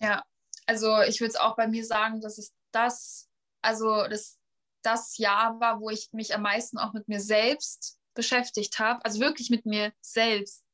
Ja. 0.00 0.24
Also 0.66 1.00
ich 1.02 1.20
würde 1.20 1.30
es 1.30 1.36
auch 1.36 1.56
bei 1.56 1.66
mir 1.66 1.84
sagen, 1.84 2.20
dass 2.20 2.38
es 2.38 2.54
das, 2.72 3.28
also 3.62 4.06
das, 4.08 4.38
das 4.82 5.16
Jahr 5.16 5.58
war, 5.60 5.80
wo 5.80 5.90
ich 5.90 6.10
mich 6.12 6.34
am 6.34 6.42
meisten 6.42 6.78
auch 6.78 6.92
mit 6.92 7.08
mir 7.08 7.20
selbst 7.20 7.98
beschäftigt 8.14 8.78
habe, 8.78 9.04
also 9.04 9.20
wirklich 9.20 9.50
mit 9.50 9.64
mir 9.64 9.92
selbst 10.00 10.64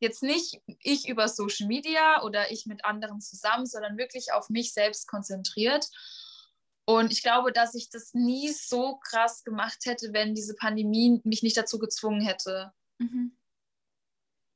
jetzt 0.00 0.22
nicht 0.22 0.60
ich 0.80 1.08
über 1.08 1.28
Social 1.28 1.66
Media 1.66 2.22
oder 2.22 2.50
ich 2.50 2.66
mit 2.66 2.84
anderen 2.84 3.20
zusammen, 3.20 3.66
sondern 3.66 3.96
wirklich 3.96 4.32
auf 4.32 4.48
mich 4.50 4.72
selbst 4.72 5.08
konzentriert. 5.08 5.88
Und 6.84 7.12
ich 7.12 7.22
glaube, 7.22 7.52
dass 7.52 7.74
ich 7.74 7.90
das 7.90 8.14
nie 8.14 8.52
so 8.52 8.98
krass 8.98 9.42
gemacht 9.42 9.78
hätte, 9.86 10.12
wenn 10.12 10.34
diese 10.34 10.54
Pandemie 10.54 11.20
mich 11.24 11.42
nicht 11.42 11.56
dazu 11.56 11.78
gezwungen 11.78 12.20
hätte. 12.20 12.72
Mhm. 12.98 13.36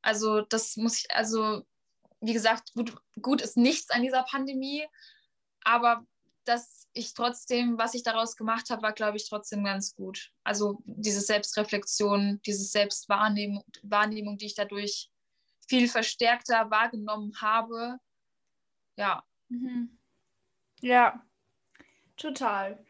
Also 0.02 0.42
das 0.42 0.76
muss 0.76 0.98
ich, 0.98 1.10
also 1.10 1.66
wie 2.20 2.32
gesagt, 2.32 2.72
gut, 2.74 2.96
gut 3.20 3.40
ist 3.40 3.56
nichts 3.56 3.90
an 3.90 4.02
dieser 4.02 4.22
Pandemie, 4.24 4.86
aber 5.64 6.04
dass 6.44 6.88
ich 6.92 7.14
trotzdem, 7.14 7.78
was 7.78 7.94
ich 7.94 8.02
daraus 8.02 8.36
gemacht 8.36 8.70
habe, 8.70 8.82
war, 8.82 8.92
glaube 8.92 9.16
ich, 9.16 9.28
trotzdem 9.28 9.64
ganz 9.64 9.94
gut. 9.94 10.32
Also 10.42 10.82
diese 10.84 11.20
Selbstreflexion, 11.20 12.40
diese 12.44 12.64
Selbstwahrnehmung, 12.64 13.64
Wahrnehmung, 13.82 14.38
die 14.38 14.46
ich 14.46 14.54
dadurch 14.54 15.10
viel 15.68 15.88
verstärkter 15.88 16.70
wahrgenommen 16.70 17.32
habe. 17.40 17.98
Ja. 18.96 19.22
Mhm. 19.48 19.98
Ja, 20.80 21.24
total. 22.16 22.84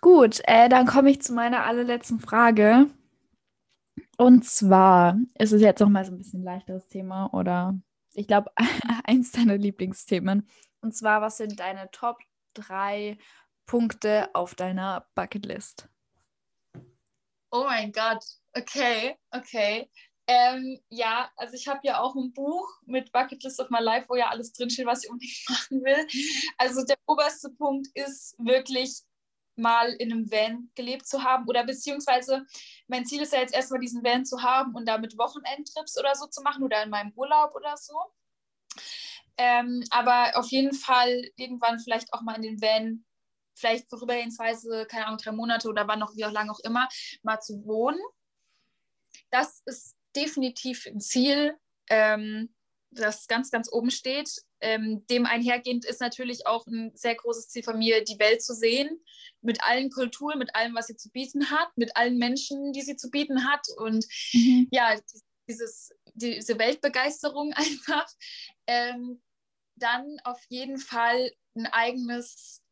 Gut, 0.00 0.40
äh, 0.44 0.68
dann 0.68 0.86
komme 0.86 1.10
ich 1.10 1.20
zu 1.20 1.34
meiner 1.34 1.66
allerletzten 1.66 2.20
Frage. 2.20 2.86
Und 4.16 4.44
zwar 4.46 5.18
ist 5.38 5.52
es 5.52 5.60
jetzt 5.60 5.80
noch 5.80 5.88
mal 5.88 6.04
so 6.04 6.12
ein 6.12 6.18
bisschen 6.18 6.42
leichteres 6.42 6.88
Thema 6.88 7.32
oder 7.34 7.78
ich 8.14 8.26
glaube 8.26 8.50
eins 9.04 9.32
deiner 9.32 9.56
Lieblingsthemen. 9.56 10.48
Und 10.80 10.96
zwar, 10.96 11.20
was 11.20 11.36
sind 11.36 11.60
deine 11.60 11.90
Top 11.90 12.18
3 12.54 13.18
Punkte 13.66 14.34
auf 14.34 14.54
deiner 14.54 15.06
Bucketlist? 15.14 15.88
Oh 17.52 17.64
mein 17.64 17.92
Gott, 17.92 18.24
okay, 18.54 19.16
okay. 19.30 19.90
Ähm, 20.26 20.78
ja, 20.90 21.28
also 21.36 21.54
ich 21.54 21.66
habe 21.66 21.80
ja 21.82 22.00
auch 22.00 22.14
ein 22.14 22.32
Buch 22.32 22.68
mit 22.86 23.10
Bucket 23.10 23.42
List 23.42 23.58
of 23.58 23.68
My 23.70 23.80
Life, 23.80 24.06
wo 24.08 24.14
ja 24.14 24.28
alles 24.28 24.52
drinsteht, 24.52 24.86
was 24.86 25.02
ich 25.02 25.10
unbedingt 25.10 25.42
machen 25.48 25.82
will. 25.82 26.06
Also 26.56 26.84
der 26.84 26.96
oberste 27.06 27.50
Punkt 27.50 27.88
ist 27.94 28.36
wirklich 28.38 29.02
mal 29.60 29.92
in 29.92 30.12
einem 30.12 30.30
Van 30.30 30.70
gelebt 30.74 31.06
zu 31.06 31.22
haben 31.22 31.46
oder 31.46 31.64
beziehungsweise 31.64 32.46
mein 32.88 33.06
Ziel 33.06 33.22
ist 33.22 33.32
ja 33.32 33.40
jetzt 33.40 33.54
erstmal 33.54 33.80
diesen 33.80 34.02
Van 34.02 34.24
zu 34.24 34.42
haben 34.42 34.74
und 34.74 34.86
damit 34.86 35.16
Wochenendtrips 35.16 35.98
oder 35.98 36.14
so 36.14 36.26
zu 36.26 36.42
machen 36.42 36.64
oder 36.64 36.82
in 36.82 36.90
meinem 36.90 37.12
Urlaub 37.14 37.54
oder 37.54 37.76
so. 37.76 37.94
Ähm, 39.36 39.84
aber 39.90 40.32
auf 40.34 40.48
jeden 40.48 40.74
Fall 40.74 41.30
irgendwann 41.36 41.78
vielleicht 41.78 42.12
auch 42.12 42.22
mal 42.22 42.36
in 42.36 42.42
den 42.42 42.60
Van, 42.60 43.04
vielleicht 43.54 43.88
vorübergehensweise, 43.88 44.86
keine 44.86 45.06
Ahnung, 45.06 45.18
drei 45.18 45.32
Monate 45.32 45.68
oder 45.68 45.86
wann 45.88 45.98
noch, 45.98 46.16
wie 46.16 46.24
auch 46.24 46.32
lange 46.32 46.52
auch 46.52 46.60
immer, 46.60 46.88
mal 47.22 47.40
zu 47.40 47.64
wohnen. 47.64 48.00
Das 49.30 49.62
ist 49.64 49.96
definitiv 50.14 50.86
ein 50.86 51.00
Ziel, 51.00 51.56
ähm, 51.88 52.54
das 52.90 53.26
ganz, 53.28 53.50
ganz 53.50 53.72
oben 53.72 53.90
steht. 53.90 54.42
Ähm, 54.60 55.06
dem 55.08 55.26
einhergehend 55.26 55.84
ist 55.84 56.00
natürlich 56.00 56.46
auch 56.46 56.66
ein 56.66 56.92
sehr 56.94 57.14
großes 57.14 57.48
Ziel 57.48 57.62
von 57.62 57.78
mir, 57.78 58.04
die 58.04 58.18
Welt 58.18 58.42
zu 58.42 58.54
sehen, 58.54 59.00
mit 59.40 59.62
allen 59.64 59.90
Kulturen, 59.90 60.38
mit 60.38 60.54
allem, 60.54 60.74
was 60.74 60.86
sie 60.86 60.96
zu 60.96 61.10
bieten 61.10 61.50
hat, 61.50 61.68
mit 61.76 61.96
allen 61.96 62.18
Menschen, 62.18 62.72
die 62.72 62.82
sie 62.82 62.96
zu 62.96 63.10
bieten 63.10 63.50
hat. 63.50 63.66
Und 63.76 64.06
mhm. 64.32 64.68
ja, 64.70 64.98
dieses, 65.48 65.92
diese 66.14 66.58
Weltbegeisterung 66.58 67.52
einfach. 67.54 68.06
Ähm, 68.66 69.22
dann 69.76 70.18
auf 70.24 70.44
jeden 70.50 70.76
Fall 70.76 71.32
ein 71.56 71.66
eigenes 71.66 72.62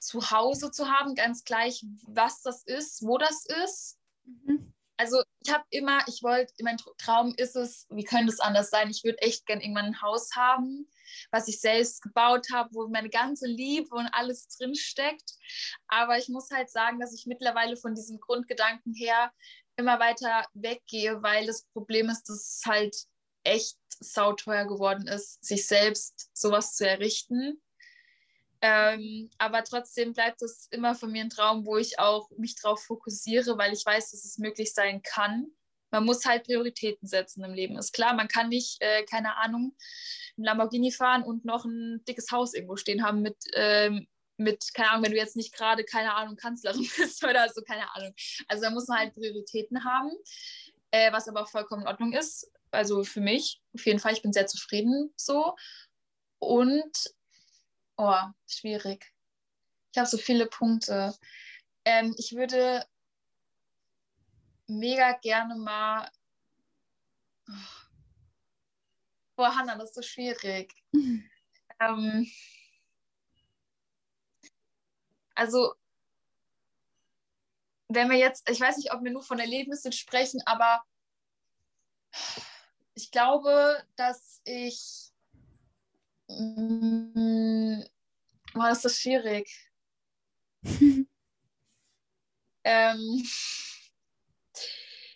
Zuhause 0.00 0.72
zu 0.72 0.88
haben, 0.88 1.14
ganz 1.14 1.44
gleich, 1.44 1.84
was 2.08 2.42
das 2.42 2.64
ist, 2.64 3.06
wo 3.06 3.18
das 3.18 3.46
ist. 3.46 3.98
Mhm 4.24 4.72
also 5.00 5.22
ich 5.42 5.50
habe 5.50 5.64
immer, 5.70 6.00
ich 6.08 6.22
wollte, 6.22 6.52
mein 6.62 6.76
Traum 6.98 7.32
ist 7.38 7.56
es, 7.56 7.86
wie 7.88 8.04
könnte 8.04 8.30
es 8.30 8.38
anders 8.38 8.68
sein? 8.68 8.90
Ich 8.90 9.02
würde 9.02 9.16
echt 9.22 9.46
gern 9.46 9.62
irgendwann 9.62 9.86
ein 9.86 10.02
Haus 10.02 10.36
haben, 10.36 10.86
was 11.30 11.48
ich 11.48 11.58
selbst 11.58 12.02
gebaut 12.02 12.48
habe, 12.52 12.68
wo 12.74 12.86
meine 12.86 13.08
ganze 13.08 13.46
Liebe 13.46 13.96
und 13.96 14.08
alles 14.12 14.46
drin 14.48 14.74
steckt. 14.74 15.32
Aber 15.88 16.18
ich 16.18 16.28
muss 16.28 16.50
halt 16.50 16.68
sagen, 16.68 17.00
dass 17.00 17.14
ich 17.14 17.24
mittlerweile 17.24 17.78
von 17.78 17.94
diesem 17.94 18.20
Grundgedanken 18.20 18.92
her 18.92 19.32
immer 19.76 19.98
weiter 19.98 20.44
weggehe, 20.52 21.22
weil 21.22 21.46
das 21.46 21.64
Problem 21.72 22.10
ist, 22.10 22.24
dass 22.28 22.58
es 22.58 22.62
halt 22.66 22.94
echt 23.42 23.78
sauteuer 24.00 24.66
geworden 24.66 25.06
ist, 25.06 25.42
sich 25.42 25.66
selbst 25.66 26.28
sowas 26.34 26.74
zu 26.74 26.86
errichten. 26.86 27.58
Ähm, 28.62 29.30
aber 29.38 29.64
trotzdem 29.64 30.12
bleibt 30.12 30.42
es 30.42 30.68
immer 30.70 30.94
von 30.94 31.10
mir 31.10 31.22
ein 31.22 31.30
Traum, 31.30 31.64
wo 31.64 31.78
ich 31.78 31.98
auch 31.98 32.30
mich 32.36 32.56
darauf 32.56 32.82
fokussiere, 32.84 33.56
weil 33.56 33.72
ich 33.72 33.84
weiß, 33.86 34.10
dass 34.10 34.24
es 34.24 34.38
möglich 34.38 34.74
sein 34.74 35.02
kann. 35.02 35.50
man 35.92 36.04
muss 36.04 36.24
halt 36.24 36.44
Prioritäten 36.44 37.08
setzen 37.08 37.42
im 37.42 37.52
Leben. 37.52 37.76
Ist 37.76 37.92
klar, 37.92 38.14
man 38.14 38.28
kann 38.28 38.48
nicht, 38.48 38.80
äh, 38.80 39.02
keine 39.04 39.36
Ahnung, 39.38 39.74
ein 40.38 40.44
Lamborghini 40.44 40.92
fahren 40.92 41.22
und 41.22 41.44
noch 41.44 41.64
ein 41.64 42.04
dickes 42.06 42.30
Haus 42.30 42.54
irgendwo 42.54 42.76
stehen 42.76 43.02
haben 43.02 43.22
mit, 43.22 43.36
ähm, 43.54 44.06
mit, 44.36 44.72
keine 44.74 44.90
Ahnung, 44.90 45.04
wenn 45.04 45.12
du 45.12 45.18
jetzt 45.18 45.36
nicht 45.36 45.54
gerade, 45.54 45.84
keine 45.84 46.14
Ahnung, 46.14 46.36
Kanzlerin 46.36 46.88
bist 46.96 47.24
oder 47.24 47.48
so, 47.48 47.62
keine 47.62 47.94
Ahnung. 47.94 48.14
Also 48.48 48.62
da 48.62 48.70
muss 48.70 48.88
man 48.88 48.98
halt 48.98 49.14
Prioritäten 49.14 49.84
haben, 49.84 50.10
äh, 50.90 51.12
was 51.12 51.28
aber 51.28 51.42
auch 51.42 51.50
vollkommen 51.50 51.82
in 51.82 51.88
Ordnung 51.88 52.12
ist. 52.12 52.50
Also 52.70 53.04
für 53.04 53.20
mich, 53.20 53.60
auf 53.74 53.84
jeden 53.84 53.98
Fall, 53.98 54.12
ich 54.12 54.22
bin 54.22 54.32
sehr 54.32 54.46
zufrieden 54.46 55.12
so. 55.16 55.54
Und, 56.38 56.92
oh, 58.00 58.32
schwierig. 58.46 59.12
Ich 59.92 59.98
habe 59.98 60.08
so 60.08 60.16
viele 60.16 60.46
Punkte. 60.46 61.14
Ähm, 61.84 62.14
ich 62.16 62.34
würde 62.34 62.86
mega 64.66 65.12
gerne 65.18 65.56
mal. 65.56 66.10
Boah, 69.36 69.54
Hannah, 69.54 69.76
das 69.76 69.90
ist 69.90 69.94
so 69.96 70.02
schwierig. 70.02 70.74
ähm, 71.80 72.30
also, 75.34 75.74
wenn 77.88 78.08
wir 78.08 78.18
jetzt, 78.18 78.48
ich 78.48 78.60
weiß 78.60 78.76
nicht, 78.76 78.92
ob 78.92 79.02
wir 79.02 79.10
nur 79.10 79.22
von 79.22 79.38
Erlebnissen 79.38 79.92
sprechen, 79.92 80.40
aber 80.46 80.82
ich 82.94 83.10
glaube, 83.10 83.84
dass 83.96 84.40
ich. 84.44 85.10
Boah, 88.52 88.68
das 88.68 88.84
ist 88.84 89.00
schwierig. 89.00 89.48
ähm, 92.64 93.28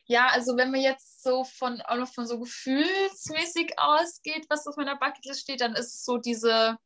ja, 0.06 0.28
also 0.28 0.56
wenn 0.56 0.70
man 0.70 0.80
jetzt 0.80 1.22
so 1.22 1.44
von 1.44 1.80
auch 1.82 1.96
noch 1.96 2.12
von 2.12 2.26
so 2.26 2.38
gefühlsmäßig 2.38 3.78
ausgeht, 3.78 4.46
was 4.48 4.66
auf 4.66 4.76
meiner 4.76 4.96
Bucketlist 4.96 5.40
steht, 5.40 5.60
dann 5.60 5.74
ist 5.74 5.94
es 5.94 6.04
so 6.04 6.18
diese, 6.18 6.78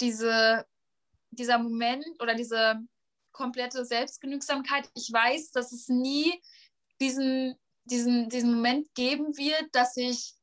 diese, 0.00 0.66
dieser 1.30 1.58
Moment 1.58 2.06
oder 2.20 2.34
diese 2.34 2.80
komplette 3.32 3.84
Selbstgenügsamkeit. 3.84 4.90
Ich 4.94 5.10
weiß, 5.12 5.52
dass 5.52 5.72
es 5.72 5.88
nie 5.88 6.42
diesen, 7.00 7.56
diesen, 7.84 8.28
diesen 8.28 8.54
Moment 8.54 8.92
geben 8.94 9.36
wird, 9.36 9.68
dass 9.72 9.96
ich 9.96 10.34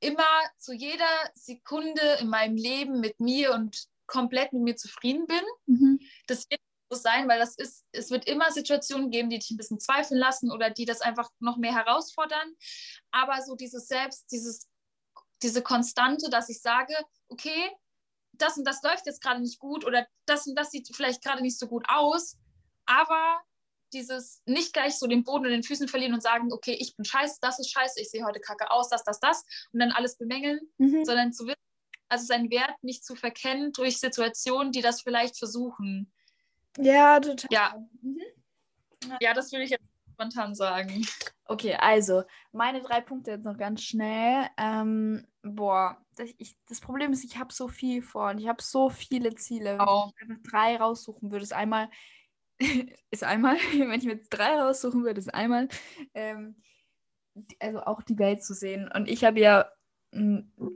immer 0.00 0.24
zu 0.58 0.72
jeder 0.72 1.30
Sekunde 1.34 2.18
in 2.20 2.28
meinem 2.28 2.56
Leben 2.56 3.00
mit 3.00 3.18
mir 3.20 3.52
und 3.54 3.86
komplett 4.06 4.52
mit 4.52 4.62
mir 4.62 4.76
zufrieden 4.76 5.26
bin. 5.26 5.42
Mhm. 5.66 6.00
Das 6.26 6.48
wird 6.50 6.60
sein, 6.90 7.28
weil 7.28 7.38
das 7.38 7.56
ist, 7.56 7.84
es 7.92 8.10
wird 8.10 8.26
immer 8.26 8.50
Situationen 8.50 9.10
geben, 9.10 9.28
die 9.28 9.38
dich 9.38 9.50
ein 9.50 9.56
bisschen 9.56 9.80
zweifeln 9.80 10.18
lassen 10.18 10.50
oder 10.50 10.70
die 10.70 10.86
das 10.86 11.00
einfach 11.00 11.28
noch 11.38 11.58
mehr 11.58 11.74
herausfordern. 11.74 12.54
Aber 13.10 13.42
so 13.42 13.54
dieses 13.54 13.86
Selbst, 13.88 14.30
dieses, 14.32 14.68
diese 15.42 15.62
Konstante, 15.62 16.30
dass 16.30 16.48
ich 16.48 16.60
sage, 16.60 16.94
okay, 17.28 17.70
das 18.32 18.56
und 18.56 18.64
das 18.64 18.82
läuft 18.82 19.06
jetzt 19.06 19.20
gerade 19.20 19.40
nicht 19.40 19.58
gut 19.58 19.84
oder 19.84 20.06
das 20.26 20.46
und 20.46 20.54
das 20.54 20.70
sieht 20.70 20.88
vielleicht 20.94 21.22
gerade 21.22 21.42
nicht 21.42 21.58
so 21.58 21.66
gut 21.66 21.84
aus, 21.88 22.38
aber 22.86 23.40
dieses 23.92 24.42
nicht 24.46 24.72
gleich 24.72 24.98
so 24.98 25.06
den 25.06 25.24
Boden 25.24 25.46
in 25.46 25.52
den 25.52 25.62
Füßen 25.62 25.88
verlieren 25.88 26.14
und 26.14 26.22
sagen, 26.22 26.52
okay, 26.52 26.76
ich 26.78 26.96
bin 26.96 27.04
scheiße, 27.04 27.38
das 27.40 27.58
ist 27.58 27.70
scheiße, 27.70 28.00
ich 28.00 28.10
sehe 28.10 28.24
heute 28.24 28.40
kacke 28.40 28.70
aus, 28.70 28.88
das, 28.88 29.04
das, 29.04 29.20
das 29.20 29.44
und 29.72 29.80
dann 29.80 29.92
alles 29.92 30.16
bemängeln, 30.16 30.60
mhm. 30.78 31.04
sondern 31.04 31.32
zu 31.32 31.46
wissen, 31.46 31.58
also 32.08 32.24
seinen 32.24 32.50
Wert 32.50 32.82
nicht 32.82 33.04
zu 33.04 33.14
verkennen 33.14 33.72
durch 33.72 33.98
Situationen, 33.98 34.72
die 34.72 34.80
das 34.80 35.02
vielleicht 35.02 35.38
versuchen. 35.38 36.12
Ja, 36.78 37.20
total. 37.20 37.48
Ja, 37.50 37.74
mhm. 38.02 38.20
ja 39.20 39.34
das 39.34 39.52
würde 39.52 39.64
ich 39.64 39.70
jetzt 39.70 39.84
spontan 40.12 40.54
sagen. 40.54 41.06
Okay, 41.44 41.76
also 41.76 42.24
meine 42.52 42.82
drei 42.82 43.00
Punkte 43.00 43.30
jetzt 43.32 43.44
noch 43.44 43.56
ganz 43.56 43.82
schnell. 43.82 44.48
Ähm, 44.58 45.26
boah, 45.42 45.96
das, 46.16 46.30
ich, 46.36 46.56
das 46.66 46.80
Problem 46.80 47.12
ist, 47.12 47.24
ich 47.24 47.38
habe 47.38 47.52
so 47.52 47.68
viel 47.68 48.02
vor 48.02 48.30
und 48.30 48.38
ich 48.38 48.48
habe 48.48 48.62
so 48.62 48.90
viele 48.90 49.34
Ziele. 49.34 49.78
Oh. 49.80 50.10
Wenn 50.18 50.26
ich 50.26 50.30
einfach 50.30 50.50
drei 50.50 50.76
raussuchen 50.76 51.30
würde, 51.30 51.44
ist 51.44 51.54
einmal, 51.54 51.88
ist 53.10 53.24
einmal, 53.24 53.56
wenn 53.72 53.98
ich 53.98 54.04
mir 54.04 54.14
jetzt 54.14 54.30
drei 54.30 54.60
raussuchen 54.60 55.04
würde, 55.04 55.18
ist 55.20 55.32
einmal, 55.32 55.68
ähm, 56.14 56.56
also 57.60 57.80
auch 57.82 58.02
die 58.02 58.18
Welt 58.18 58.42
zu 58.42 58.54
sehen. 58.54 58.90
Und 58.92 59.08
ich 59.08 59.24
habe 59.24 59.40
ja, 59.40 59.70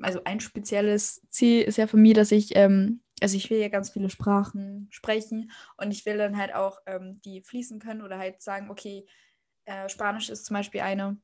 also 0.02 0.22
ein 0.24 0.40
spezielles 0.40 1.26
Ziel 1.30 1.62
ist 1.62 1.78
ja 1.78 1.86
für 1.86 1.96
mich, 1.96 2.14
dass 2.14 2.30
ich 2.32 2.54
ähm, 2.54 3.02
also 3.22 3.36
ich 3.36 3.48
will 3.50 3.58
ja 3.58 3.68
ganz 3.68 3.90
viele 3.90 4.10
Sprachen 4.10 4.88
sprechen 4.90 5.52
und 5.76 5.92
ich 5.92 6.04
will 6.04 6.18
dann 6.18 6.36
halt 6.36 6.54
auch 6.54 6.78
ähm, 6.86 7.20
die 7.24 7.40
fließen 7.40 7.78
können 7.78 8.02
oder 8.02 8.18
halt 8.18 8.42
sagen, 8.42 8.70
okay, 8.70 9.06
äh, 9.64 9.88
Spanisch 9.88 10.28
ist 10.28 10.44
zum 10.44 10.54
Beispiel 10.54 10.80
eine, 10.80 11.18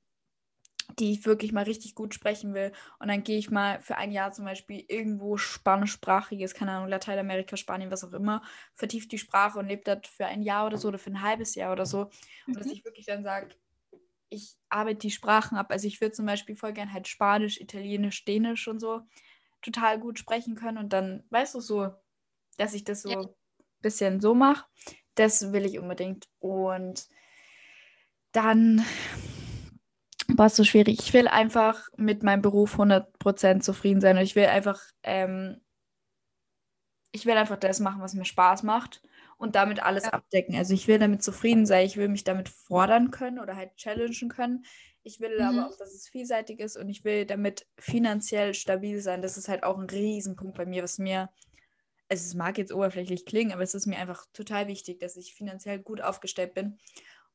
die 0.99 1.12
ich 1.12 1.26
wirklich 1.26 1.53
mal 1.53 1.64
richtig 1.64 1.95
gut 1.95 2.14
sprechen 2.14 2.55
will. 2.55 2.72
Und 2.99 3.09
dann 3.09 3.22
gehe 3.22 3.39
ich 3.39 3.51
mal 3.51 3.80
für 3.80 3.97
ein 3.97 4.11
Jahr 4.11 4.32
zum 4.32 4.45
Beispiel 4.45 4.84
irgendwo 4.89 5.36
spanischsprachiges, 5.36 6.55
keine 6.55 6.72
Ahnung, 6.72 6.89
Lateinamerika, 6.89 7.57
Spanien, 7.57 7.91
was 7.91 8.05
auch 8.05 8.12
immer, 8.12 8.43
vertieft 8.74 9.12
die 9.12 9.18
Sprache 9.18 9.59
und 9.59 9.68
lebt 9.68 9.86
dort 9.86 10.07
für 10.07 10.26
ein 10.26 10.43
Jahr 10.43 10.66
oder 10.66 10.78
so 10.78 10.89
oder 10.89 10.99
für 10.99 11.11
ein 11.11 11.22
halbes 11.22 11.55
Jahr 11.55 11.72
oder 11.72 11.86
so. 11.86 12.11
Und 12.47 12.57
dass 12.57 12.66
mhm. 12.66 12.72
ich 12.72 12.84
wirklich 12.84 13.07
dann 13.07 13.22
sage, 13.22 13.55
ich 14.30 14.57
arbeite 14.68 14.99
die 14.99 15.11
Sprachen 15.11 15.57
ab. 15.57 15.70
Also 15.70 15.86
ich 15.86 16.01
würde 16.01 16.12
zum 16.12 16.26
Beispiel 16.26 16.57
voll 16.57 16.72
gern 16.72 16.93
halt 16.93 17.09
Spanisch, 17.09 17.61
Italienisch, 17.61 18.24
Dänisch 18.24 18.68
und 18.68 18.80
so 18.80 19.03
total 19.62 19.99
gut 19.99 20.18
sprechen 20.18 20.55
können 20.55 20.78
und 20.78 20.93
dann, 20.93 21.24
weißt 21.30 21.55
du, 21.55 21.61
so, 21.61 21.91
dass 22.59 22.74
ich 22.74 22.84
das 22.84 23.03
so 23.03 23.11
ein 23.11 23.22
ja. 23.22 23.28
bisschen 23.80 24.20
so 24.20 24.34
mache. 24.34 24.66
Das 25.14 25.53
will 25.53 25.66
ich 25.66 25.78
unbedingt. 25.78 26.28
Und 26.39 27.09
dann 28.32 28.84
war 30.39 30.47
es 30.47 30.57
so 30.57 30.64
schwierig. 30.64 31.01
Ich 31.01 31.12
will 31.12 31.28
einfach 31.28 31.89
mit 31.97 32.22
meinem 32.22 32.43
Beruf 32.43 32.78
100% 32.78 33.61
zufrieden 33.61 34.01
sein 34.01 34.16
und 34.16 34.22
ich 34.22 34.36
will 34.36 34.47
einfach, 34.47 34.80
ähm, 35.03 35.61
ich 37.12 37.26
will 37.26 37.36
einfach 37.36 37.57
das 37.57 37.80
machen, 37.80 38.01
was 38.01 38.14
mir 38.14 38.24
Spaß 38.24 38.62
macht 38.62 39.03
und 39.36 39.55
damit 39.55 39.82
alles 39.82 40.05
ja. 40.05 40.12
abdecken. 40.12 40.57
Also 40.57 40.74
ich 40.74 40.89
will 40.89 40.99
damit 40.99 41.22
zufrieden 41.22 41.66
sein, 41.66 41.86
ich 41.86 41.97
will 41.97 42.09
mich 42.09 42.24
damit 42.24 42.49
fordern 42.49 43.11
können 43.11 43.39
oder 43.39 43.57
halt 43.57 43.76
challengen 43.76 44.28
können. 44.28 44.64
Ich 45.03 45.20
will 45.20 45.39
mhm. 45.39 45.45
aber 45.45 45.68
auch, 45.68 45.78
dass 45.78 45.95
es 45.95 46.09
vielseitig 46.09 46.61
ist 46.61 46.76
und 46.76 46.89
ich 46.89 47.05
will 47.05 47.24
damit 47.24 47.66
finanziell 47.78 48.55
stabil 48.55 49.01
sein. 49.01 49.22
Das 49.22 49.39
ist 49.39 49.49
halt 49.49 49.62
auch 49.62 49.78
ein 49.78 49.89
Riesenpunkt 49.89 50.57
bei 50.57 50.66
mir, 50.66 50.82
was 50.82 50.99
mir, 50.99 51.30
also 52.09 52.24
es 52.24 52.34
mag 52.34 52.59
jetzt 52.59 52.72
oberflächlich 52.72 53.24
klingen, 53.24 53.53
aber 53.53 53.62
es 53.62 53.74
ist 53.74 53.86
mir 53.86 53.99
einfach 53.99 54.26
total 54.32 54.66
wichtig, 54.66 55.01
dass 55.01 55.16
ich 55.16 55.34
finanziell 55.34 55.78
gut 55.78 56.01
aufgestellt 56.01 56.55
bin 56.55 56.78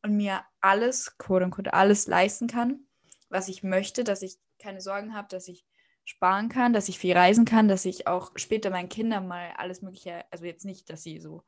und 0.04 0.16
mir 0.16 0.44
alles, 0.62 1.18
quote 1.18 1.46
unquote, 1.46 1.74
alles 1.74 2.08
leisten 2.08 2.48
kann, 2.48 2.86
was 3.34 3.48
ich 3.48 3.64
möchte, 3.64 4.04
dass 4.04 4.22
ich 4.22 4.38
keine 4.60 4.80
Sorgen 4.80 5.16
habe, 5.16 5.28
dass 5.28 5.48
ich 5.48 5.66
sparen 6.06 6.50
kann, 6.50 6.74
dass 6.74 6.88
ich 6.88 7.00
viel 7.00 7.18
reisen 7.18 7.46
kann, 7.46 7.68
dass 7.68 7.86
ich 7.86 8.08
auch 8.08 8.32
später 8.36 8.70
meinen 8.70 8.90
Kindern 8.90 9.28
mal 9.28 9.54
alles 9.58 9.82
Mögliche, 9.82 10.26
also 10.32 10.46
jetzt 10.46 10.66
nicht, 10.66 10.90
dass 10.90 11.04
sie 11.04 11.20
so 11.20 11.44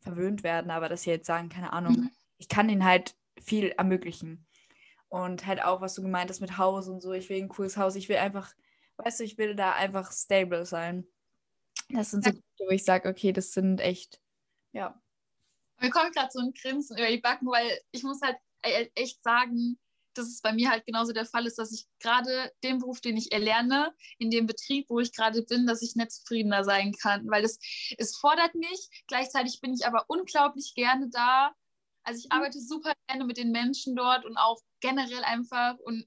verwöhnt 0.00 0.42
werden, 0.42 0.70
aber 0.70 0.88
dass 0.88 1.02
sie 1.02 1.10
jetzt 1.10 1.26
sagen, 1.26 1.48
keine 1.48 1.72
Ahnung, 1.72 1.92
mhm. 1.92 2.10
ich 2.38 2.48
kann 2.48 2.68
ihnen 2.68 2.84
halt 2.84 3.14
viel 3.40 3.68
ermöglichen. 3.70 4.46
Und 5.08 5.46
halt 5.46 5.62
auch, 5.62 5.80
was 5.80 5.94
du 5.94 6.02
gemeint 6.02 6.28
hast 6.28 6.40
mit 6.40 6.58
Haus 6.58 6.86
und 6.86 7.00
so. 7.00 7.12
Ich 7.12 7.30
will 7.30 7.38
ein 7.38 7.48
cooles 7.48 7.78
Haus. 7.78 7.96
Ich 7.96 8.10
will 8.10 8.18
einfach, 8.18 8.52
weißt 8.98 9.20
du, 9.20 9.24
ich 9.24 9.38
will 9.38 9.54
da 9.54 9.72
einfach 9.72 10.12
stable 10.12 10.66
sein. 10.66 11.06
Das 11.88 12.10
sind 12.10 12.24
so 12.24 12.30
Punkte, 12.30 12.64
wo 12.66 12.70
ich 12.70 12.84
sage, 12.84 13.08
okay, 13.08 13.32
das 13.32 13.52
sind 13.52 13.80
echt, 13.80 14.20
ja. 14.72 15.00
Mir 15.80 15.90
kommt 15.90 16.14
gerade 16.14 16.28
so 16.30 16.40
ein 16.40 16.52
Grinsen 16.52 16.98
über 16.98 17.06
die 17.06 17.20
Backen, 17.20 17.46
weil 17.46 17.80
ich 17.90 18.02
muss 18.02 18.20
halt 18.20 18.36
e-, 18.66 18.90
echt 18.94 19.22
sagen, 19.22 19.78
dass 20.14 20.26
es 20.26 20.40
bei 20.40 20.52
mir 20.52 20.70
halt 20.70 20.84
genauso 20.86 21.12
der 21.12 21.26
Fall 21.26 21.46
ist, 21.46 21.58
dass 21.58 21.72
ich 21.72 21.86
gerade 22.00 22.52
den 22.62 22.78
Beruf, 22.78 23.00
den 23.00 23.16
ich 23.16 23.32
erlerne, 23.32 23.94
in 24.18 24.30
dem 24.30 24.46
Betrieb, 24.46 24.86
wo 24.88 25.00
ich 25.00 25.12
gerade 25.12 25.42
bin, 25.42 25.66
dass 25.66 25.82
ich 25.82 25.96
nicht 25.96 26.12
zufriedener 26.12 26.64
sein 26.64 26.92
kann, 26.92 27.28
weil 27.30 27.44
es, 27.44 27.58
es 27.98 28.16
fordert 28.16 28.54
mich. 28.54 28.88
Gleichzeitig 29.06 29.60
bin 29.60 29.74
ich 29.74 29.86
aber 29.86 30.04
unglaublich 30.08 30.72
gerne 30.74 31.08
da. 31.10 31.52
Also 32.02 32.20
ich 32.20 32.26
mhm. 32.26 32.38
arbeite 32.38 32.60
super 32.60 32.94
gerne 33.08 33.24
mit 33.24 33.36
den 33.36 33.50
Menschen 33.50 33.94
dort 33.94 34.24
und 34.24 34.36
auch 34.36 34.60
generell 34.80 35.24
einfach 35.24 35.78
und 35.78 36.06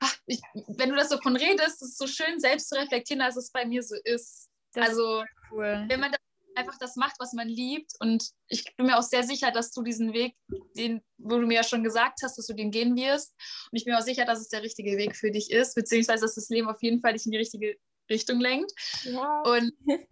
ach, 0.00 0.16
ich, 0.26 0.40
wenn 0.76 0.90
du 0.90 0.96
das 0.96 1.08
so 1.08 1.18
von 1.18 1.36
redest, 1.36 1.82
ist 1.82 1.92
es 1.92 1.96
so 1.96 2.06
schön 2.06 2.38
selbst 2.40 2.68
zu 2.68 2.76
reflektieren, 2.76 3.20
dass 3.20 3.36
es 3.36 3.50
bei 3.52 3.64
mir 3.64 3.82
so 3.82 3.96
ist. 4.04 4.50
Das 4.72 4.90
also 4.90 5.22
ist 5.22 5.28
cool. 5.52 5.84
wenn 5.88 6.00
man 6.00 6.12
einfach 6.56 6.78
das 6.78 6.96
macht, 6.96 7.16
was 7.18 7.32
man 7.32 7.48
liebt 7.48 7.92
und 8.00 8.30
ich 8.48 8.64
bin 8.76 8.86
mir 8.86 8.98
auch 8.98 9.02
sehr 9.02 9.22
sicher, 9.22 9.50
dass 9.50 9.72
du 9.72 9.82
diesen 9.82 10.12
Weg, 10.12 10.34
den, 10.76 11.02
wo 11.18 11.38
du 11.38 11.46
mir 11.46 11.56
ja 11.56 11.64
schon 11.64 11.84
gesagt 11.84 12.20
hast, 12.22 12.38
dass 12.38 12.46
du 12.46 12.54
den 12.54 12.70
gehen 12.70 12.96
wirst 12.96 13.32
und 13.70 13.76
ich 13.76 13.84
bin 13.84 13.94
mir 13.94 13.98
auch 13.98 14.04
sicher, 14.04 14.24
dass 14.24 14.40
es 14.40 14.48
der 14.48 14.62
richtige 14.62 14.96
Weg 14.96 15.16
für 15.16 15.30
dich 15.30 15.50
ist, 15.50 15.74
beziehungsweise 15.74 16.22
dass 16.22 16.34
das 16.34 16.48
Leben 16.48 16.68
auf 16.68 16.82
jeden 16.82 17.00
Fall 17.00 17.12
dich 17.12 17.26
in 17.26 17.32
die 17.32 17.38
richtige 17.38 17.76
Richtung 18.10 18.40
lenkt. 18.40 18.72
Ja. 19.04 19.42
Und 19.42 19.72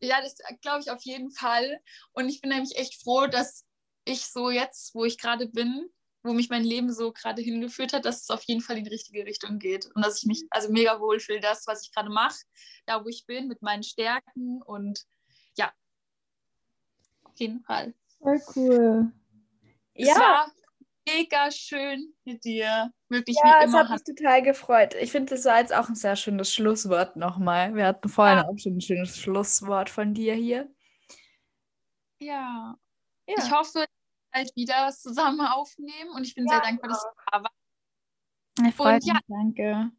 ja, 0.00 0.20
das 0.20 0.36
glaube 0.60 0.80
ich 0.80 0.90
auf 0.90 1.02
jeden 1.02 1.30
Fall. 1.30 1.80
Und 2.12 2.28
ich 2.28 2.40
bin 2.40 2.50
nämlich 2.50 2.76
echt 2.76 3.02
froh, 3.02 3.26
dass 3.26 3.64
ich 4.04 4.26
so 4.26 4.50
jetzt, 4.50 4.94
wo 4.94 5.04
ich 5.04 5.18
gerade 5.18 5.48
bin, 5.48 5.88
wo 6.22 6.32
mich 6.32 6.48
mein 6.48 6.64
Leben 6.64 6.92
so 6.92 7.12
gerade 7.12 7.42
hingeführt 7.42 7.92
hat, 7.92 8.04
dass 8.04 8.22
es 8.22 8.30
auf 8.30 8.42
jeden 8.44 8.62
Fall 8.62 8.78
in 8.78 8.84
die 8.84 8.90
richtige 8.90 9.26
Richtung 9.26 9.58
geht 9.58 9.86
und 9.94 10.04
dass 10.04 10.18
ich 10.18 10.26
mich 10.26 10.44
also 10.50 10.70
mega 10.72 10.98
wohl 11.00 11.20
fühle, 11.20 11.40
das, 11.40 11.66
was 11.66 11.82
ich 11.82 11.92
gerade 11.92 12.08
mache, 12.08 12.38
da 12.86 13.04
wo 13.04 13.08
ich 13.08 13.26
bin, 13.26 13.46
mit 13.46 13.60
meinen 13.62 13.82
Stärken 13.82 14.62
und 14.62 15.04
jeden 17.40 17.60
Fall. 17.60 17.94
Voll 18.18 18.40
cool. 18.56 19.12
Es 19.94 20.08
ja. 20.08 20.14
war 20.18 20.52
mega 21.06 21.50
schön 21.50 22.14
mit 22.24 22.44
dir. 22.44 22.92
Wirklich 23.08 23.36
Ja, 23.44 23.60
wie 23.60 23.64
es 23.66 23.72
hat 23.74 23.90
mich 23.90 24.02
total 24.04 24.42
gefreut. 24.42 24.94
Ich 24.94 25.12
finde, 25.12 25.34
das 25.34 25.44
war 25.44 25.58
jetzt 25.60 25.74
auch 25.74 25.88
ein 25.88 25.94
sehr 25.94 26.16
schönes 26.16 26.52
Schlusswort 26.52 27.16
nochmal. 27.16 27.74
Wir 27.74 27.86
hatten 27.86 28.08
vorhin 28.08 28.38
Ja. 28.38 28.48
auch 28.48 28.58
schon 28.58 28.76
ein 28.76 28.80
schönes 28.80 29.16
Schlusswort 29.18 29.90
von 29.90 30.14
dir 30.14 30.34
hier. 30.34 30.68
ja. 32.20 32.76
Ja. 33.26 33.34
Ich 33.44 33.50
hoffe, 33.50 33.86
bald 34.32 34.54
wieder 34.56 34.86
was 34.86 35.00
zusammen 35.00 35.40
aufnehmen 35.40 36.10
und 36.14 36.24
ich 36.26 36.34
bin 36.34 36.44
Ja, 36.46 36.54
sehr 36.54 36.60
dankbar, 36.62 36.90
dass 36.90 37.02
du 37.02 37.08
da 37.32 37.42
warst. 37.42 38.68
Ich 38.68 38.74
freue 38.74 38.94
Und 38.96 39.04
ja. 39.06 39.14
mich, 39.14 39.22
danke. 39.28 39.90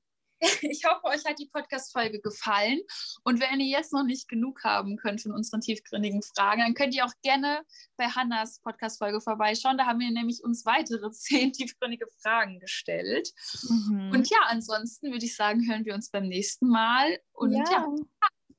Ich 0.61 0.83
hoffe, 0.85 1.05
euch 1.05 1.25
hat 1.25 1.39
die 1.39 1.47
Podcast-Folge 1.47 2.19
gefallen. 2.19 2.79
Und 3.23 3.39
wenn 3.39 3.59
ihr 3.59 3.67
jetzt 3.67 3.93
noch 3.93 4.03
nicht 4.03 4.27
genug 4.27 4.63
haben 4.63 4.97
könnt 4.97 5.21
von 5.21 5.31
unseren 5.31 5.61
tiefgründigen 5.61 6.21
Fragen, 6.21 6.61
dann 6.61 6.73
könnt 6.73 6.93
ihr 6.95 7.05
auch 7.05 7.13
gerne 7.23 7.63
bei 7.97 8.05
Hannas 8.05 8.59
Podcast-Folge 8.61 9.21
vorbeischauen. 9.21 9.77
Da 9.77 9.85
haben 9.85 9.99
wir 9.99 10.11
nämlich 10.11 10.43
uns 10.43 10.65
weitere 10.65 11.11
zehn 11.11 11.53
tiefgründige 11.53 12.07
Fragen 12.21 12.59
gestellt. 12.59 13.31
Mhm. 13.69 14.11
Und 14.13 14.29
ja, 14.29 14.39
ansonsten 14.47 15.11
würde 15.11 15.25
ich 15.25 15.35
sagen, 15.35 15.67
hören 15.69 15.85
wir 15.85 15.93
uns 15.93 16.09
beim 16.09 16.27
nächsten 16.27 16.67
Mal. 16.67 17.19
Und 17.33 17.53
ja, 17.53 17.63
ja. 17.71 17.95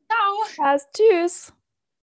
ciao. 0.09 0.57
Passt. 0.57 0.89
Tschüss. 0.95 1.56